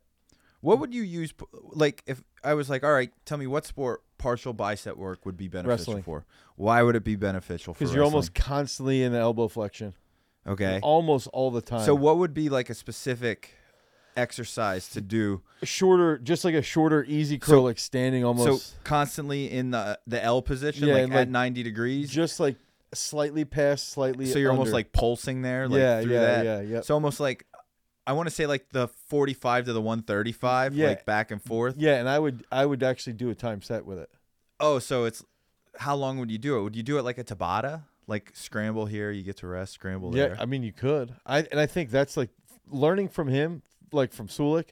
What 0.61 0.79
would 0.79 0.95
you 0.95 1.03
use? 1.03 1.35
Like, 1.73 2.03
if 2.07 2.23
I 2.45 2.55
was 2.55 2.71
like, 2.71 2.85
all 2.85 2.93
right, 2.93 3.11
tell 3.25 3.39
me 3.39 3.49
what 3.49 3.67
sport 3.67 4.03
partial 4.23 4.53
bicep 4.53 4.97
work 4.97 5.27
would 5.27 5.37
be 5.37 5.49
beneficial 5.49 5.95
Wrestling. 5.95 6.03
for? 6.05 6.25
Why 6.57 6.83
would 6.83 6.95
it 6.97 7.05
be 7.05 7.17
beneficial 7.17 7.75
for? 7.75 7.79
because 7.79 7.95
you're 7.95 8.05
almost 8.05 8.35
constantly 8.35 9.03
in 9.03 9.13
the 9.13 9.19
elbow 9.19 9.49
flexion, 9.49 9.95
okay. 10.47 10.79
almost 10.83 11.27
all 11.33 11.51
the 11.51 11.61
time. 11.61 11.85
So, 11.85 11.95
what 11.95 12.19
would 12.19 12.33
be 12.35 12.49
like 12.49 12.71
a 12.71 12.75
specific 12.75 13.55
exercise 14.17 14.89
to 14.91 15.01
do? 15.01 15.43
shorter, 15.63 16.19
just 16.19 16.45
like 16.45 16.55
a 16.55 16.63
shorter, 16.63 17.05
easy 17.09 17.39
curl, 17.39 17.55
So- 17.61 17.63
like 17.65 17.79
standing 17.79 18.25
almost, 18.25 18.67
so 18.71 18.77
constantly 18.85 19.51
in 19.51 19.71
the 19.71 19.99
the 20.07 20.23
L 20.23 20.43
position, 20.43 20.89
Yeah, 20.89 20.95
like 20.95 21.03
at 21.05 21.11
like, 21.11 21.29
ninety 21.29 21.63
degrees. 21.63 22.11
just 22.11 22.39
like 22.41 22.57
slightly 22.95 23.45
past, 23.45 23.89
slightly. 23.91 24.27
so 24.27 24.39
you're 24.39 24.51
almost 24.51 24.73
like 24.73 24.93
pulsing 24.93 25.43
there, 25.43 25.67
like 25.69 25.79
Yeah, 25.81 26.01
yeah, 26.01 26.21
that. 26.21 26.45
yeah, 26.45 26.61
yeah. 26.61 26.81
So 26.83 26.95
almost 26.95 27.21
like 27.21 27.47
I 28.07 28.13
want 28.15 28.29
to 28.29 28.35
say 28.35 28.47
like 28.47 28.69
the 28.71 28.89
forty-five 28.89 29.67
to 29.67 29.73
the 29.73 29.81
one 29.83 30.03
thirty-five, 30.03 30.75
Yeah. 30.75 30.89
like 30.89 31.05
back 31.05 31.31
and 31.31 31.41
forth. 31.43 31.77
yeah, 31.79 31.97
and 32.01 32.09
I 32.09 32.19
would 32.19 32.45
I 32.51 32.67
would 32.67 32.83
actually 32.83 33.13
do 33.15 33.31
a 33.31 33.35
time 33.35 33.63
set 33.63 33.85
with 33.87 33.99
it. 33.99 34.11
Oh, 34.61 34.79
so 34.79 35.05
it's 35.05 35.25
how 35.79 35.95
long 35.95 36.19
would 36.19 36.31
you 36.31 36.39
do 36.39 36.59
it? 36.59 36.63
Would 36.63 36.77
you 36.77 36.83
do 36.83 36.99
it 36.99 37.03
like 37.03 37.19
a 37.19 37.25
Tabata? 37.25 37.83
Like 38.09 38.33
scramble 38.35 38.87
here, 38.87 39.11
you 39.13 39.23
get 39.23 39.37
to 39.39 39.47
rest, 39.47 39.75
scramble 39.75 40.15
Yeah, 40.17 40.29
there. 40.29 40.37
I 40.41 40.47
mean 40.47 40.63
you 40.65 40.73
could. 40.73 41.15
I 41.25 41.39
and 41.51 41.61
I 41.61 41.67
think 41.67 41.91
that's 41.91 42.17
like 42.17 42.31
learning 42.69 43.09
from 43.09 43.29
him, 43.29 43.63
like 43.93 44.13
from 44.13 44.27
Sulek. 44.29 44.71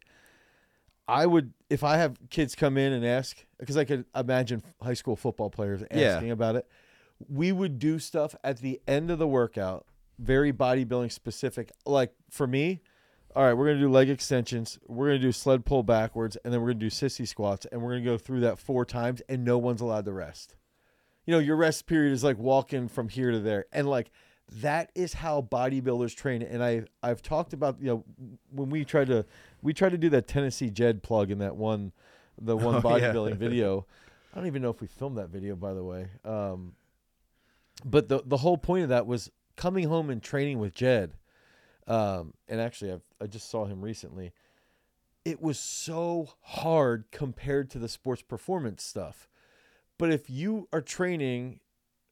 I 1.09 1.27
would 1.27 1.53
if 1.69 1.83
I 1.85 1.97
have 1.97 2.16
kids 2.31 2.55
come 2.55 2.77
in 2.77 2.93
and 2.93 3.05
ask 3.05 3.45
because 3.59 3.77
I 3.77 3.85
could 3.85 4.05
imagine 4.14 4.62
high 4.83 4.95
school 4.95 5.16
football 5.16 5.51
players 5.51 5.83
Yeah. 5.93 6.14
asking 6.14 6.31
about 6.33 6.57
it. 6.57 6.66
We 7.29 7.53
would 7.53 7.79
do 7.79 7.99
stuff 7.99 8.35
at 8.43 8.59
the 8.59 8.81
end 8.88 9.11
of 9.11 9.19
the 9.19 9.27
workout, 9.29 9.87
very 10.19 10.53
bodybuilding 10.53 11.12
specific. 11.12 11.71
Like 11.85 12.12
for 12.31 12.47
me, 12.47 12.81
all 13.37 13.45
right, 13.45 13.55
we're 13.55 13.66
gonna 13.66 13.79
do 13.81 13.88
leg 13.90 14.09
extensions, 14.11 14.79
we're 14.87 15.07
gonna 15.09 15.19
do 15.19 15.33
sled 15.33 15.64
pull 15.64 15.83
backwards, 15.83 16.37
and 16.45 16.53
then 16.53 16.61
we're 16.61 16.69
gonna 16.69 16.81
do 16.81 16.90
sissy 16.90 17.27
squats, 17.27 17.66
and 17.71 17.81
we're 17.83 17.90
gonna 17.93 18.05
go 18.05 18.19
through 18.19 18.40
that 18.40 18.59
four 18.59 18.85
times, 18.85 19.23
and 19.29 19.45
no 19.45 19.57
one's 19.59 19.81
allowed 19.81 20.05
to 20.07 20.12
rest. 20.12 20.57
You 21.27 21.33
know 21.35 21.38
your 21.38 21.57
rest 21.57 21.87
period 21.87 22.12
is 22.12 22.25
like 22.25 22.38
walking 22.38 22.88
from 22.88 23.09
here 23.09 23.31
to 23.31 23.38
there 23.38 23.66
and 23.73 23.88
like 23.88 24.11
that 24.62 24.90
is 24.97 25.12
how 25.12 25.43
bodybuilders 25.43 26.16
train 26.16 26.43
and 26.43 26.61
i 26.64 26.83
i've 27.05 27.23
talked 27.23 27.53
about 27.53 27.77
you 27.81 27.87
know 27.87 28.05
when 28.51 28.69
we 28.69 28.85
tried 28.85 29.07
to 29.07 29.25
we 29.62 29.73
tried 29.73 29.90
to 29.90 29.99
do 29.99 30.09
that 30.09 30.27
tennessee 30.27 30.71
jed 30.71 31.05
plug 31.05 31.31
in 31.31 31.38
that 31.38 31.55
one 31.55 31.93
the 32.40 32.57
one 32.57 32.75
Oh, 32.85 32.97
yeah. 32.97 33.12
bodybuilding 33.12 33.37
video. 33.37 33.87
I 34.33 34.38
don't 34.38 34.49
even 34.49 34.61
know 34.61 34.71
if 34.71 34.81
we 34.81 34.88
filmed 34.88 35.19
that 35.19 35.29
video 35.29 35.55
by 35.55 35.73
the 35.73 35.85
way. 35.85 36.09
Um 36.25 36.73
but 37.85 38.09
the 38.09 38.23
the 38.27 38.38
whole 38.38 38.59
point 38.59 38.83
of 38.85 38.88
that 38.88 39.07
was 39.07 39.31
coming 39.57 39.87
home 39.87 40.11
and 40.11 40.21
training 40.21 40.59
with 40.59 40.75
jed 40.75 41.12
um 41.87 42.35
and 42.49 42.61
actually 42.61 42.93
i've 42.93 43.05
i 43.21 43.27
just 43.27 43.51
saw 43.51 43.64
him 43.64 43.81
recently 43.81 44.33
it 45.25 45.40
was 45.40 45.59
so 45.59 46.31
hard 46.40 47.05
compared 47.11 47.71
to 47.71 47.79
the 47.79 47.88
sports 47.88 48.23
performance 48.23 48.83
stuff 48.83 49.29
but 49.99 50.11
if 50.11 50.31
you 50.31 50.69
are 50.73 50.81
training 50.81 51.61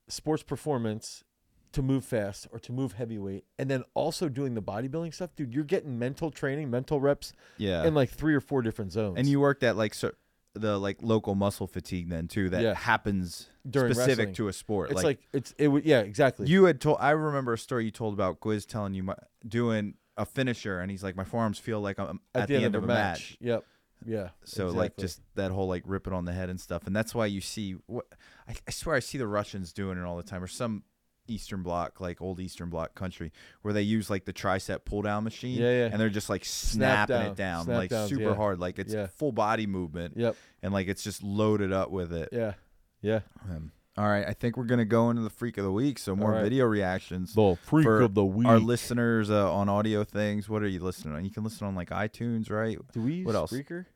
sports 0.09 0.43
performance 0.43 1.25
to 1.73 1.83
move 1.83 2.05
fast 2.05 2.47
or 2.51 2.59
to 2.59 2.73
move 2.73 2.93
heavyweight 2.93 3.45
and 3.59 3.71
then 3.71 3.85
also 3.95 4.29
doing 4.29 4.55
the 4.55 4.63
bodybuilding 4.63 5.13
stuff, 5.13 5.31
dude, 5.37 5.55
you're 5.55 5.65
getting 5.65 5.99
mental 5.99 6.31
training, 6.31 6.71
mental 6.71 7.01
reps 7.01 7.33
yeah. 7.57 7.85
in 7.85 7.95
like 7.95 8.11
three 8.11 8.35
or 8.35 8.41
four 8.41 8.63
different 8.63 8.93
zones. 8.93 9.19
and 9.19 9.29
you 9.29 9.41
worked 9.41 9.63
at 9.63 9.77
like 9.77 9.95
cer 9.95 10.15
the 10.55 10.79
like 10.79 10.99
local 11.03 11.35
muscle 11.35 11.67
fatigue 11.67 12.09
then 12.09 12.27
too 12.27 12.49
that 12.51 12.63
Yeah. 12.63 12.75
happens 12.75 13.49
During 13.69 13.93
specific 13.93 14.19
wrestling. 14.19 14.35
to 14.35 14.49
a 14.49 14.53
sport. 14.53 14.91
it's 14.91 15.05
like, 15.05 15.21
it's 15.33 15.53
it 15.59 15.69
would 15.69 15.85
yeah, 15.85 16.01
exactly. 16.01 16.47
you 16.49 16.65
had 16.65 16.81
told. 16.81 16.99
I 17.01 17.11
remember 17.11 17.53
a 17.53 17.59
story 17.59 17.85
you 17.85 17.91
told 17.91 18.15
about 18.15 18.41
Gwiz 18.41 18.67
telling 18.67 18.95
you 18.95 19.03
my, 19.05 19.15
doing 19.47 19.95
a 20.17 20.25
finisher, 20.27 20.81
and 20.81 20.91
he's 20.91 21.03
like, 21.05 21.15
my 21.17 21.25
forearms 21.25 21.59
feel 21.59 21.81
like 21.81 21.99
I'm 21.99 22.21
at, 22.35 22.49
the, 22.49 22.57
end, 22.57 22.75
of 22.75 22.83
a 22.83 22.87
match. 22.87 23.37
Yep. 23.41 23.65
Yeah. 24.05 24.31
So 24.45 24.67
like 24.67 24.93
exactly. 24.93 25.03
just 25.03 25.21
that 25.35 25.51
whole 25.51 25.69
like 25.69 25.83
ripping 25.87 26.13
on 26.13 26.25
the 26.25 26.33
head 26.33 26.51
and 26.51 26.61
stuff, 26.61 26.87
and 26.87 26.97
that's 26.97 27.15
why 27.15 27.27
you 27.27 27.41
see 27.41 27.77
what 27.87 28.07
I, 28.49 28.55
I 28.67 28.71
swear 28.71 28.97
I 28.97 29.01
see 29.01 29.19
the 29.19 29.27
Russians 29.29 29.73
doing 29.73 29.99
it 29.99 30.05
all 30.05 30.17
the 30.17 30.23
time, 30.23 30.43
or 30.43 30.47
some 30.49 30.83
Eastern 31.29 31.63
Bloc 31.63 32.01
like 32.01 32.21
old 32.21 32.41
Eastern 32.41 32.71
Bloc 32.71 32.95
country 32.95 33.33
where 33.63 33.73
they 33.75 33.83
use 33.83 34.09
like 34.11 34.25
the 34.25 34.33
tricep 34.33 34.85
pull 34.85 35.03
down 35.03 35.25
machine, 35.25 35.61
Yeah, 35.61 35.71
yeah. 35.71 35.85
and 35.93 36.01
they're 36.01 36.09
just 36.09 36.29
like 36.29 36.45
Snap 36.45 37.09
snapping 37.09 37.23
down. 37.25 37.33
it 37.33 37.37
down 37.37 37.65
Snap 37.65 37.77
like 37.77 37.91
downs, 37.91 38.11
super 38.11 38.23
yeah. 38.31 38.35
hard, 38.35 38.59
like 38.59 38.79
it's 38.79 38.93
Yeah. 38.95 39.07
full 39.07 39.33
body 39.33 39.67
movement, 39.67 40.17
Yep. 40.17 40.37
and 40.63 40.73
like 40.73 40.89
it's 40.89 41.03
just 41.05 41.23
loaded 41.23 41.73
up 41.73 41.91
with 41.91 42.13
it. 42.13 42.29
Yeah. 42.33 42.55
Yeah. 43.03 43.21
Um, 43.49 43.73
All 43.97 44.07
right, 44.09 44.25
I 44.29 44.33
think 44.33 44.57
we're 44.57 44.65
gonna 44.65 44.85
go 44.85 45.11
into 45.11 45.23
the 45.23 45.31
freak 45.31 45.59
of 45.59 45.65
the 45.65 45.73
week. 45.73 45.99
So 45.99 46.15
more 46.15 46.31
right. 46.33 46.43
video 46.43 46.67
reactions. 46.67 47.35
The 47.35 47.57
freak 47.63 47.85
for 47.85 48.01
of 48.03 48.15
the 48.15 48.25
week. 48.25 48.47
Our 48.47 48.61
listeners 48.61 49.29
uh, 49.31 49.53
on 49.53 49.69
audio 49.69 50.05
things. 50.05 50.49
What 50.49 50.63
are 50.63 50.69
you 50.69 50.79
listening 50.81 51.15
on? 51.17 51.25
You 51.25 51.31
can 51.33 51.43
listen 51.43 51.67
on 51.67 51.75
like 51.75 51.91
iTunes, 51.91 52.49
right? 52.51 52.79
Do 52.93 53.03
we 53.03 53.15
use 53.15 53.27
What 53.27 53.35
else? 53.35 53.53
Spreaker? 53.53 53.87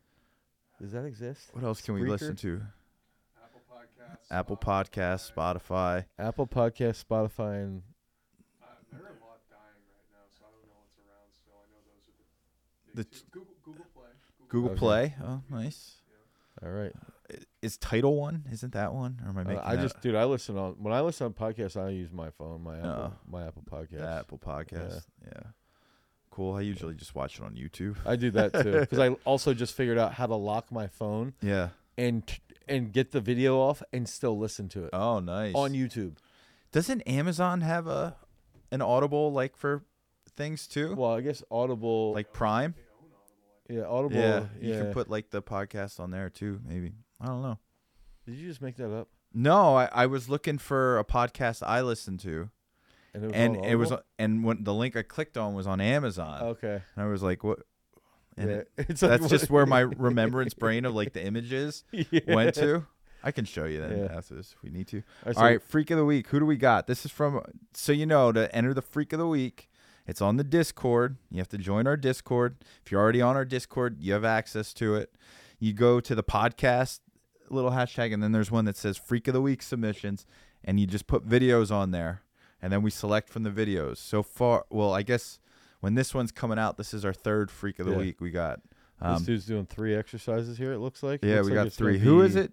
Does 0.80 0.91
that 0.93 1.05
exist? 1.05 1.51
What 1.53 1.62
else 1.62 1.80
can 1.80 1.95
we 1.95 2.01
Spreaker? 2.03 2.09
listen 2.09 2.37
to? 2.37 2.62
Apple 4.30 4.56
Podcasts. 4.56 5.30
Apple 5.30 5.36
Spotify. 5.36 5.60
Podcasts, 5.60 6.04
Spotify. 6.04 6.04
Apple 6.18 6.46
Podcast, 6.46 7.04
Spotify, 7.04 7.62
and 7.62 7.82
there 8.90 9.00
are 9.00 9.06
a 9.06 9.24
lot 9.24 9.40
dying 9.50 9.82
right 9.88 10.08
now, 10.12 10.24
so 10.28 10.44
I 10.46 10.50
don't 10.50 10.66
know 10.68 10.76
what's 10.80 10.96
around 10.98 11.30
still. 11.32 11.54
I 11.56 11.66
know 11.70 11.80
those 11.86 12.08
are 12.08 12.16
the 12.94 13.02
The 13.02 13.04
two. 13.04 13.24
Google, 13.30 13.54
Google 13.64 13.86
Play. 13.94 14.10
Google 14.48 14.70
Okay. 14.70 14.78
Play. 14.78 15.14
Oh, 15.22 15.42
nice. 15.50 15.96
all 16.62 16.70
right. 16.70 16.92
I- 17.30 17.36
Is 17.62 17.76
Title 17.78 18.16
One? 18.16 18.44
Isn't 18.52 18.72
that 18.74 18.92
one? 18.92 19.20
Or 19.24 19.30
am 19.30 19.38
I 19.38 19.40
Uh, 19.40 19.44
making 19.44 19.62
I 19.64 19.76
that- 19.76 19.82
just, 19.82 20.00
dude, 20.02 20.14
I 20.14 20.24
listen 20.24 20.56
on 20.58 20.72
when 20.74 20.92
I 20.92 21.00
listen 21.00 21.26
on 21.26 21.32
podcasts. 21.32 21.80
I 21.80 21.88
use 21.90 22.12
my 22.12 22.30
phone, 22.30 22.62
my 22.62 22.76
Apple, 22.78 22.90
Oh. 22.90 23.12
my 23.26 23.46
Apple 23.46 23.62
Podcast. 23.70 23.98
the 24.00 24.08
Apple 24.08 24.38
Podcast? 24.38 25.06
Yeah. 25.24 25.42
Cool. 26.30 26.54
I 26.56 26.60
usually 26.62 26.94
just 26.94 27.14
watch 27.14 27.38
it 27.38 27.42
on 27.44 27.54
YouTube. 27.54 27.96
I 28.06 28.16
do 28.16 28.30
that 28.32 28.52
too 28.52 28.80
because 28.80 28.98
I 28.98 29.10
also 29.24 29.54
just 29.54 29.74
figured 29.74 29.98
out 29.98 30.14
how 30.14 30.26
to 30.26 30.34
lock 30.34 30.70
my 30.72 30.86
phone 30.86 31.34
Yeah. 31.42 31.70
and 31.98 32.24
and 32.68 32.92
get 32.92 33.10
the 33.12 33.20
video 33.20 33.58
off 33.58 33.82
and 33.92 34.08
still 34.08 34.38
listen 34.38 34.68
to 34.70 34.84
it 34.84 34.90
Oh, 34.92 35.18
nice. 35.20 35.54
on 35.54 35.72
YouTube. 35.72 36.16
Doesn't 36.72 37.02
Amazon 37.02 37.60
have 37.62 37.86
a 37.86 38.16
an 38.70 38.80
Audible 38.82 39.32
like 39.32 39.56
for 39.56 39.82
things 40.36 40.66
too? 40.66 40.94
Well, 40.94 41.12
I 41.14 41.20
guess 41.20 41.42
Audible, 41.50 42.12
like 42.14 42.32
Prime? 42.32 42.74
yeah, 43.68 43.82
Audible. 43.84 44.16
Yeah, 44.16 44.46
Yeah, 44.60 44.74
you 44.76 44.82
can 44.82 44.92
put 44.92 45.10
like 45.10 45.30
the 45.30 45.42
podcast 45.42 46.00
on 46.00 46.10
there 46.10 46.30
too. 46.30 46.60
Maybe 46.66 46.92
I 47.20 47.26
don't 47.26 47.42
know. 47.42 47.58
Did 48.26 48.36
you 48.36 48.48
just 48.48 48.62
make 48.62 48.76
that 48.76 48.92
up? 48.94 49.08
No, 49.34 49.76
I, 49.76 49.88
I 49.92 50.06
was 50.06 50.28
looking 50.28 50.58
for 50.58 50.98
a 50.98 51.04
podcast 51.04 51.62
I 51.66 51.80
listened 51.80 52.20
to, 52.20 52.50
And 53.14 53.24
it 53.24 53.26
was, 53.26 53.34
and 53.36 53.56
on 53.56 53.64
it 53.64 53.74
was 53.76 53.92
Audible? 53.92 54.06
and 54.18 54.44
when 54.44 54.64
the 54.64 54.74
link 54.74 54.94
I 54.96 55.02
clicked 55.02 55.36
on 55.36 55.54
was 55.54 55.66
on 55.66 55.80
Amazon, 55.80 56.42
okay. 56.42 56.82
and 56.96 57.04
I 57.04 57.06
was 57.08 57.22
like, 57.22 57.42
what? 57.42 57.60
And 58.37 58.51
yeah, 58.51 58.57
it- 58.57 58.70
it's 58.89 59.03
like 59.03 59.11
that's 59.11 59.22
what- 59.22 59.30
just 59.30 59.51
where 59.51 59.66
my 59.66 59.80
remembrance 59.80 60.55
brain 60.62 60.85
of 60.85 60.95
like 60.95 61.12
the 61.12 61.24
images 61.24 61.85
Yeah. 61.93 62.20
went 62.28 62.55
to. 62.57 62.87
I 63.24 63.30
can 63.30 63.45
show 63.45 63.66
you 63.66 63.80
that 63.80 63.97
Yeah. 63.97 64.16
after 64.16 64.35
this 64.35 64.53
if 64.57 64.62
we 64.64 64.70
need 64.70 64.89
to. 64.89 64.97
All 64.99 65.03
right, 65.26 65.37
All 65.37 65.45
right, 65.45 65.62
freak 65.62 65.91
of 65.93 65.99
the 65.99 66.05
week. 66.05 66.26
Who 66.28 66.41
do 66.41 66.47
we 66.47 66.57
got? 66.57 66.87
This 66.89 67.05
is 67.05 67.12
from 67.12 67.41
so 67.72 67.93
you 67.93 68.05
know 68.07 68.33
to 68.33 68.53
enter 68.55 68.74
the 68.74 68.83
freak 68.83 69.12
of 69.12 69.18
the 69.20 69.28
week. 69.28 69.68
It's 70.07 70.20
on 70.20 70.37
the 70.37 70.43
Discord. 70.45 71.16
You 71.30 71.39
have 71.39 71.49
to 71.51 71.59
join 71.59 71.87
our 71.87 71.97
Discord. 71.97 72.57
If 72.85 72.91
you're 72.91 73.01
already 73.01 73.22
on 73.22 73.37
our 73.37 73.45
Discord, 73.45 73.99
you 74.01 74.12
have 74.14 74.24
access 74.24 74.72
to 74.74 74.97
it. 74.97 75.14
You 75.61 75.72
go 75.72 76.01
to 76.01 76.14
the 76.16 76.24
podcast 76.24 76.99
little 77.49 77.70
hashtag, 77.70 78.12
and 78.12 78.20
then 78.20 78.33
there's 78.33 78.51
one 78.51 78.64
that 78.64 78.76
says 78.76 78.97
freak 78.97 79.28
of 79.28 79.35
the 79.35 79.41
week 79.41 79.62
submissions, 79.62 80.26
and 80.64 80.80
you 80.80 80.89
just 80.89 81.07
put 81.07 81.24
videos 81.28 81.70
on 81.70 81.93
there, 81.93 82.22
and 82.61 82.72
then 82.72 82.83
we 82.83 82.91
select 82.91 83.28
from 83.28 83.45
the 83.45 83.51
videos. 83.51 83.99
So 83.99 84.24
far, 84.24 84.64
well, 84.70 84.93
I 84.93 85.03
guess 85.03 85.39
when 85.83 85.95
this 85.95 86.14
one's 86.14 86.33
coming 86.33 86.59
out, 86.59 86.78
this 86.78 86.95
is 86.95 87.05
our 87.05 87.12
third 87.12 87.51
freak 87.51 87.78
of 87.78 87.87
the 87.87 87.93
Yeah. 87.93 87.99
week. 87.99 88.20
We 88.20 88.30
got. 88.30 88.61
This 88.62 88.70
Um, 89.18 89.24
dude's 89.24 89.45
doing 89.47 89.66
three 89.66 89.95
exercises 89.97 90.57
here. 90.57 90.72
It 90.72 90.78
looks 90.78 91.03
like. 91.03 91.22
yeah, 91.24 91.35
Looks 91.37 91.45
we 91.47 91.51
like 91.51 91.55
got 91.57 91.66
it's 91.66 91.76
gonna 91.76 91.91
three. 91.91 91.99
Who 91.99 92.22
is 92.22 92.35
be- 92.35 92.41
it? 92.43 92.53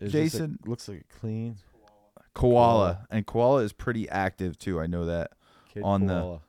is 0.00 0.12
this 0.12 0.34
a- 0.34 0.38
Jason? 0.38 0.58
looks 0.66 0.88
like 0.88 1.00
a 1.08 1.18
clean. 1.18 1.56
Koala. 1.74 2.24
Koala. 2.34 3.06
And 3.10 3.26
Koala 3.26 3.62
is 3.62 3.72
pretty 3.74 4.08
active 4.08 4.58
too. 4.58 4.80
I 4.80 4.86
know 4.86 5.04
that. 5.04 5.32
Kid 5.72 5.82
On 5.84 6.06
the- 6.06 6.14
koala. 6.20 6.40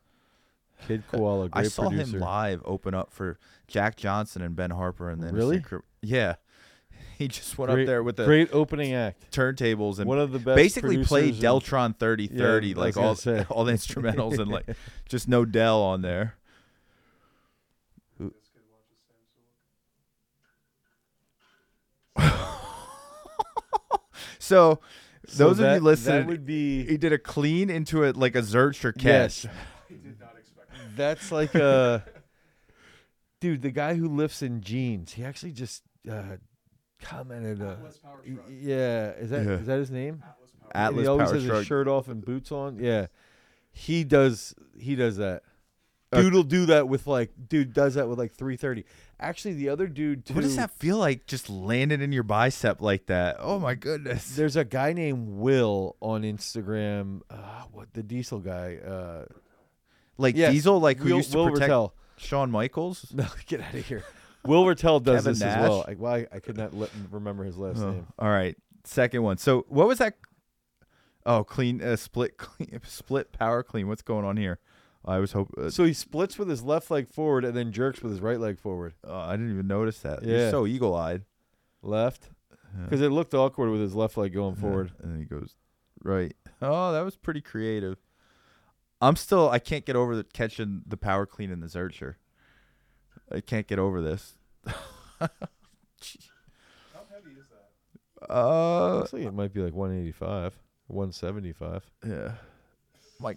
Kid 0.87 1.03
koala. 1.11 1.49
Great 1.49 1.65
I 1.65 1.67
saw 1.67 1.89
producer. 1.89 2.15
him 2.17 2.21
live 2.21 2.61
open 2.65 2.93
up 2.95 3.11
for 3.11 3.37
Jack 3.67 3.97
Johnson 3.97 4.41
and 4.41 4.55
Ben 4.55 4.71
Harper, 4.71 5.09
and 5.09 5.21
then 5.21 5.35
Really? 5.35 5.63
yeah, 6.01 6.35
he 7.25 7.27
just 7.27 7.57
went 7.57 7.71
Great- 7.71 7.83
up 7.83 7.87
there 7.87 8.03
with 8.03 8.15
the 8.15 8.25
Great 8.25 8.49
opening 8.51 8.93
act. 8.93 9.31
turntables 9.31 9.99
and 9.99 10.07
One 10.07 10.19
of 10.19 10.31
the 10.31 10.39
best. 10.39 10.55
basically 10.55 11.03
played 11.03 11.35
Deltron 11.35 11.95
thirty 11.97 12.27
thirty, 12.27 12.69
Yeah, 12.69 12.75
like 12.79 12.97
all 12.97 13.15
say. 13.15 13.45
all 13.49 13.63
the 13.63 13.73
instrumentals 13.73 14.39
and 14.39 14.49
like 14.49 14.65
just 15.09 15.27
no 15.27 15.45
Del 15.45 15.81
on 15.81 16.01
there. 16.01 16.35
This 18.19 18.29
kid 18.53 18.61
watches 18.71 18.99
Sam 19.07 19.19
Sulek. 22.17 23.99
So, 24.39 24.79
So 25.27 25.43
those 25.47 25.59
of 25.59 25.73
you 25.75 25.79
listening, 25.79 26.17
that 26.21 26.27
would 26.27 26.45
be 26.45 26.85
he 26.85 26.97
did 26.97 27.13
a 27.13 27.17
clean 27.19 27.69
into 27.69 28.03
it 28.03 28.17
like 28.17 28.35
a 28.35 28.41
Zercher 28.41 28.93
catch. 28.93 29.45
yes. 29.45 29.47
He 29.87 29.95
did 29.95 30.19
not 30.19 30.35
expect 30.37 30.71
that. 30.71 30.95
That's 30.97 31.31
like 31.31 31.55
a 31.55 32.03
dude. 33.39 33.61
The 33.61 33.71
guy 33.71 33.95
who 33.95 34.07
lifts 34.07 34.41
in 34.41 34.61
jeans. 34.61 35.13
He 35.13 35.23
actually 35.23 35.51
just 35.51 35.83
uh, 36.09 36.37
commented. 37.01 37.61
Uh, 37.61 37.71
Atlas 37.71 37.97
Power 37.97 38.21
y- 38.25 38.33
Truck. 38.33 38.45
yeah, 38.49 39.09
is 39.11 39.29
that 39.31 39.41
is 39.41 39.47
Yeah. 39.47 39.55
that 39.57 39.79
his 39.79 39.91
name? 39.91 40.23
Atlas 40.27 40.51
Power 40.51 40.71
And 40.73 40.83
Atlas 40.85 41.01
he 41.03 41.07
always 41.07 41.25
Power 41.29 41.33
has 41.35 41.43
Shrug. 41.45 41.57
his 41.57 41.67
shirt 41.67 41.87
off 41.87 42.07
and 42.07 42.23
boots 42.23 42.51
on. 42.51 42.79
Yeah, 42.79 43.07
he 43.71 44.03
does. 44.03 44.53
He 44.79 44.95
does 44.95 45.17
that. 45.17 45.43
Uh, 46.13 46.21
Dude'll 46.21 46.43
do 46.43 46.65
that 46.65 46.87
with 46.89 47.07
like. 47.07 47.31
Dude 47.47 47.73
does 47.73 47.93
that 47.95 48.07
with 48.09 48.19
like 48.19 48.33
three 48.33 48.57
thirty. 48.57 48.85
Actually, 49.19 49.53
the 49.53 49.69
other 49.69 49.87
dude 49.87 50.25
too. 50.25 50.33
What 50.33 50.41
does 50.41 50.55
that 50.57 50.71
feel 50.71 50.97
like? 50.97 51.25
Just 51.27 51.49
landing 51.49 52.01
in 52.01 52.11
your 52.11 52.23
bicep 52.23 52.81
like 52.81 53.05
that? 53.05 53.37
Oh 53.39 53.59
my 53.59 53.75
goodness! 53.75 54.35
There's 54.35 54.55
a 54.55 54.65
guy 54.65 54.91
named 54.93 55.27
Will 55.29 55.95
on 56.01 56.23
Instagram. 56.23 57.21
Uh, 57.29 57.63
what 57.71 57.93
the 57.93 58.03
Diesel 58.03 58.39
guy? 58.39 58.77
Uh, 58.77 59.25
Like 60.17 60.35
yes, 60.35 60.51
Diesel, 60.51 60.79
like 60.79 60.97
who 60.97 61.09
Will, 61.09 61.17
used 61.17 61.31
to 61.31 61.37
Will 61.37 61.51
protect 61.51 61.71
Vertel. 61.71 61.91
Shawn 62.17 62.51
Michaels. 62.51 63.11
No, 63.13 63.25
get 63.47 63.61
out 63.61 63.73
of 63.73 63.85
here. 63.85 64.03
Will 64.45 64.63
Vertel 64.65 65.03
does 65.03 65.17
Kevin 65.23 65.33
this 65.33 65.41
as 65.43 65.69
well. 65.69 65.85
I, 65.87 65.93
well, 65.95 66.13
I, 66.13 66.27
I 66.31 66.39
could 66.39 66.57
not 66.57 66.73
let, 66.73 66.89
remember 67.11 67.43
his 67.43 67.57
last 67.57 67.79
Oh, 67.79 67.91
name. 67.91 68.07
all 68.17 68.29
right, 68.29 68.55
second 68.83 69.21
one. 69.23 69.37
So 69.37 69.65
what 69.69 69.87
was 69.87 69.99
that? 69.99 70.15
Oh, 71.25 71.43
clean, 71.43 71.81
uh, 71.83 71.95
split, 71.95 72.37
clean, 72.37 72.79
split 72.85 73.31
power 73.31 73.61
clean. 73.63 73.87
What's 73.87 74.01
going 74.01 74.25
on 74.25 74.37
here? 74.37 74.59
I 75.05 75.17
was 75.19 75.31
hoping. 75.33 75.65
Uh, 75.65 75.69
So 75.69 75.83
he 75.83 75.93
splits 75.93 76.37
with 76.39 76.47
his 76.49 76.63
left 76.63 76.89
leg 76.91 77.07
forward 77.07 77.43
and 77.45 77.55
then 77.55 77.71
jerks 77.71 78.01
with 78.01 78.11
his 78.11 78.21
right 78.21 78.39
leg 78.39 78.59
forward. 78.59 78.93
oh, 79.03 79.15
I 79.19 79.31
didn't 79.31 79.51
even 79.51 79.67
notice 79.67 79.99
that. 79.99 80.23
You're 80.23 80.37
Yeah. 80.37 80.49
so 80.51 80.65
eagle 80.67 80.95
eyed. 80.95 81.23
Left, 81.83 82.29
because 82.83 83.01
it 83.01 83.09
looked 83.09 83.33
awkward 83.33 83.71
with 83.71 83.81
his 83.81 83.95
left 83.95 84.15
leg 84.15 84.33
going 84.33 84.55
forward. 84.55 84.91
and 85.01 85.11
then 85.11 85.19
he 85.19 85.25
goes 85.25 85.55
right. 86.03 86.35
Oh, 86.61 86.91
that 86.93 87.01
was 87.01 87.17
pretty 87.17 87.41
creative. 87.41 87.97
I'm 89.01 89.15
still. 89.15 89.49
I 89.49 89.57
can't 89.57 89.83
get 89.83 89.95
over 89.95 90.15
the 90.15 90.23
catching 90.23 90.83
the 90.85 90.97
power 90.97 91.25
clean 91.25 91.49
in 91.51 91.59
the 91.59 91.65
Zercher. 91.65 92.15
I 93.33 93.41
can't 93.41 93.67
get 93.67 93.79
over 93.79 94.01
this. 94.01 94.33
How 94.65 94.75
heavy 97.09 97.31
is 97.37 97.45
that? 97.49 98.33
Uh, 98.33 98.95
Looks 98.97 99.13
like 99.13 99.23
it 99.23 99.33
might 99.33 99.53
be 99.53 99.61
like 99.61 99.73
185, 99.73 100.57
175. 100.87 101.83
Yeah. 102.05 102.31
My 103.19 103.35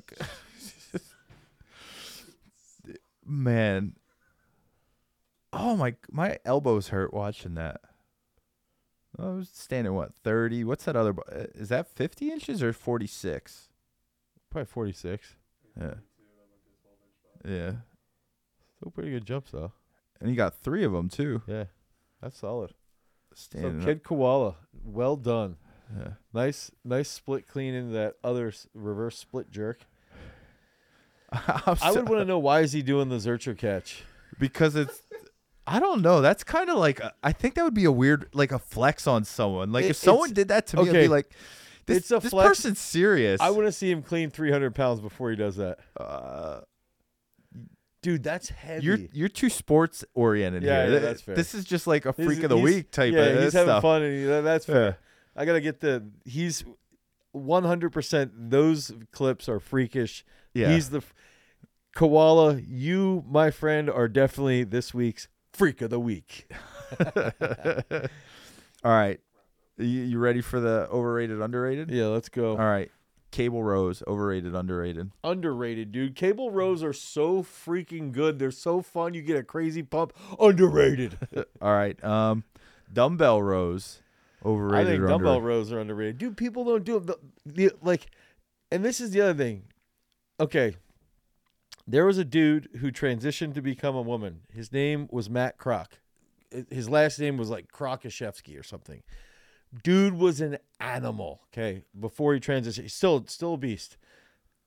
man. 3.27 3.95
Oh 5.53 5.77
my 5.77 5.95
my 6.11 6.39
elbows 6.45 6.89
hurt 6.89 7.15
watching 7.15 7.55
that. 7.55 7.81
I 9.19 9.27
was 9.29 9.49
standing 9.53 9.95
what 9.95 10.15
30. 10.15 10.65
What's 10.65 10.85
that 10.87 10.97
other 10.97 11.13
bo- 11.13 11.23
uh, 11.31 11.45
Is 11.55 11.69
that 11.69 11.87
50 11.89 12.33
inches 12.33 12.63
or 12.63 12.73
46? 12.73 13.69
Probably 14.51 14.67
46. 14.67 15.37
Yeah. 15.81 15.95
Yeah. 17.47 17.73
Still 18.77 18.91
pretty 18.91 19.11
good 19.11 19.25
jumps 19.25 19.53
though. 19.53 19.73
And 20.25 20.31
he 20.31 20.37
got 20.37 20.55
3 20.61 20.85
of 20.85 20.93
them 20.93 21.09
too. 21.09 21.43
Yeah, 21.47 21.65
that's 22.23 22.39
solid. 22.39 22.73
Standing 23.35 23.81
so 23.81 23.87
Kid 23.87 24.03
Koala, 24.05 24.57
well 24.85 25.17
done. 25.17 25.57
Yeah. 25.99 26.13
Nice, 26.33 26.71
nice 26.85 27.11
split 27.11 27.47
clean 27.47 27.75
into 27.75 27.93
that 27.93 28.15
other 28.25 28.49
s- 28.49 28.67
reverse 28.75 29.19
split 29.19 29.51
jerk. 29.51 29.81
I 31.33 31.91
would 31.93 32.09
want 32.09 32.21
to 32.21 32.25
know 32.25 32.39
why 32.39 32.61
is 32.61 32.73
he 32.73 32.83
doing 32.83 33.09
the 33.09 33.17
Zercher 33.17 33.57
catch? 33.57 34.05
because 34.39 34.75
it's 34.77 35.03
I 35.67 35.79
don't 35.81 36.03
know. 36.03 36.21
That's 36.21 36.45
kind 36.45 36.69
of 36.71 36.77
like 36.77 37.01
a- 37.01 37.15
I 37.23 37.33
think 37.33 37.55
that 37.55 37.65
would 37.65 37.75
be 37.75 37.85
a 37.85 37.93
weird 37.93 38.29
like 38.35 38.53
a 38.53 38.59
flex 38.59 39.07
on 39.07 39.25
someone. 39.25 39.73
Like 39.73 39.85
It- 39.87 39.91
if 39.91 39.97
someone 39.97 40.33
did 40.33 40.49
that 40.49 40.67
to 40.69 40.77
me, 40.79 40.89
I'd 40.89 40.93
be 40.93 41.09
like, 41.09 41.31
this, 41.87 41.99
It's 41.99 42.11
a 42.13 42.19
this 42.21 42.31
flex. 42.31 42.49
person's 42.49 42.79
serious. 42.81 43.41
I 43.41 43.51
want 43.51 43.67
to 43.67 43.73
see 43.73 43.91
him 43.91 44.03
clean 44.03 44.31
300 44.31 44.75
pounds 44.75 45.01
before 45.01 45.31
he 45.31 45.37
does 45.37 45.57
that. 45.57 45.79
Uh, 45.99 46.61
Dude, 48.05 48.23
that's 48.23 48.49
heavy. 48.51 48.85
you're 48.85 48.99
you're 49.13 49.29
too 49.29 49.49
sports 49.51 50.05
oriented 50.15 50.63
Yeah, 50.63 50.85
here. 50.85 50.93
yeah, 50.95 50.99
that's 51.01 51.23
fair. 51.23 51.35
This 51.35 51.55
is 51.55 51.65
just 51.65 51.87
like 51.87 52.05
a 52.07 52.13
He's- 52.13 52.27
freak 52.27 52.43
of 52.45 52.51
the 52.51 52.57
week 52.59 52.91
type 52.91 53.13
yeah, 53.13 53.21
of 53.23 53.43
he's 53.43 53.53
having 53.55 53.69
stuff. 53.73 53.83
fun, 53.83 54.03
and 54.03 54.15
he, 54.17 54.25
that- 54.27 54.43
that's 54.43 54.67
fair. 54.67 54.85
Yeah. 54.85 54.93
I 55.43 55.45
gotta 55.45 55.61
get 55.61 55.81
the. 55.81 56.05
He's 56.25 56.65
100. 57.33 57.91
percent 57.91 58.31
Those 58.51 58.93
clips 59.11 59.49
are 59.49 59.59
freakish. 59.59 60.25
Yeah. 60.53 60.71
He's 60.73 60.91
the 60.91 61.03
koala. 61.97 62.57
You, 62.61 63.25
my 63.29 63.51
friend, 63.51 63.89
are 63.91 64.07
definitely 64.07 64.63
this 64.65 64.93
week's 64.95 65.27
freak 65.53 65.81
of 65.83 65.91
the 65.91 65.99
week. 65.99 66.49
All 68.85 68.91
right, 68.93 69.19
you, 69.79 69.87
you 69.87 70.19
ready 70.19 70.41
for 70.43 70.61
the 70.61 70.87
overrated 70.91 71.41
underrated? 71.41 71.91
Yeah, 71.91 72.07
let's 72.07 72.29
go. 72.29 72.51
All 72.51 72.57
right, 72.59 72.91
Cable 73.35 73.65
Rows 73.65 74.01
overrated 74.07 74.55
underrated. 74.55 75.11
Underrated, 75.25 75.91
dude. 75.91 76.15
Cable 76.15 76.53
rows 76.53 76.85
are 76.85 76.93
so 76.93 77.43
freaking 77.43 78.13
good. 78.13 78.39
They're 78.39 78.53
so 78.53 78.81
fun. 78.81 79.13
You 79.13 79.23
get 79.23 79.37
a 79.37 79.43
crazy 79.43 79.83
pump. 79.83 80.13
Underrated. 80.39 81.19
All 81.61 81.73
right, 81.73 82.03
um, 82.05 82.45
dumbbell 82.93 83.43
rows 83.43 84.03
Overrated 84.45 84.87
I 84.87 84.89
think 84.89 85.03
or 85.03 85.07
dumbbell 85.09 85.39
underrated? 85.39 85.49
rows 85.49 85.73
are 85.73 85.81
underrated. 85.81 86.19
Dude, 86.19 86.37
people 86.37 86.65
don't 86.65 86.85
do 86.85 86.99
it. 86.99 87.07
The, 87.09 87.19
the, 87.45 87.71
like, 87.83 88.07
and 88.71 88.85
this 88.85 89.01
is 89.01 89.11
the 89.11 89.21
other 89.23 89.35
thing. 89.35 89.65
Okay, 90.39 90.77
there 91.89 92.07
was 92.07 92.19
a 92.19 92.25
dude 92.25 92.69
who 92.79 92.93
transitioned 92.93 93.55
to 93.55 93.63
become 93.63 93.97
a 93.97 94.03
woman. 94.03 94.43
His 94.53 94.73
name 94.73 95.09
was 95.11 95.29
Matt 95.29 95.59
Kroc. 95.59 95.87
His 96.71 96.89
last 96.89 97.19
name 97.19 97.37
was 97.37 97.51
like 97.51 97.73
Krokashevsky 97.73 98.57
or 98.57 98.63
something. 98.63 99.03
Dude 99.83 100.15
was 100.15 100.41
an 100.41 100.59
animal. 100.81 101.43
Okay, 101.53 101.85
before 101.99 102.35
he 102.35 102.41
transitioned, 102.41 102.91
still 102.91 103.25
still 103.27 103.55
a 103.55 103.59
beast. 103.59 103.97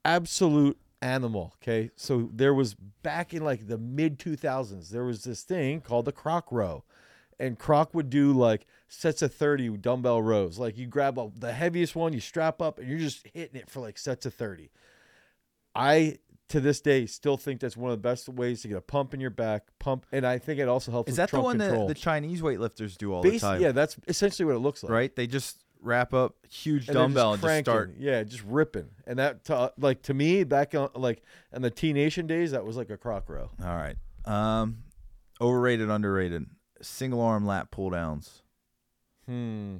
Absolute 0.04 0.78
animal. 1.00 1.54
Okay, 1.62 1.90
so 1.96 2.30
there 2.32 2.54
was 2.54 2.74
back 2.74 3.32
in 3.32 3.44
like 3.44 3.68
the 3.68 3.78
mid 3.78 4.18
two 4.18 4.36
thousands. 4.36 4.90
There 4.90 5.04
was 5.04 5.24
this 5.24 5.42
thing 5.42 5.80
called 5.80 6.04
the 6.04 6.12
Kroc 6.12 6.44
row 6.50 6.84
and 7.38 7.58
Kroc 7.58 7.94
would 7.94 8.10
do 8.10 8.32
like 8.32 8.66
sets 8.88 9.22
of 9.22 9.32
30 9.32 9.76
dumbbell 9.78 10.22
rows. 10.22 10.58
Like 10.58 10.76
you 10.76 10.86
grab 10.86 11.18
a, 11.18 11.30
the 11.36 11.52
heaviest 11.52 11.94
one, 11.94 12.12
you 12.12 12.20
strap 12.20 12.60
up, 12.60 12.78
and 12.78 12.88
you're 12.88 12.98
just 12.98 13.26
hitting 13.32 13.60
it 13.60 13.70
for 13.70 13.80
like 13.80 13.98
sets 13.98 14.26
of 14.26 14.34
30. 14.34 14.70
I, 15.74 16.18
to 16.48 16.60
this 16.60 16.80
day, 16.80 17.06
still 17.06 17.36
think 17.36 17.60
that's 17.60 17.76
one 17.76 17.90
of 17.90 17.98
the 17.98 18.02
best 18.02 18.28
ways 18.28 18.62
to 18.62 18.68
get 18.68 18.76
a 18.76 18.80
pump 18.80 19.14
in 19.14 19.20
your 19.20 19.30
back, 19.30 19.66
pump. 19.78 20.06
And 20.12 20.26
I 20.26 20.38
think 20.38 20.60
it 20.60 20.68
also 20.68 20.90
helps 20.90 21.10
Is 21.10 21.16
that 21.16 21.30
the 21.30 21.40
one 21.40 21.58
control. 21.58 21.86
that 21.86 21.94
the 21.94 22.00
Chinese 22.00 22.40
weightlifters 22.40 22.96
do 22.96 23.12
all 23.12 23.22
the 23.22 23.38
time? 23.38 23.60
Yeah, 23.60 23.72
that's 23.72 23.96
essentially 24.08 24.46
what 24.46 24.56
it 24.56 24.60
looks 24.60 24.82
like. 24.82 24.90
Right? 24.90 25.14
They 25.14 25.26
just 25.26 25.64
wrap 25.80 26.12
up 26.12 26.34
huge 26.48 26.88
And 26.88 26.94
dumbbell 26.94 27.34
and 27.34 27.42
just 27.42 27.60
start. 27.60 27.94
Yeah, 27.98 28.22
just 28.24 28.42
ripping. 28.44 28.88
And 29.06 29.18
that, 29.18 29.44
to, 29.44 29.72
like, 29.78 30.02
to 30.02 30.14
me, 30.14 30.44
back 30.44 30.74
on, 30.74 30.90
like, 30.94 31.22
in 31.54 31.62
the 31.62 31.70
T 31.70 31.92
Nation 31.92 32.26
days, 32.26 32.50
that 32.52 32.64
was 32.64 32.76
like 32.76 32.90
a 32.90 32.96
Kroc 32.96 33.28
row. 33.28 33.50
All 33.62 33.76
right. 33.76 33.96
Um, 34.24 34.78
overrated, 35.40 35.90
underrated. 35.90 36.46
Single 36.80 37.20
arm 37.20 37.46
lat 37.46 37.70
pull 37.70 37.90
downs. 37.90 38.42
Hmm. 39.26 39.76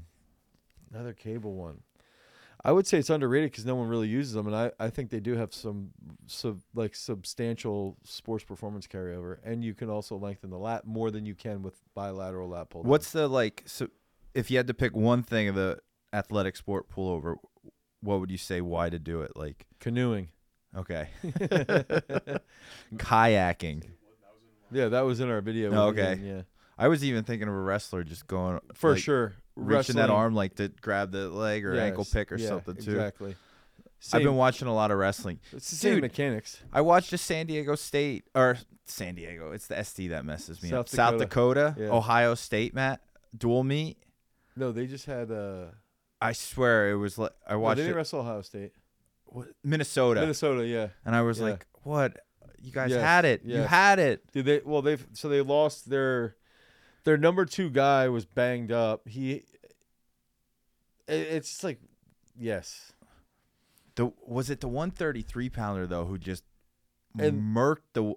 Another 0.93 1.12
cable 1.12 1.55
one. 1.55 1.81
I 2.65 2.73
would 2.73 2.87
say 2.87 2.99
it's 2.99 3.11
underrated 3.11 3.53
because 3.53 3.65
no 3.65 3.77
one 3.77 3.89
really 3.89 4.09
uses 4.09 4.33
them, 4.33 4.47
and 4.47 4.57
I, 4.57 4.73
I 4.81 4.91
think 4.91 5.11
they 5.11 5.21
do 5.21 5.37
have 5.37 5.55
some 5.55 5.91
sub, 6.27 6.61
like 6.75 6.97
substantial 6.97 7.97
sports 8.05 8.45
performance 8.45 8.87
carryover, 8.87 9.39
and 9.45 9.63
you 9.63 9.75
can 9.75 9.89
also 9.89 10.17
lengthen 10.17 10.51
the 10.51 10.59
lat 10.59 10.85
more 10.85 11.11
than 11.11 11.25
you 11.25 11.35
can 11.35 11.63
with 11.63 11.81
bilateral 11.95 12.49
lat 12.49 12.71
pull. 12.71 12.83
What's 12.83 13.13
the 13.13 13.29
like? 13.29 13.63
So, 13.67 13.89
if 14.35 14.51
you 14.51 14.57
had 14.57 14.67
to 14.67 14.75
pick 14.75 14.97
one 14.97 15.23
thing 15.23 15.47
of 15.49 15.55
the 15.55 15.79
athletic 16.13 16.57
sport 16.57 16.91
pullover, 16.91 17.37
what 18.01 18.19
would 18.19 18.31
you 18.31 18.39
say? 18.39 18.61
Why 18.61 18.91
to 18.91 18.99
do 18.99 19.23
it? 19.23 19.33
Like, 19.37 19.67
canoeing? 19.79 20.31
okay, 20.77 21.09
kayaking. 22.97 23.85
Yeah, 24.71 24.89
that 24.89 25.03
was 25.03 25.21
in 25.21 25.31
our 25.31 25.41
video. 25.41 25.73
Oh, 25.73 25.87
okay. 25.89 26.21
yeah, 26.23 26.43
I 26.77 26.89
was 26.89 27.05
even 27.05 27.25
thinking 27.25 27.49
of 27.49 27.55
a 27.55 27.61
wrestler 27.61 28.05
just 28.05 28.27
going 28.27 28.61
for 28.75 28.93
like, 28.93 29.03
sure. 29.03 29.35
Reaching 29.59 29.97
that 29.97 30.11
arm 30.11 30.35
like 30.35 30.55
to 30.57 30.69
grab 30.69 31.11
the 31.13 31.29
leg 31.29 31.65
or 31.67 31.75
ankle 31.79 32.05
pick 32.11 32.31
or 32.33 32.37
yeah, 32.37 32.49
something 32.49 32.77
too. 32.77 32.93
Exactly. 32.93 33.31
I've 34.13 34.21
been 34.21 34.29
Same- 34.29 34.37
watching 34.37 34.69
a 34.69 34.75
lot 34.75 34.91
of 34.93 34.99
wrestling. 34.99 35.41
It's 35.53 35.71
the 35.71 35.77
same 35.77 35.95
Dude, 35.95 36.03
mechanics. 36.03 36.63
I 36.73 36.81
watched 36.83 37.13
a 37.13 37.19
San 37.19 37.47
Diego 37.47 37.75
State 37.75 38.25
or 38.35 38.57
San 38.85 39.17
Diego. 39.17 39.51
It's 39.51 39.67
the 39.67 39.75
SD 39.75 40.11
that 40.11 40.25
messes 40.25 40.63
me 40.63 40.73
up. 40.73 40.89
South 40.89 40.95
South 40.97 41.19
Dakota, 41.19 41.75
Yeah. 41.77 41.89
Ohio 41.89 42.35
State, 42.37 42.75
Matt 42.75 43.01
dual 43.37 43.65
meet. 43.65 43.99
No, 44.55 44.71
they 44.73 44.87
just 44.87 45.07
had. 45.07 45.31
Uh, 45.33 45.67
I 46.21 46.33
swear 46.33 46.91
it 46.91 46.97
was 46.97 47.19
like 47.19 47.33
I 47.47 47.53
no, 47.55 47.59
watched 47.61 47.77
they 47.79 47.83
didn't 47.85 47.95
it, 47.95 47.99
wrestle 47.99 48.21
Ohio 48.21 48.43
State. 48.43 48.73
what- 49.27 49.49
Minnesota, 49.65 50.21
Minnesota, 50.21 50.65
yeah. 50.67 50.89
and 51.05 51.15
I 51.17 51.23
was 51.23 51.39
Yeah. 51.41 51.47
like, 51.51 51.67
"What? 51.83 52.19
You 52.61 52.73
guys 52.73 52.91
Yes, 52.91 53.01
had 53.03 53.25
it. 53.25 53.43
You 53.45 53.57
yes. 53.57 53.69
had 53.69 53.99
it." 53.99 54.33
Did 54.33 54.45
they? 54.45 54.61
Well, 54.65 54.83
they've 54.83 55.05
so 55.13 55.29
they 55.29 55.41
lost 55.43 55.91
their 55.91 56.37
their 57.09 57.17
number 57.17 57.47
two 57.47 57.71
guy 57.71 58.07
was 58.11 58.27
banged 58.27 58.71
up. 58.71 59.09
He, 59.09 59.33
it, 59.33 59.45
it's 61.09 61.49
just 61.49 61.65
like, 61.65 61.81
yes, 62.39 62.93
The 63.95 64.13
was 64.27 64.51
it 64.51 64.61
the 64.61 64.69
133 64.69 65.49
pounder 65.49 65.87
though 65.87 66.05
who 66.05 66.19
just 66.19 66.45
And 67.19 67.41
murked 67.43 67.79
the 67.95 68.15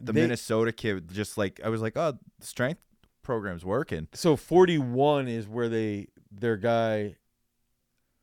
the 0.00 0.12
they- 0.12 0.22
Minnesota 0.22 0.72
kid? 0.72 1.08
Just 1.12 1.38
like 1.38 1.60
I 1.64 1.68
was 1.68 1.80
like, 1.80 1.96
"Oh, 1.96 2.18
the 2.40 2.46
strength 2.46 2.80
program's 3.22 3.64
working." 3.64 4.08
so 4.12 4.34
forty 4.34 4.76
one 4.76 5.28
is 5.28 5.46
where 5.46 5.68
they 5.68 6.08
their 6.32 6.56
guy, 6.56 7.14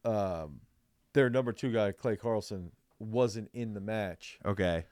um, 0.03 0.59
their 1.13 1.29
number 1.29 1.53
two 1.53 1.71
guy 1.71 1.93
Clay 1.93 2.17
Carlson 2.17 2.71
wasn't 2.99 3.49
in 3.53 3.73
the 3.73 3.79
match. 3.79 4.37
Okay. 4.45 4.85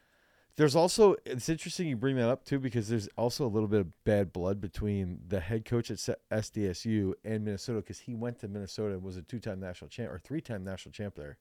There's 0.58 0.76
also 0.76 1.16
it's 1.24 1.50
interesting 1.50 1.88
you 1.88 1.96
bring 1.96 2.16
that 2.18 2.30
up 2.30 2.44
too 2.44 2.60
because 2.60 2.90
there's 2.90 3.08
also 3.16 3.46
a 3.46 3.48
little 3.48 3.70
bit 3.70 3.80
of 3.80 4.04
bad 4.04 4.34
blood 4.34 4.60
between 4.60 5.20
the 5.28 5.40
head 5.40 5.66
coach 5.66 5.92
at 5.92 5.98
SDSU 5.98 7.14
and 7.24 7.46
Minnesota 7.46 7.80
because 7.82 8.00
he 8.00 8.16
went 8.16 8.40
to 8.40 8.48
Minnesota 8.48 8.96
and 8.96 9.04
was 9.04 9.18
a 9.18 9.22
two 9.22 9.40
time 9.40 9.60
national 9.60 9.90
champ 9.90 10.12
or 10.12 10.18
three 10.18 10.42
time 10.42 10.64
national 10.64 10.92
champ 10.92 11.16
there. 11.16 11.38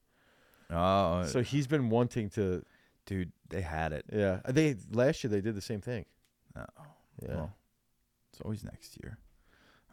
Oh, 0.71 1.25
So 1.25 1.43
he's 1.43 1.67
been 1.67 1.89
wanting 1.89 2.29
to 2.31 2.63
dude, 3.07 3.33
they 3.49 3.63
had 3.63 3.93
it. 3.93 4.05
Yeah, 4.13 4.41
uh, 4.45 4.53
they 4.53 4.77
last 4.93 5.25
year 5.25 5.31
they 5.31 5.41
did 5.41 5.55
the 5.55 5.63
same 5.63 5.81
thing. 5.81 6.05
Oh, 6.55 6.65
Yeah, 7.23 7.35
well, 7.37 7.55
it's 8.33 8.41
always 8.43 8.65
next 8.65 8.99
year. 9.03 9.19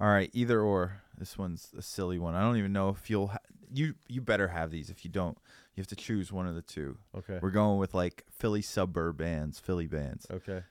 All 0.01 0.07
right, 0.07 0.29
either 0.33 0.59
or. 0.59 1.01
This 1.17 1.37
one's 1.37 1.71
a 1.77 1.81
silly 1.81 2.17
one. 2.19 2.35
I 2.35 2.41
don't 2.41 2.57
even 2.57 2.73
know 2.73 2.89
if 2.89 3.09
you'll. 3.09 3.27
Ha- 3.27 3.37
you 3.73 3.95
you 4.07 4.21
better 4.21 4.47
have 4.47 4.71
these. 4.71 4.89
If 4.89 5.03
you 5.03 5.11
don't, 5.11 5.37
you 5.75 5.81
have 5.81 5.87
to 5.87 5.95
choose 5.95 6.31
one 6.31 6.47
of 6.47 6.55
the 6.55 6.61
two. 6.61 6.97
okay, 7.17 7.39
We're 7.41 7.51
going 7.51 7.79
with 7.79 7.93
like 7.93 8.23
Philly 8.31 8.61
suburb 8.61 9.17
bands, 9.17 9.59
Philly 9.59 9.87
bands, 9.87 10.27
okay. 10.31 10.61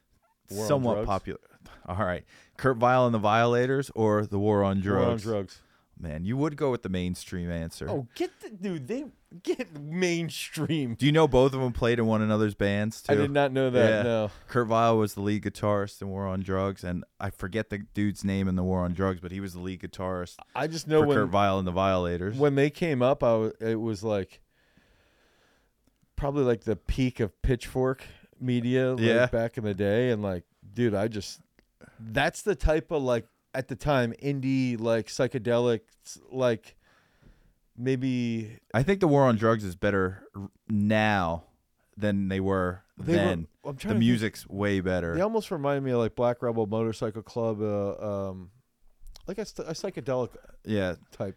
War 0.51 0.67
somewhat 0.67 1.07
popular. 1.07 1.39
All 1.87 1.97
right, 1.97 2.25
Kurt 2.57 2.77
Vile 2.77 3.07
and 3.07 3.15
the 3.15 3.19
Violators, 3.19 3.91
or 3.95 4.27
the 4.27 4.39
War 4.39 4.63
on 4.65 4.81
Drugs. 4.81 5.27
War 5.27 5.35
on 5.37 5.41
drugs. 5.41 5.61
Man, 6.03 6.25
you 6.25 6.37
would 6.37 6.57
go 6.57 6.73
with 6.73 6.83
the 6.83 6.89
mainstream 6.89 7.49
answer. 7.49 7.89
Oh, 7.89 8.09
get 8.17 8.33
the 8.41 8.51
dude. 8.51 8.89
They 8.89 9.05
get 9.45 9.81
mainstream. 9.81 10.97
Do 10.97 11.07
you 11.07 11.13
know 11.13 11.29
both 11.29 11.55
of 11.55 11.61
them 11.61 11.73
played 11.73 12.01
in 12.01 12.07
one 12.07 12.21
another's 12.23 12.55
bands 12.57 13.01
too? 13.03 13.13
I 13.13 13.15
did 13.17 13.31
not 13.31 13.53
know 13.53 13.71
that. 13.71 13.89
Yeah. 13.89 14.03
No. 14.03 14.31
Kurt 14.49 14.67
Vile 14.67 14.99
was 14.99 15.15
the 15.15 15.21
lead 15.21 15.45
guitarist 15.45 16.03
in 16.03 16.09
War 16.09 16.27
on 16.27 16.43
Drugs, 16.43 16.83
and 16.83 17.05
I 17.21 17.31
forget 17.31 17.71
the 17.71 17.79
dude's 17.95 18.25
name 18.25 18.49
in 18.49 18.57
the 18.57 18.65
War 18.65 18.81
on 18.81 18.93
Drugs, 18.95 19.21
but 19.21 19.31
he 19.31 19.39
was 19.39 19.55
the 19.55 19.61
lead 19.61 19.81
guitarist 19.81 20.37
I 20.57 20.67
just 20.67 20.89
know 20.89 21.03
when 21.03 21.17
Kurt 21.17 21.29
Vile 21.29 21.59
and 21.61 21.69
the 21.69 21.73
Violators. 21.73 22.37
when 22.37 22.57
they 22.57 22.69
came 22.69 23.01
up, 23.01 23.23
I 23.23 23.35
was, 23.37 23.53
it 23.61 23.81
was 23.81 24.03
like 24.03 24.41
probably 26.17 26.43
like 26.45 26.63
the 26.65 26.77
peak 26.77 27.21
of 27.21 27.41
Pitchfork 27.43 28.05
media, 28.41 28.93
like 28.93 29.01
Yeah. 29.01 29.27
back 29.27 29.57
in 29.57 29.63
the 29.65 29.75
day, 29.75 30.11
and 30.11 30.21
like, 30.21 30.43
dude, 30.75 30.95
I 30.95 31.07
just 31.09 31.41
that's 32.01 32.43
the 32.43 32.55
type 32.57 32.91
of 32.91 33.03
like 33.03 33.27
at 33.55 33.69
the 33.69 33.77
time 33.77 34.13
indie 34.23 34.81
like 34.81 35.07
psychedelic 35.09 35.81
like 36.31 36.77
maybe 37.77 38.59
I 38.75 38.83
think 38.83 39.01
the 39.01 39.09
War 39.09 39.25
on 39.25 39.37
Drugs 39.37 39.65
is 39.65 39.75
better 39.77 40.23
now 40.69 41.45
than 41.97 42.29
they 42.29 42.41
were 42.41 42.83
they 42.99 43.13
were- 43.13 43.19
then. 43.19 43.47
I'm 43.65 43.75
the 43.75 43.81
to 43.83 43.89
think- 43.89 44.01
music's 44.01 44.49
way 44.49 44.81
better. 44.81 45.15
They 45.15 45.21
almost 45.21 45.51
remind 45.51 45.85
me 45.85 45.93
of 45.93 45.99
like 45.99 46.15
Black 46.17 46.43
Rebel 46.43 46.67
Motorcycle 46.67 47.23
Club, 47.23 47.61
uh, 47.63 48.31
um, 48.31 48.51
like 49.29 49.39
a, 49.39 49.43
a 49.43 49.73
psychedelic 49.73 50.31
yeah, 50.65 50.97
type. 51.13 51.37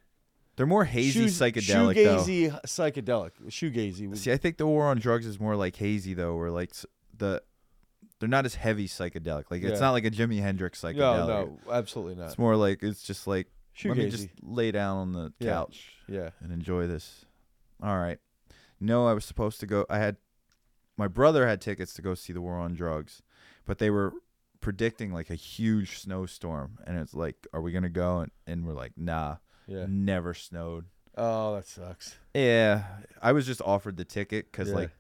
they're 0.56 0.66
more 0.66 0.86
hazy 0.86 1.12
Shoes- 1.28 1.38
psychedelic 1.40 1.96
though. 2.04 2.18
shoegazy 2.18 2.62
psychedelic, 2.66 3.32
shoegazy. 3.50 4.18
See, 4.18 4.32
I 4.32 4.38
think 4.38 4.58
the 4.58 4.66
War 4.66 4.88
on 4.88 4.98
Drugs 5.00 5.26
is 5.28 5.40
more 5.40 5.56
like 5.56 5.76
hazy 5.76 6.14
though, 6.16 6.36
where 6.36 6.50
like 6.50 6.72
the 7.16 7.44
they're 8.26 8.38
not 8.38 8.46
as 8.46 8.56
heavy 8.56 8.88
psychedelic. 8.88 9.46
Like 9.52 9.64
it's 9.64 9.74
Yeah. 9.74 9.80
not 9.80 9.92
like 9.92 10.06
a 10.06 10.12
Jimi 10.12 10.42
Hendrix 10.42 10.82
psychedelic. 10.82 10.96
no, 10.98 11.28
no, 11.28 11.60
absolutely 11.72 12.16
not. 12.16 12.28
It's 12.28 12.38
more 12.40 12.56
like 12.56 12.82
it's 12.84 13.04
just 13.04 13.28
like 13.28 13.48
let 13.84 13.98
me 13.98 14.06
Shoegazy. 14.08 14.12
just 14.12 14.28
lay 14.42 14.72
down 14.72 14.98
on 14.98 15.12
the 15.14 15.34
Yeah. 15.40 15.52
couch 15.52 15.94
yeah. 16.08 16.30
and 16.42 16.52
enjoy 16.52 16.88
this. 16.88 17.26
All 17.84 17.98
right. 17.98 18.20
No, 18.80 19.06
I 19.08 19.14
was 19.14 19.26
supposed 19.26 19.60
to 19.60 19.66
go. 19.68 19.86
I 19.90 20.00
had 20.00 20.18
my 20.98 21.08
brother 21.08 21.48
had 21.48 21.62
tickets 21.62 21.94
to 21.96 22.02
go 22.02 22.16
see 22.16 22.34
the 22.34 22.42
War 22.42 22.58
on 22.58 22.74
Drugs, 22.74 23.22
but 23.66 23.78
they 23.80 23.90
were 23.90 24.14
predicting 24.62 25.12
like 25.12 25.30
a 25.30 25.36
huge 25.36 26.00
snowstorm, 26.00 26.80
and 26.88 26.98
it's 26.98 27.14
like, 27.14 27.46
are 27.54 27.62
we 27.62 27.72
gonna 27.72 27.90
go? 27.90 28.20
And, 28.20 28.32
and 28.48 28.66
we're 28.66 28.74
like, 28.74 28.94
nah, 28.98 29.38
Yeah. 29.68 29.86
never 29.88 30.34
snowed. 30.34 30.86
Oh, 31.18 31.56
that 31.56 31.68
sucks. 31.68 32.16
Yeah, 32.34 32.84
I 33.22 33.32
was 33.34 33.46
just 33.46 33.62
offered 33.62 33.98
the 33.98 34.06
ticket 34.06 34.52
because 34.52 34.70
Yeah. 34.70 34.76
like 34.76 34.92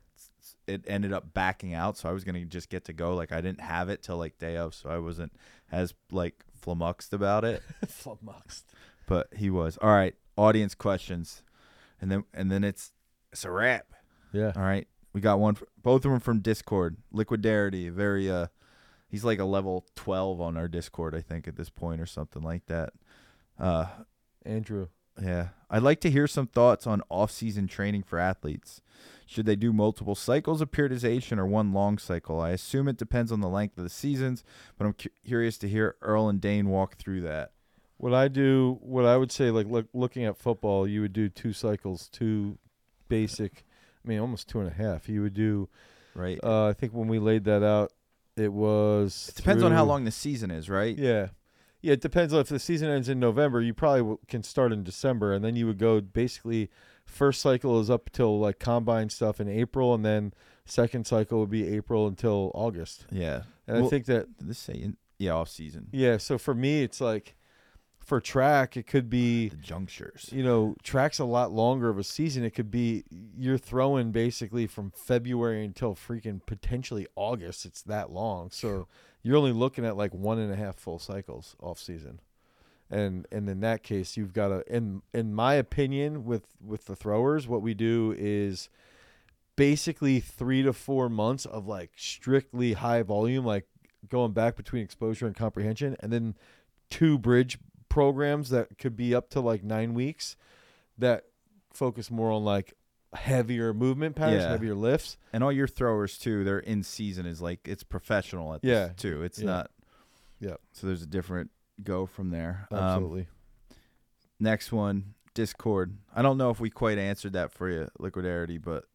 it 0.68 0.84
ended 0.88 1.13
up 1.13 1.34
backing 1.34 1.74
out, 1.74 1.97
so 1.97 2.09
I 2.09 2.11
was 2.11 2.24
gonna 2.24 2.45
just 2.45 2.70
get 2.70 2.86
to 2.86 2.93
go. 2.93 3.16
Like 3.16 3.32
I 3.32 3.41
didn't 3.41 3.61
have 3.61 3.89
it 3.89 4.03
till 4.03 4.18
like 4.18 4.38
day 4.38 4.57
of, 4.57 4.74
so 4.74 4.89
I 4.89 4.97
wasn't 4.97 5.34
as 5.72 5.93
like 6.11 6.43
flummoxed 6.61 7.13
about 7.13 7.45
it. 7.45 7.61
Flummoxed. 7.88 8.66
but 9.07 9.28
he 9.36 9.49
was. 9.49 9.78
All 9.82 9.89
right, 9.89 10.16
audience 10.38 10.76
questions, 10.76 11.43
and 12.01 12.11
then 12.11 12.24
and 12.34 12.51
then 12.51 12.63
it's 12.63 12.91
it's 13.32 13.45
a 13.45 13.51
wrap. 13.51 13.93
Yeah. 14.32 14.51
All 14.55 14.63
right, 14.63 14.88
we 15.13 15.22
got 15.22 15.39
one. 15.39 15.55
For, 15.55 15.68
both 15.82 16.05
of 16.05 16.11
them 16.11 16.20
from 16.20 16.39
Discord. 16.39 16.97
Liquidarity, 17.11 17.89
very 17.89 18.30
uh, 18.30 18.47
he's 19.07 19.24
like 19.24 19.39
a 19.39 19.45
level 19.45 19.86
twelve 19.95 20.41
on 20.41 20.57
our 20.57 20.68
Discord, 20.68 21.16
I 21.16 21.22
think, 21.22 21.47
at 21.47 21.55
this 21.55 21.70
point 21.70 22.01
or 22.01 22.05
something 22.05 22.41
like 22.41 22.66
that. 22.68 22.93
Uh, 23.59 23.86
Andrew. 24.45 24.88
Yeah, 25.22 25.49
I'd 25.70 25.84
like 25.84 25.99
to 26.01 26.09
hear 26.11 26.28
some 26.28 26.47
thoughts 26.47 26.86
on 26.86 27.01
off-season 27.09 27.68
training 27.68 28.03
for 28.03 28.20
athletes. 28.20 28.82
Should 29.28 29.45
they 29.47 29.55
do 29.55 29.74
multiple 29.74 30.13
cycles 30.16 30.61
of 30.61 30.72
periodization 30.72 31.39
or 31.39 31.47
one 31.47 31.74
long 31.74 31.97
cycle? 31.97 32.39
I 32.39 32.51
assume 32.51 32.88
it 32.88 32.97
depends 32.97 33.32
on 33.32 33.41
the 33.41 33.49
length 33.49 33.78
of 33.78 33.84
the 33.84 33.89
seasons, 33.89 34.43
but 34.78 34.86
I'm 34.86 34.93
cu- 34.93 35.09
curious 35.26 35.57
to 35.59 35.68
hear 35.70 35.95
Earl 36.01 36.30
and 36.30 36.39
Dane 36.39 36.70
walk 36.70 36.97
through 36.97 37.22
that. 37.22 37.51
What 37.97 38.13
I 38.13 38.28
do, 38.28 38.78
what 38.82 39.05
I 39.05 39.18
would 39.18 39.32
say, 39.32 39.49
like 39.51 39.66
look, 39.68 39.88
looking 39.93 40.26
at 40.26 40.38
football, 40.38 40.88
you 40.88 41.01
would 41.01 41.13
do 41.13 41.28
two 41.30 41.53
cycles, 41.53 42.07
two 42.09 42.57
basic. 43.07 43.66
I 44.03 44.07
mean, 44.07 44.20
almost 44.20 44.47
two 44.47 44.59
and 44.59 44.70
a 44.70 44.74
half. 44.74 45.09
You 45.09 45.22
would 45.24 45.34
do. 45.34 45.70
right? 46.13 46.38
Uh, 46.43 46.68
I 46.68 46.74
think 46.74 46.93
when 46.93 47.07
we 47.07 47.18
laid 47.18 47.45
that 47.45 47.63
out, 47.63 47.91
it 48.38 48.51
was. 48.53 49.30
it 49.30 49.36
depends 49.38 49.63
on 49.63 49.72
how 49.72 49.86
long 49.86 50.03
the 50.05 50.11
season 50.11 50.51
is, 50.51 50.70
right? 50.70 50.95
Yeah, 50.95 51.30
yeah. 51.86 51.94
It 51.94 52.02
depends 52.02 52.34
on 52.34 52.40
if 52.42 52.50
the 52.50 52.60
season 52.60 52.90
ends 52.90 53.08
in 53.10 53.20
November. 53.20 53.62
You 53.62 53.74
probably 53.74 54.02
w- 54.02 54.20
can 54.28 54.44
start 54.44 54.72
in 54.74 54.84
December, 54.84 55.34
and 55.34 55.44
then 55.46 55.56
you 55.56 55.66
would 55.68 55.78
go 55.78 56.02
basically. 56.02 56.70
First 57.06 57.40
cycle 57.42 57.80
is 57.80 57.90
up 57.90 58.10
till 58.12 58.40
like 58.40 58.58
combine 58.58 59.10
stuff 59.10 59.40
in 59.40 59.48
April, 59.48 59.94
and 59.94 60.04
then 60.04 60.34
second 60.66 61.06
cycle 61.06 61.40
would 61.40 61.52
be 61.52 61.68
April 61.68 62.08
until 62.08 62.52
August. 62.56 63.06
Yeah. 63.12 63.44
And 63.68 63.78
I 63.86 63.88
think 63.88 64.06
that 64.08 64.26
this 64.40 64.58
say 64.58 64.74
in, 64.74 64.98
yeah 65.20 65.32
off 65.34 65.50
season? 65.50 65.88
yeah. 65.92 66.18
So 66.18 66.38
for 66.40 66.56
me, 66.56 66.82
it's 66.82 67.00
like 67.00 67.36
for 68.00 68.20
track, 68.20 68.76
it 68.76 68.88
could 68.88 69.08
be 69.10 69.50
ah, 69.52 69.56
The 69.56 69.62
junctures. 69.62 70.30
you 70.32 70.44
know, 70.44 70.76
track's 70.84 71.20
a 71.20 71.26
lot 71.26 71.52
longer 71.52 71.90
of 71.90 71.98
a 72.00 72.04
season. 72.04 72.44
It 72.44 72.52
could 72.56 72.72
be 72.72 73.04
you're 73.38 73.58
throwing 73.60 74.12
basically 74.12 74.66
from 74.68 74.92
February 74.92 75.64
until 75.64 75.94
freaking 75.96 76.42
potentially 76.46 77.06
August. 77.16 77.66
It's 77.66 77.84
that 77.84 78.12
long. 78.12 78.50
So 78.52 78.88
you're 79.26 79.38
only 79.38 79.51
looking 79.51 79.84
at 79.84 79.97
like 79.97 80.13
one 80.13 80.38
and 80.38 80.53
a 80.53 80.55
half 80.55 80.76
full 80.76 80.99
cycles 80.99 81.55
off 81.59 81.80
season. 81.80 82.19
And 82.91 83.26
and 83.32 83.49
in 83.49 83.61
that 83.61 83.82
case 83.82 84.15
you've 84.15 84.34
got 84.34 84.49
to 84.49 84.63
in 84.73 85.01
in 85.15 85.34
my 85.34 85.55
opinion 85.55 86.26
with 86.26 86.43
with 86.63 86.86
the 86.86 86.95
throwers, 86.95 87.47
what 87.47 87.63
we 87.63 87.73
do 87.73 88.13
is 88.15 88.69
basically 89.55 90.19
three 90.19 90.61
to 90.61 90.71
four 90.71 91.09
months 91.09 91.47
of 91.47 91.65
like 91.65 91.89
strictly 91.95 92.73
high 92.73 93.01
volume, 93.01 93.43
like 93.43 93.65
going 94.07 94.32
back 94.32 94.55
between 94.55 94.84
exposure 94.84 95.26
and 95.26 95.36
comprehension, 95.36 95.97
and 96.01 96.13
then 96.13 96.36
two 96.91 97.17
bridge 97.17 97.57
programs 97.89 98.51
that 98.51 98.78
could 98.78 98.95
be 98.95 99.15
up 99.15 99.32
to 99.32 99.39
like 99.39 99.63
nine 99.63 99.95
weeks 99.95 100.36
that 100.99 101.23
focus 101.73 102.11
more 102.11 102.30
on 102.30 102.43
like 102.43 102.73
heavier 103.16 103.74
movement 103.74 104.16
patterns, 104.16 104.43
Yeah. 104.43 104.49
heavier 104.49 104.76
lifts. 104.76 105.18
And 105.34 105.43
all 105.43 105.51
your 105.51 105.68
throwers 105.68 106.18
too, 106.18 106.43
they're 106.43 106.59
in 106.59 106.84
season 106.84 107.26
is 107.26 107.41
like 107.41 107.68
it's 107.68 107.84
professional 107.84 108.53
at 108.53 108.61
this 108.61 108.70
Yeah. 108.70 108.88
too. 108.95 109.24
It's 109.24 109.39
Yeah. 109.39 109.45
not 109.45 109.72
Yeah. 110.39 110.55
So 110.74 110.88
there's 110.88 111.01
a 111.01 111.07
different 111.07 111.51
go 111.84 112.05
from 112.05 112.30
there. 112.30 112.68
Um, 112.72 112.78
Absolutely. 112.78 113.28
next 114.39 114.72
one, 114.72 115.13
Discord. 115.34 115.97
I 116.13 116.22
don't 116.22 116.38
know 116.38 116.49
if 116.49 116.59
we 116.59 116.70
quite 116.70 116.97
answered 116.97 117.34
that 117.34 117.51
for 117.51 117.70
you, 117.70 117.88
Liquidarity, 117.99 118.57
but 118.57 118.86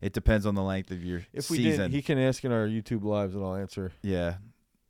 it 0.00 0.12
depends 0.12 0.46
on 0.46 0.54
the 0.54 0.62
length 0.62 0.90
of 0.90 1.04
your 1.04 1.22
if 1.32 1.50
we 1.50 1.58
season. 1.58 1.90
did, 1.90 1.96
he 1.96 2.02
can 2.02 2.18
ask 2.18 2.44
in 2.44 2.52
our 2.52 2.66
YouTube 2.66 3.02
lives 3.04 3.34
and 3.34 3.44
I'll 3.44 3.54
answer. 3.56 3.92
yeah. 4.02 4.36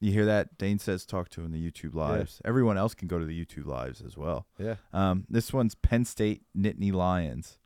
You 0.00 0.12
hear 0.12 0.26
that? 0.26 0.58
Dane 0.58 0.78
says 0.78 1.06
talk 1.06 1.30
to 1.30 1.40
him 1.40 1.46
in 1.46 1.52
the 1.52 1.70
YouTube 1.70 1.94
lives. 1.94 2.42
Everyone 2.44 2.76
else 2.76 2.94
can 2.94 3.08
go 3.08 3.18
to 3.18 3.24
the 3.24 3.42
YouTube 3.44 3.64
lives 3.64 4.02
as 4.02 4.18
well. 4.18 4.46
Yeah. 4.58 4.74
Um, 4.92 5.24
this 5.30 5.50
one's 5.50 5.74
Penn 5.76 6.04
State 6.04 6.42
Nittany 6.54 6.92
Lions 6.92 7.56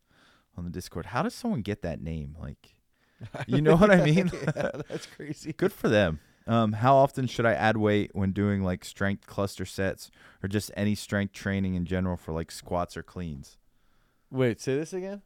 on 0.58 0.64
the 0.64 0.70
Discord. 0.70 1.06
How 1.06 1.22
does 1.22 1.34
someone 1.34 1.62
get 1.62 1.82
that 1.82 2.02
name? 2.02 2.36
Like, 2.38 2.74
you 3.46 3.62
know 3.62 3.76
what 3.76 3.90
I 3.90 4.04
mean? 4.04 4.30
yeah, 4.56 4.70
that's 4.88 5.06
crazy. 5.06 5.52
Good 5.52 5.72
for 5.72 5.88
them. 5.88 6.20
Um, 6.46 6.72
how 6.72 6.96
often 6.96 7.26
should 7.26 7.46
I 7.46 7.52
add 7.52 7.76
weight 7.76 8.10
when 8.14 8.32
doing 8.32 8.62
like 8.62 8.84
strength 8.84 9.26
cluster 9.26 9.66
sets 9.66 10.10
or 10.42 10.48
just 10.48 10.70
any 10.76 10.94
strength 10.94 11.34
training 11.34 11.74
in 11.74 11.84
general 11.84 12.16
for 12.16 12.32
like 12.32 12.50
squats 12.50 12.96
or 12.96 13.02
cleans? 13.02 13.58
Wait, 14.30 14.60
say 14.60 14.74
this 14.74 14.92
again? 14.92 15.22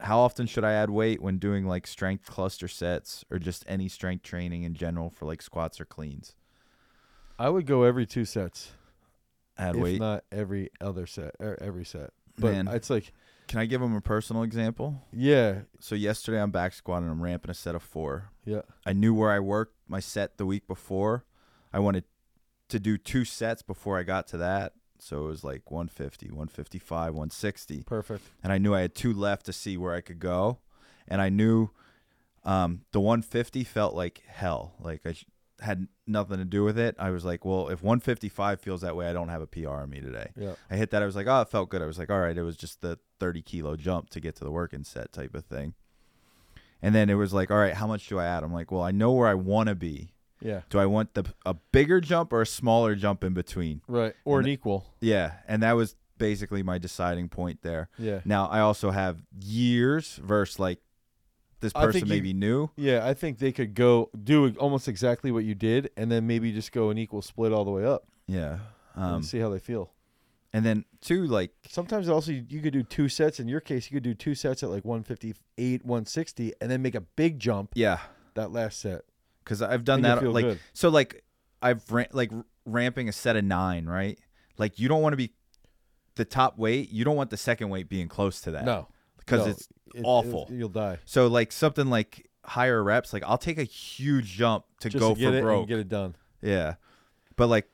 How 0.00 0.18
often 0.18 0.46
should 0.46 0.64
I 0.64 0.72
add 0.72 0.90
weight 0.90 1.22
when 1.22 1.38
doing 1.38 1.66
like 1.66 1.86
strength 1.86 2.26
cluster 2.26 2.68
sets 2.68 3.24
or 3.30 3.38
just 3.38 3.64
any 3.66 3.88
strength 3.88 4.22
training 4.22 4.64
in 4.64 4.74
general 4.74 5.08
for 5.08 5.24
like 5.24 5.40
squats 5.40 5.80
or 5.80 5.86
cleans? 5.86 6.34
I 7.38 7.48
would 7.48 7.66
go 7.66 7.84
every 7.84 8.06
two 8.06 8.24
sets. 8.24 8.72
Add 9.56 9.76
if 9.76 9.82
weight. 9.82 10.00
not 10.00 10.24
every 10.30 10.70
other 10.80 11.06
set 11.06 11.36
or 11.40 11.56
every 11.60 11.84
set. 11.84 12.10
But 12.38 12.52
Man. 12.52 12.68
it's 12.68 12.90
like 12.90 13.12
Can 13.48 13.58
I 13.60 13.66
give 13.66 13.80
them 13.80 13.94
a 13.94 14.00
personal 14.00 14.42
example? 14.42 15.02
yeah, 15.12 15.60
So 15.80 15.94
yesterday 15.94 16.40
I'm 16.40 16.50
back 16.50 16.72
squatting. 16.72 17.08
I'm 17.08 17.22
ramping 17.22 17.50
a 17.50 17.54
set 17.54 17.74
of 17.74 17.82
four. 17.82 18.30
yeah. 18.44 18.62
I 18.86 18.92
knew 18.92 19.14
where 19.14 19.30
I 19.30 19.38
worked 19.40 19.74
my 19.88 20.00
set 20.00 20.38
the 20.38 20.46
week 20.46 20.66
before. 20.66 21.24
I 21.72 21.78
wanted 21.78 22.04
to 22.70 22.78
do 22.80 22.96
two 22.96 23.24
sets 23.24 23.62
before 23.62 23.98
I 23.98 24.02
got 24.02 24.26
to 24.28 24.38
that. 24.38 24.72
So 24.98 25.24
it 25.24 25.28
was 25.28 25.44
like 25.44 25.70
150, 25.70 26.26
155, 26.28 27.12
160. 27.12 27.82
Perfect. 27.82 28.24
And 28.42 28.52
I 28.52 28.58
knew 28.58 28.74
I 28.74 28.80
had 28.80 28.94
two 28.94 29.12
left 29.12 29.44
to 29.46 29.52
see 29.52 29.76
where 29.76 29.94
I 29.94 30.00
could 30.00 30.18
go. 30.18 30.60
And 31.06 31.20
I 31.20 31.28
knew 31.28 31.68
um, 32.44 32.82
the 32.92 33.00
150 33.00 33.64
felt 33.64 33.94
like 33.94 34.22
hell. 34.26 34.74
Like 34.80 35.02
I 35.04 35.14
had 35.64 35.88
nothing 36.06 36.38
to 36.38 36.44
do 36.44 36.62
with 36.62 36.78
it. 36.78 36.94
I 36.98 37.10
was 37.10 37.24
like, 37.24 37.44
well, 37.44 37.68
if 37.68 37.82
155 37.82 38.60
feels 38.60 38.82
that 38.82 38.94
way, 38.94 39.08
I 39.08 39.12
don't 39.12 39.28
have 39.28 39.42
a 39.42 39.46
PR 39.46 39.70
on 39.70 39.90
me 39.90 40.00
today. 40.00 40.30
Yeah. 40.36 40.54
I 40.70 40.76
hit 40.76 40.90
that. 40.90 41.02
I 41.02 41.06
was 41.06 41.16
like, 41.16 41.26
oh, 41.26 41.40
it 41.40 41.48
felt 41.48 41.70
good. 41.70 41.82
I 41.82 41.86
was 41.86 41.98
like, 41.98 42.10
all 42.10 42.20
right, 42.20 42.36
it 42.36 42.42
was 42.42 42.56
just 42.56 42.80
the 42.80 42.98
30 43.20 43.42
kilo 43.42 43.76
jump 43.76 44.10
to 44.10 44.20
get 44.20 44.36
to 44.36 44.44
the 44.44 44.50
working 44.50 44.84
set 44.84 45.12
type 45.12 45.34
of 45.34 45.44
thing. 45.44 45.74
And 46.82 46.94
then 46.94 47.08
it 47.08 47.14
was 47.14 47.32
like, 47.32 47.50
all 47.50 47.56
right, 47.56 47.74
how 47.74 47.86
much 47.86 48.08
do 48.08 48.18
I 48.18 48.26
add? 48.26 48.44
I'm 48.44 48.52
like, 48.52 48.70
well, 48.70 48.82
I 48.82 48.90
know 48.90 49.12
where 49.12 49.26
I 49.28 49.34
want 49.34 49.68
to 49.70 49.74
be. 49.74 50.10
Yeah. 50.40 50.60
Do 50.68 50.78
I 50.78 50.86
want 50.86 51.14
the 51.14 51.24
a 51.46 51.54
bigger 51.54 52.00
jump 52.00 52.32
or 52.32 52.42
a 52.42 52.46
smaller 52.46 52.94
jump 52.94 53.24
in 53.24 53.32
between? 53.32 53.80
Right. 53.88 54.14
Or 54.26 54.38
And 54.38 54.46
an 54.46 54.52
equal. 54.52 54.86
Yeah, 55.00 55.32
and 55.48 55.62
that 55.62 55.72
was 55.72 55.96
basically 56.18 56.62
my 56.62 56.76
deciding 56.78 57.30
point 57.30 57.60
there. 57.62 57.88
Yeah. 57.98 58.20
Now 58.24 58.46
I 58.48 58.60
also 58.60 58.90
have 58.90 59.18
years 59.40 60.16
versus 60.16 60.58
like 60.58 60.80
this 61.64 61.72
person 61.72 62.06
you- 62.06 62.14
maybe 62.14 62.32
new. 62.32 62.70
Yeah, 62.76 63.06
I 63.06 63.14
think 63.14 63.38
they 63.38 63.52
could 63.52 63.74
go 63.74 64.10
do 64.22 64.54
almost 64.58 64.86
exactly 64.88 65.30
what 65.32 65.44
you 65.44 65.54
did, 65.54 65.90
and 65.96 66.10
then 66.10 66.26
maybe 66.26 66.52
just 66.52 66.70
go 66.72 66.90
an 66.90 66.98
equal 66.98 67.22
split 67.22 67.52
all 67.52 67.64
the 67.64 67.70
way 67.70 67.84
up 67.84 68.06
Yeah. 68.26 68.58
Um, 68.96 69.22
see 69.22 69.38
how 69.40 69.48
they 69.50 69.58
feel. 69.58 69.90
and 70.52 70.64
then 70.64 70.84
two 71.00 71.26
like 71.26 71.50
Sometimes 71.68 72.08
also 72.08 72.30
you 72.30 72.44
you 72.48 72.60
could 72.60 72.72
do 72.72 72.82
two 72.84 73.08
sets. 73.08 73.40
In 73.40 73.48
your 73.48 73.60
case, 73.60 73.90
you 73.90 73.96
could 73.96 74.04
do 74.04 74.14
two 74.14 74.34
sets 74.36 74.62
at 74.62 74.70
like 74.70 74.84
158, 74.84 75.84
160, 75.84 76.52
and 76.60 76.70
then 76.70 76.80
make 76.82 76.94
a 76.94 77.00
big 77.00 77.40
jump 77.40 77.72
yeah, 77.74 77.98
that 78.34 78.52
last 78.52 78.78
set. 78.80 79.02
because 79.42 79.60
I've 79.62 79.84
done 79.84 80.02
that 80.02 80.20
feel 80.20 80.30
like 80.32 80.44
good. 80.44 80.60
so 80.72 80.88
like 80.90 81.24
I've 81.60 81.90
ran, 81.90 82.06
like 82.12 82.30
ramping 82.66 83.08
a 83.08 83.12
set 83.12 83.34
of 83.36 83.44
nine 83.44 83.86
right. 83.86 84.18
Like 84.56 84.78
you 84.78 84.86
don't 84.88 85.02
want 85.02 85.12
to 85.14 85.16
be 85.16 85.32
the 86.14 86.24
top 86.24 86.56
weight. 86.56 86.90
You 86.92 87.04
don't 87.04 87.16
want 87.16 87.30
the 87.30 87.36
second 87.36 87.70
weight 87.70 87.88
being 87.88 88.06
close 88.06 88.40
to 88.42 88.52
that. 88.52 88.64
No, 88.64 88.86
because 89.24 89.44
no, 89.46 89.50
it's 89.52 89.68
it- 89.94 90.02
awful. 90.04 90.46
it- 90.50 90.54
you'll 90.54 90.68
die. 90.68 90.98
so 91.04 91.26
like 91.26 91.52
something 91.52 91.88
like 91.90 92.28
higher 92.44 92.82
reps. 92.82 93.12
Like 93.12 93.22
I'll 93.24 93.38
take 93.38 93.58
a 93.58 93.64
huge 93.64 94.26
jump 94.32 94.64
to 94.80 94.88
Just 94.90 95.00
go 95.00 95.14
to 95.14 95.20
for 95.20 95.36
it 95.36 95.42
broke. 95.42 95.58
and 95.60 95.68
get 95.68 95.78
it 95.78 95.88
done. 95.88 96.14
Yeah, 96.42 96.74
but 97.36 97.46
like 97.48 97.68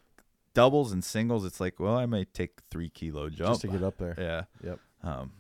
doubles 0.55 0.92
and 0.92 1.03
singles, 1.05 1.44
it's 1.44 1.61
like, 1.61 1.78
well, 1.80 1.96
I 1.96 2.07
might 2.07 2.32
take 2.34 2.61
three 2.70 2.88
kilo 2.88 3.28
jump 3.30 3.51
Just 3.51 3.61
to 3.62 3.68
get 3.68 3.82
up 3.82 3.98
there. 3.98 4.14
Yeah. 4.18 4.42
Yep. 4.64 4.78
Um, 5.03 5.32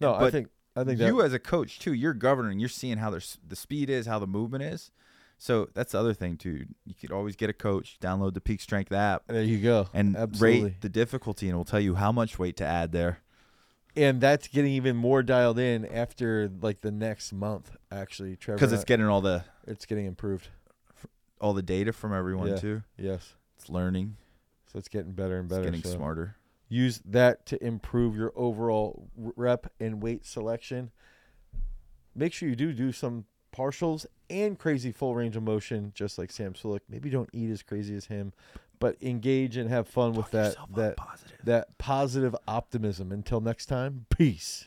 No, 0.00 0.14
I 0.14 0.30
think 0.30 0.48
I 0.76 0.84
think 0.84 0.98
that 0.98 1.06
you 1.06 1.22
as 1.22 1.32
a 1.32 1.38
coach 1.38 1.78
too, 1.78 1.92
you're 1.92 2.14
governing. 2.14 2.58
You're 2.58 2.68
seeing 2.68 2.98
how 2.98 3.10
there's 3.10 3.38
the 3.46 3.56
speed 3.56 3.88
is, 3.90 4.06
how 4.06 4.18
the 4.18 4.26
movement 4.26 4.64
is. 4.64 4.90
So 5.38 5.68
that's 5.74 5.92
the 5.92 5.98
other 5.98 6.14
thing 6.14 6.36
too. 6.36 6.64
You 6.86 6.94
could 6.94 7.10
always 7.10 7.36
get 7.36 7.50
a 7.50 7.52
coach, 7.52 7.98
download 8.00 8.34
the 8.34 8.40
Peak 8.40 8.60
Strength 8.60 8.92
app, 8.92 9.24
there 9.26 9.42
you 9.42 9.58
go. 9.58 9.88
and 9.92 10.16
Absolutely. 10.16 10.62
rate 10.64 10.80
the 10.80 10.88
difficulty, 10.88 11.48
and 11.48 11.54
it 11.54 11.56
will 11.56 11.64
tell 11.64 11.80
you 11.80 11.96
how 11.96 12.12
much 12.12 12.38
weight 12.38 12.56
to 12.58 12.64
add 12.64 12.92
there. 12.92 13.18
And 13.96 14.20
that's 14.20 14.48
getting 14.48 14.72
even 14.72 14.96
more 14.96 15.22
dialed 15.22 15.58
in 15.58 15.84
after 15.86 16.50
like 16.60 16.80
the 16.80 16.90
next 16.90 17.32
month. 17.32 17.76
Actually, 17.92 18.36
Trevor, 18.36 18.56
Because 18.58 18.72
it's 18.72 18.82
I- 18.82 18.86
getting 18.86 19.06
all 19.06 19.20
the 19.20 19.44
it's 19.66 19.86
getting 19.86 20.06
improved. 20.06 20.48
all 21.40 21.52
the 21.54 21.62
data 21.62 21.92
from 21.92 22.12
everyone 22.12 22.48
Yeah. 22.48 22.56
too. 22.56 22.82
Yes, 22.96 23.34
It's 23.56 23.68
learning. 23.68 24.16
so 24.66 24.78
it's 24.78 24.88
getting 24.88 25.12
better 25.12 25.36
and 25.38 25.44
It's 25.46 25.52
better. 25.54 25.64
getting 25.70 25.82
so 25.82 25.96
smarter. 25.96 26.36
Use 26.68 27.00
that 27.04 27.44
to 27.46 27.62
improve 27.64 28.16
your 28.16 28.32
overall 28.34 29.08
rep 29.16 29.72
and 29.78 30.02
weight 30.02 30.24
selection. 30.24 30.90
Make 32.14 32.32
sure 32.32 32.48
you 32.48 32.56
do 32.56 32.72
do 32.72 32.90
some 32.92 33.26
partials 33.52 34.06
and 34.30 34.58
crazy 34.58 34.90
full 34.90 35.14
range 35.14 35.36
of 35.36 35.42
motion, 35.42 35.92
just 35.94 36.18
like 36.18 36.32
Sam 36.32 36.54
Sulek. 36.54 36.80
Maybe 36.88 37.10
don't 37.10 37.30
eat 37.32 37.50
as 37.50 37.62
crazy 37.62 37.94
as 37.94 38.06
him, 38.06 38.32
but 38.84 38.98
engage 39.00 39.56
and 39.56 39.70
have 39.70 39.88
fun 39.88 40.12
with 40.12 40.30
that 40.30 40.56
that 40.74 40.94
positive. 40.98 41.38
that 41.42 41.78
positive 41.78 42.36
optimism. 42.46 43.12
Until 43.12 43.40
next 43.40 43.64
time, 43.64 44.04
peace. 44.10 44.66